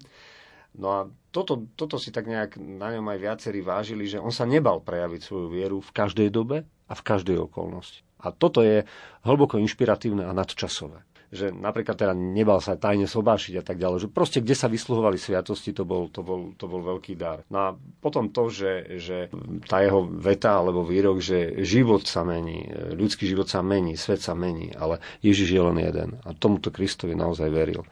No 0.75 0.87
a 0.87 0.99
toto, 1.35 1.67
toto 1.75 1.99
si 1.99 2.15
tak 2.15 2.27
nejak 2.27 2.55
na 2.59 2.95
ňom 2.95 3.07
aj 3.11 3.19
viacerí 3.19 3.59
vážili, 3.59 4.07
že 4.07 4.19
on 4.19 4.31
sa 4.31 4.47
nebal 4.47 4.79
prejaviť 4.79 5.21
svoju 5.23 5.47
vieru 5.51 5.77
v 5.83 5.91
každej 5.91 6.31
dobe 6.31 6.63
a 6.87 6.93
v 6.95 7.05
každej 7.05 7.37
okolnosti. 7.43 8.03
A 8.21 8.31
toto 8.31 8.61
je 8.63 8.87
hlboko 9.25 9.59
inšpiratívne 9.59 10.23
a 10.23 10.31
nadčasové 10.31 11.03
že 11.31 11.47
napríklad 11.47 11.95
teda 11.95 12.11
nebal 12.11 12.59
sa 12.59 12.75
tajne 12.75 13.07
sobášiť 13.07 13.53
a 13.55 13.63
tak 13.63 13.79
ďalej, 13.79 14.03
že 14.05 14.09
proste 14.11 14.43
kde 14.43 14.51
sa 14.51 14.67
vysluhovali 14.67 15.15
sviatosti, 15.15 15.71
to 15.71 15.87
bol, 15.87 16.11
to 16.11 16.19
bol, 16.27 16.51
to 16.59 16.67
bol 16.67 16.83
veľký 16.83 17.15
dar. 17.15 17.47
No 17.47 17.57
a 17.57 17.69
potom 18.03 18.35
to, 18.35 18.51
že, 18.51 18.99
že 18.99 19.17
tá 19.63 19.79
jeho 19.79 20.03
veta 20.03 20.59
alebo 20.59 20.83
výrok, 20.83 21.23
že 21.23 21.63
život 21.63 22.03
sa 22.03 22.27
mení, 22.27 22.67
ľudský 22.91 23.31
život 23.31 23.47
sa 23.47 23.63
mení, 23.63 23.95
svet 23.95 24.19
sa 24.19 24.35
mení, 24.35 24.75
ale 24.75 24.99
Ježiš 25.23 25.55
je 25.55 25.61
len 25.63 25.79
jeden. 25.79 26.19
A 26.27 26.35
tomuto 26.35 26.67
Kristovi 26.67 27.15
naozaj 27.15 27.47
veril. 27.47 27.87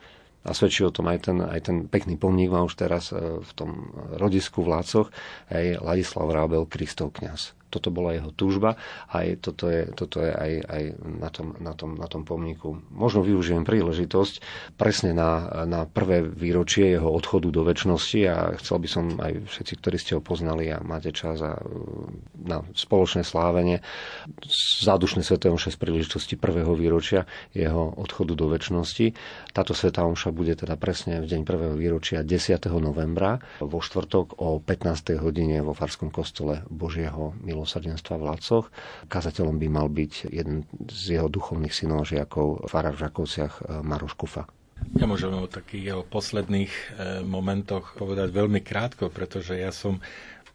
A 0.47 0.55
svedčí 0.55 0.87
o 0.87 0.93
tom 0.93 1.11
aj 1.11 1.27
ten, 1.27 1.37
aj 1.43 1.61
ten 1.67 1.77
pekný 1.91 2.15
pomník 2.15 2.47
má 2.47 2.63
už 2.63 2.79
teraz 2.79 3.11
e, 3.11 3.43
v 3.43 3.51
tom 3.59 3.91
rodisku 4.15 4.63
v 4.63 4.71
Lácoch, 4.71 5.07
aj 5.51 5.83
Ladislav 5.83 6.31
Rábel, 6.31 6.63
Kristov 6.63 7.11
kňaz 7.19 7.58
toto 7.69 7.93
bola 7.93 8.17
jeho 8.17 8.33
túžba 8.33 8.75
a 9.07 9.23
aj 9.23 9.45
toto 9.45 9.69
je, 9.69 9.87
toto 9.93 10.25
je 10.25 10.33
aj, 10.33 10.51
aj 10.65 10.83
na, 10.99 11.29
tom, 11.29 11.47
na, 11.61 11.73
tom, 11.77 11.95
na 11.95 12.07
tom 12.09 12.25
pomníku. 12.25 12.81
Možno 12.89 13.21
využijem 13.21 13.63
príležitosť 13.63 14.41
presne 14.75 15.13
na, 15.13 15.63
na 15.69 15.85
prvé 15.85 16.25
výročie 16.25 16.97
jeho 16.97 17.07
odchodu 17.07 17.47
do 17.53 17.61
väčšnosti 17.63 18.19
a 18.25 18.37
chcel 18.57 18.77
by 18.81 18.89
som 18.89 19.05
aj 19.21 19.45
všetci, 19.45 19.73
ktorí 19.79 19.97
ste 20.01 20.17
ho 20.17 20.21
poznali 20.21 20.67
a 20.73 20.81
máte 20.81 21.13
čas 21.13 21.39
a, 21.45 21.61
na 22.33 22.65
spoločné 22.73 23.21
slávenie 23.21 23.85
zádušné 24.81 25.21
Sv. 25.21 25.37
Omše 25.39 25.73
z 25.73 25.77
príležitosti 25.77 26.35
prvého 26.35 26.73
výročia 26.73 27.29
jeho 27.53 27.93
odchodu 27.95 28.33
do 28.33 28.49
väčšnosti. 28.49 29.13
Táto 29.53 29.77
Sv. 29.77 29.93
Omša 29.93 30.33
bude 30.33 30.57
teda 30.57 30.73
presne 30.79 31.21
v 31.21 31.29
deň 31.29 31.41
prvého 31.45 31.75
výročia 31.77 32.25
10. 32.25 32.57
novembra 32.81 33.37
vo 33.61 33.79
štvrtok 33.83 34.41
o 34.41 34.57
15. 34.57 35.19
hodine 35.21 35.61
vo 35.61 35.77
Farskom 35.77 36.09
kostole 36.09 36.65
Božieho 36.71 37.35
milosrdenstva 37.59 38.15
v 38.15 38.27
Lacoch. 38.31 38.71
Kazateľom 39.11 39.59
by 39.59 39.67
mal 39.67 39.91
byť 39.91 40.31
jeden 40.31 40.63
z 40.87 41.19
jeho 41.19 41.27
duchovných 41.27 41.75
synov 41.75 42.07
žiakov, 42.07 42.71
farár 42.71 42.95
v 42.95 43.03
Žakovciach 43.03 43.83
Maroš 43.83 44.15
Kufa. 44.15 44.47
Ja 44.95 45.05
môžem 45.05 45.35
o 45.35 45.43
takých 45.43 45.91
jeho 45.91 46.03
posledných 46.07 46.71
e, 46.71 46.83
momentoch 47.27 47.99
povedať 47.99 48.31
veľmi 48.31 48.63
krátko, 48.63 49.11
pretože 49.11 49.59
ja 49.59 49.75
som 49.75 49.99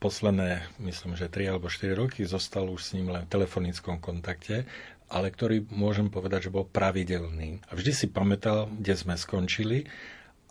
posledné, 0.04 0.68
myslím, 0.84 1.16
že 1.16 1.32
3 1.32 1.56
alebo 1.56 1.72
4 1.72 1.96
roky 1.96 2.28
zostal 2.28 2.68
už 2.68 2.80
s 2.84 2.92
ním 2.92 3.08
len 3.08 3.24
v 3.24 3.32
telefonickom 3.32 4.04
kontakte, 4.04 4.68
ale 5.08 5.32
ktorý 5.32 5.64
môžem 5.72 6.12
povedať, 6.12 6.48
že 6.48 6.54
bol 6.54 6.68
pravidelný. 6.68 7.64
A 7.68 7.72
vždy 7.72 7.92
si 7.92 8.06
pamätal, 8.12 8.68
kde 8.68 8.94
sme 9.00 9.16
skončili 9.16 9.88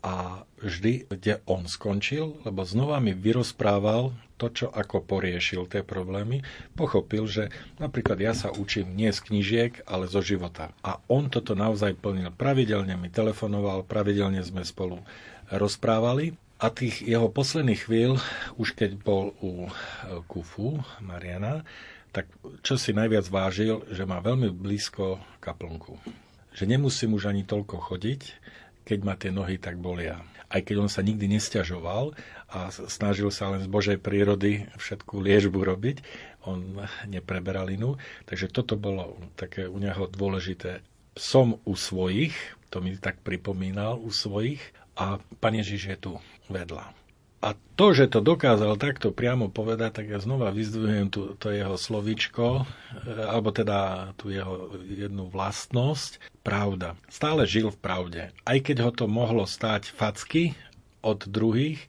a 0.01 0.41
vždy, 0.57 1.05
kde 1.05 1.45
on 1.45 1.69
skončil, 1.69 2.41
lebo 2.41 2.65
znova 2.65 2.97
mi 2.97 3.13
vyrozprával 3.13 4.17
to, 4.43 4.51
čo 4.51 4.67
ako 4.67 5.07
poriešil 5.07 5.71
tie 5.71 5.87
problémy, 5.87 6.43
pochopil, 6.75 7.23
že 7.31 7.47
napríklad 7.79 8.19
ja 8.19 8.35
sa 8.35 8.51
učím 8.51 8.91
nie 8.91 9.07
z 9.15 9.23
knižiek, 9.23 9.87
ale 9.87 10.11
zo 10.11 10.19
života. 10.19 10.75
A 10.83 10.99
on 11.07 11.31
toto 11.31 11.55
naozaj 11.55 11.95
plnil. 11.95 12.35
Pravidelne 12.35 12.99
mi 12.99 13.07
telefonoval, 13.07 13.87
pravidelne 13.87 14.43
sme 14.43 14.67
spolu 14.67 14.99
rozprávali 15.47 16.35
a 16.59 16.67
tých 16.67 16.99
jeho 16.99 17.31
posledných 17.31 17.87
chvíľ, 17.87 18.19
už 18.59 18.75
keď 18.75 18.99
bol 18.99 19.31
u 19.39 19.71
Kufu, 20.27 20.83
Mariana, 20.99 21.63
tak 22.11 22.27
čo 22.61 22.75
si 22.75 22.91
najviac 22.91 23.25
vážil, 23.31 23.87
že 23.89 24.03
má 24.03 24.19
veľmi 24.19 24.51
blízko 24.51 25.23
kaplnku. 25.39 25.97
Že 26.53 26.77
nemusím 26.77 27.15
už 27.15 27.31
ani 27.31 27.47
toľko 27.47 27.79
chodiť, 27.79 28.21
keď 28.83 28.99
ma 29.01 29.15
tie 29.15 29.31
nohy 29.31 29.57
tak 29.57 29.79
bolia. 29.79 30.21
Aj 30.53 30.61
keď 30.61 30.85
on 30.85 30.91
sa 30.91 31.01
nikdy 31.01 31.25
nestiažoval 31.25 32.13
a 32.53 32.69
snažil 32.69 33.33
sa 33.33 33.49
len 33.49 33.65
z 33.65 33.69
Božej 33.69 33.97
prírody 33.97 34.69
všetku 34.77 35.17
liežbu 35.17 35.65
robiť, 35.65 36.05
on 36.45 36.85
nepreberal 37.09 37.65
inú. 37.73 37.97
Takže 38.29 38.53
toto 38.53 38.77
bolo 38.77 39.17
také 39.33 39.65
u 39.65 39.81
neho 39.81 40.05
dôležité. 40.05 40.85
Som 41.17 41.57
u 41.65 41.73
svojich, 41.73 42.37
to 42.69 42.77
mi 42.77 42.93
tak 43.01 43.25
pripomínal, 43.25 43.97
u 43.97 44.13
svojich 44.13 44.61
a 44.93 45.17
Pane 45.41 45.65
Ježiš 45.65 45.81
je 45.89 45.97
tu 45.97 46.13
vedľa. 46.53 46.93
A 47.43 47.59
to, 47.75 47.91
že 47.91 48.07
to 48.07 48.23
dokázal 48.23 48.79
takto 48.79 49.11
priamo 49.11 49.51
povedať, 49.51 49.99
tak 49.99 50.05
ja 50.07 50.23
znova 50.23 50.55
vyzdvihujem 50.55 51.11
tu, 51.11 51.35
to 51.35 51.51
jeho 51.51 51.75
slovičko, 51.75 52.63
e, 52.63 52.65
alebo 53.19 53.51
teda 53.51 54.11
tú 54.15 54.31
jeho 54.31 54.71
jednu 54.87 55.27
vlastnosť, 55.27 56.23
pravda. 56.39 56.95
Stále 57.11 57.43
žil 57.43 57.67
v 57.67 57.81
pravde. 57.83 58.21
Aj 58.47 58.57
keď 58.63 58.87
ho 58.87 58.91
to 58.95 59.11
mohlo 59.11 59.43
stáť 59.43 59.91
facky 59.91 60.55
od 61.03 61.27
druhých, 61.27 61.83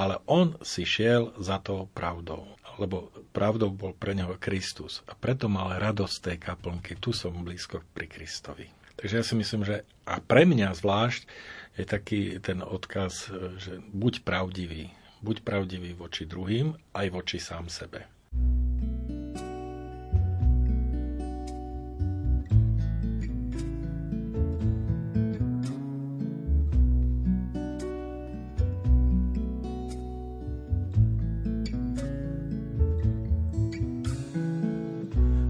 ale 0.00 0.24
on 0.24 0.56
si 0.64 0.88
šiel 0.88 1.36
za 1.36 1.60
tou 1.60 1.84
pravdou. 1.92 2.56
Lebo 2.80 3.12
pravdou 3.36 3.68
bol 3.68 3.92
pre 3.92 4.16
neho 4.16 4.40
Kristus. 4.40 5.04
A 5.04 5.12
preto 5.12 5.52
mal 5.52 5.76
radosť 5.76 6.16
tej 6.24 6.38
kaplnky. 6.40 6.96
Tu 6.96 7.12
som 7.12 7.36
blízko 7.36 7.84
pri 7.92 8.08
Kristovi. 8.08 8.72
Takže 8.96 9.14
ja 9.20 9.24
si 9.24 9.36
myslím, 9.36 9.68
že 9.68 9.84
a 10.08 10.16
pre 10.24 10.48
mňa 10.48 10.72
zvlášť 10.72 11.28
je 11.76 11.84
taký 11.84 12.40
ten 12.40 12.64
odkaz, 12.64 13.28
že 13.60 13.84
buď 13.92 14.24
pravdivý 14.24 14.88
Buď 15.20 15.44
pravdivý 15.44 15.92
voči 15.92 16.24
druhým, 16.24 16.72
aj 16.96 17.06
voči 17.12 17.36
sám 17.36 17.68
sebe. 17.68 18.08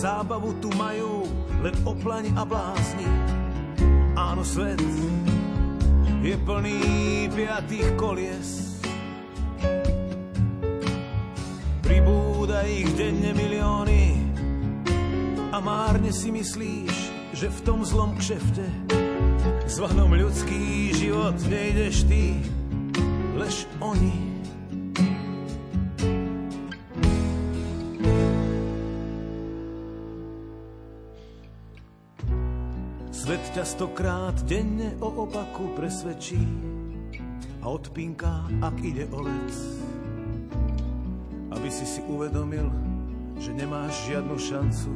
Zábavu 0.00 0.56
tu 0.64 0.72
majú 0.74 1.28
len 1.60 1.76
oplaň 1.84 2.32
a 2.38 2.42
blázni. 2.48 3.04
Áno, 4.16 4.40
svet 4.40 4.80
je 6.24 6.36
plný 6.40 6.80
piatých 7.32 7.88
kolies. 8.00 8.48
Pribúda 11.84 12.64
ich 12.64 12.88
denne 12.96 13.36
milióny 13.36 14.04
a 15.52 15.58
márne 15.60 16.08
si 16.08 16.32
myslíš, 16.32 16.94
že 17.36 17.46
v 17.48 17.58
tom 17.66 17.84
zlom 17.84 18.16
kšefte 18.16 18.64
zvanom 19.70 20.16
ľudský 20.16 20.96
život 20.96 21.36
nejdeš 21.46 22.08
ty, 22.08 22.40
lež 23.36 23.68
oni 23.78 24.29
stokrát 33.70 34.34
denne 34.50 34.98
o 34.98 35.30
opaku 35.30 35.78
presvedčí 35.78 36.42
a 37.62 37.70
odpínka, 37.70 38.50
ak 38.58 38.76
ide 38.82 39.06
o 39.14 39.22
vec. 39.22 39.54
Aby 41.54 41.70
si 41.70 41.86
si 41.86 42.02
uvedomil, 42.02 42.66
že 43.38 43.54
nemáš 43.54 44.10
žiadnu 44.10 44.34
šancu 44.34 44.90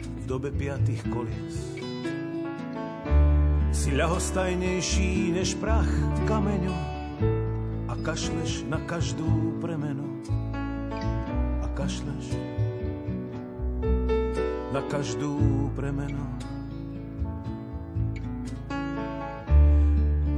v 0.00 0.24
dobe 0.24 0.48
piatých 0.48 1.04
kolies. 1.12 1.56
Si 3.76 3.92
ľahostajnejší 3.92 5.36
než 5.36 5.60
prach 5.60 5.88
v 5.92 6.20
kameňu 6.24 6.76
a 7.92 7.94
kašleš 8.00 8.64
na 8.72 8.80
každú 8.88 9.60
premenu. 9.60 10.24
A 11.60 11.66
kašleš 11.76 12.32
na 14.72 14.80
každú 14.88 15.36
premenu. 15.76 16.24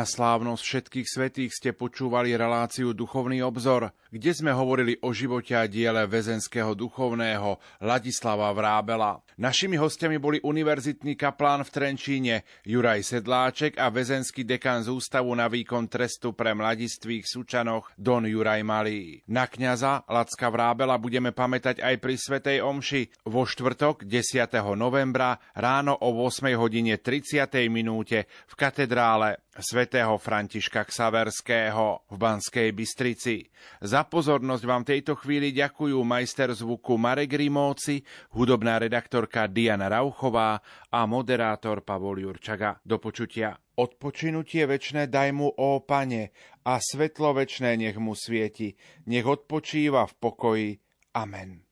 Na 0.00 0.08
slávnosť 0.08 0.64
všetkých 0.64 1.08
svetých 1.12 1.52
ste 1.52 1.76
počúvali 1.76 2.32
reláciu 2.32 2.96
Duchovný 2.96 3.44
obzor, 3.44 3.92
kde 4.08 4.32
sme 4.32 4.48
hovorili 4.48 4.96
o 5.04 5.12
živote 5.12 5.52
a 5.52 5.68
diele 5.68 6.08
väzenského 6.08 6.72
duchovného 6.72 7.60
Ladislava 7.84 8.48
Vrábela. 8.56 9.20
Našimi 9.36 9.76
hostiami 9.76 10.16
boli 10.16 10.40
univerzitný 10.40 11.20
kaplán 11.20 11.68
v 11.68 11.72
Trenčíne 11.76 12.48
Juraj 12.64 13.12
Sedláček 13.12 13.76
a 13.76 13.92
väzenský 13.92 14.48
dekan 14.48 14.80
z 14.80 14.88
Ústavu 14.88 15.36
na 15.36 15.52
výkon 15.52 15.84
trestu 15.92 16.32
pre 16.32 16.56
mladistvých 16.56 17.28
Sučanoch 17.28 17.92
Don 18.00 18.24
Juraj 18.24 18.64
Malý. 18.64 19.20
Na 19.28 19.52
kňaza 19.52 20.08
Lacka 20.08 20.48
Vrábela 20.48 20.96
budeme 20.96 21.36
pamätať 21.36 21.84
aj 21.84 22.00
pri 22.00 22.16
Svetej 22.16 22.64
Omši 22.64 23.28
vo 23.28 23.44
štvrtok 23.44 24.08
10. 24.08 24.48
novembra 24.80 25.36
ráno 25.52 25.92
o 25.92 26.24
8 26.24 26.56
hodine 26.56 26.96
30. 26.96 27.52
minúte 27.68 28.24
v 28.48 28.54
katedrále 28.56 29.44
svätého 29.62 30.16
Františka 30.18 30.84
Ksaverského 30.88 32.10
v 32.10 32.16
Banskej 32.18 32.74
Bystrici. 32.74 33.46
Za 33.78 34.08
pozornosť 34.08 34.64
vám 34.66 34.84
tejto 34.84 35.14
chvíli 35.16 35.54
ďakujú 35.54 35.96
majster 36.02 36.50
zvuku 36.50 36.98
Marek 36.98 37.36
Rimóci, 37.36 38.02
hudobná 38.34 38.82
redaktorka 38.82 39.46
Diana 39.46 39.86
Rauchová 39.86 40.58
a 40.90 41.00
moderátor 41.06 41.86
Pavol 41.86 42.26
Jurčaga. 42.26 42.82
Do 42.82 42.98
počutia. 42.98 43.54
Odpočinutie 43.78 44.66
večné 44.66 45.08
daj 45.08 45.32
mu, 45.32 45.48
ó 45.48 45.80
pane, 45.80 46.34
a 46.66 46.76
svetlo 46.76 47.32
večné 47.32 47.80
nech 47.80 47.96
mu 47.96 48.12
svieti, 48.12 48.76
nech 49.08 49.24
odpočíva 49.24 50.04
v 50.04 50.14
pokoji. 50.20 50.70
Amen. 51.16 51.69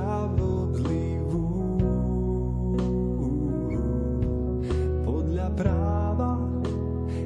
Spravodlivú. 0.00 1.76
Podľa 5.04 5.48
práva 5.52 6.40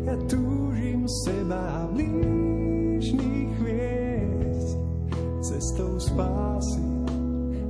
ja 0.03 0.19
túžim 0.27 1.07
seba 1.07 1.87
blížnych 1.95 3.55
viesť 3.63 4.75
cestou 5.39 6.03
spásy 6.03 6.91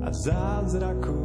a 0.01 0.09
zázrakov 0.09 1.24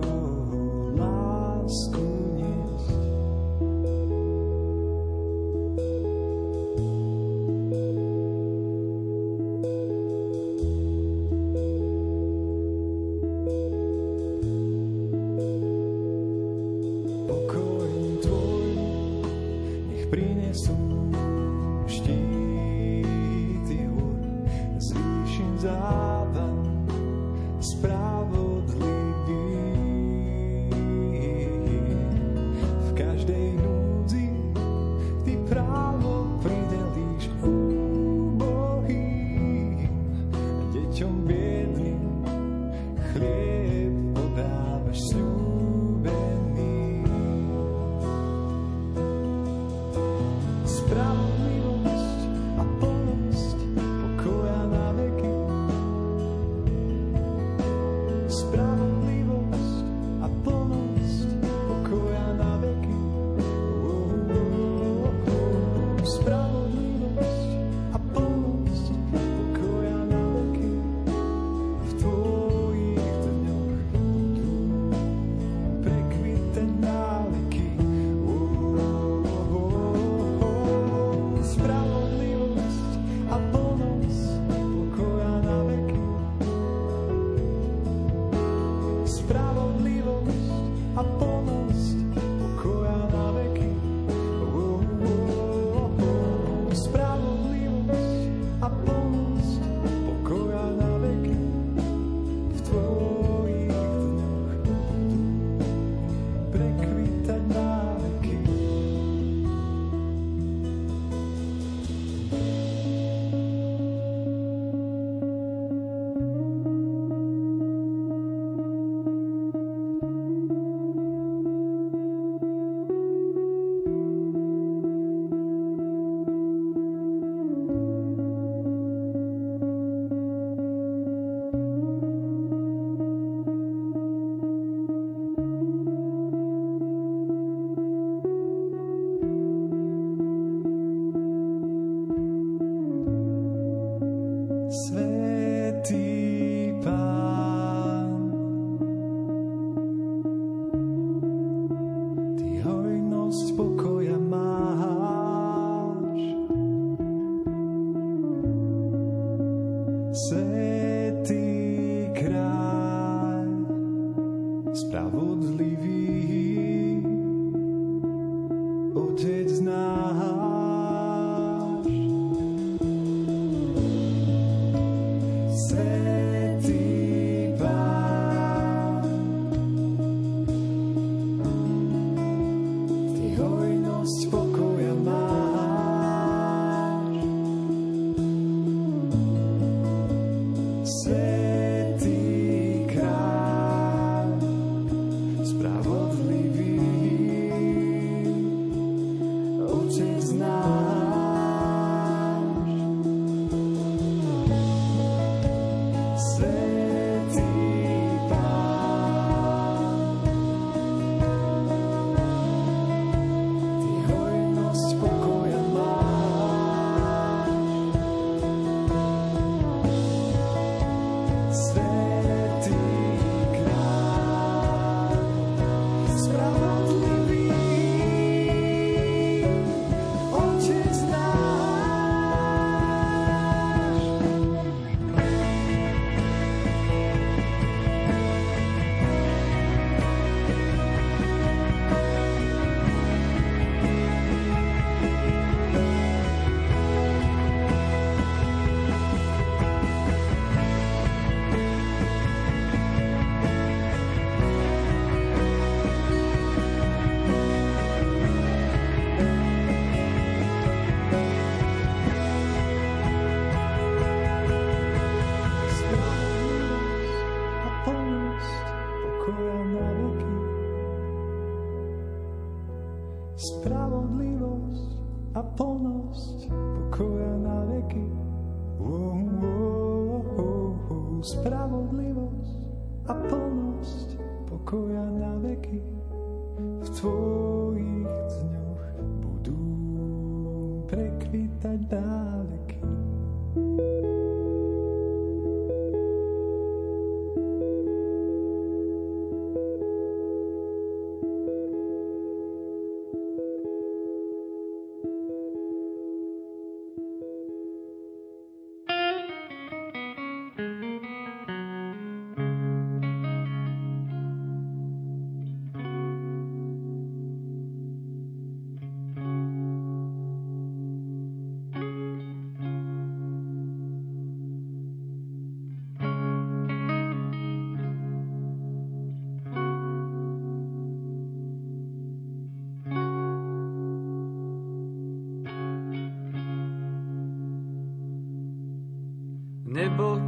lost 153.30 153.56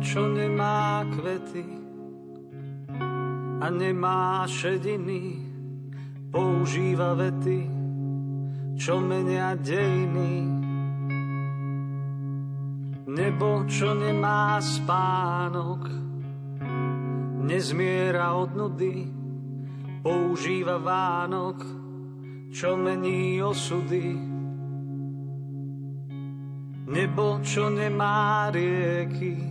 čo 0.02 0.26
nemá 0.26 1.06
kvety 1.14 1.66
a 3.62 3.70
nemá 3.70 4.50
šediny, 4.50 5.38
používa 6.34 7.14
vety, 7.14 7.70
čo 8.74 8.98
menia 8.98 9.54
dejiny. 9.62 10.50
Nebo, 13.06 13.70
čo 13.70 13.94
nemá 13.94 14.58
spánok, 14.58 15.86
nezmiera 17.46 18.34
od 18.34 18.58
nudy, 18.58 19.06
používa 20.02 20.82
Vánok, 20.82 21.62
čo 22.50 22.74
mení 22.74 23.38
osudy. 23.44 24.18
Nebo, 26.92 27.40
čo 27.46 27.70
nemá 27.70 28.50
rieky, 28.50 29.51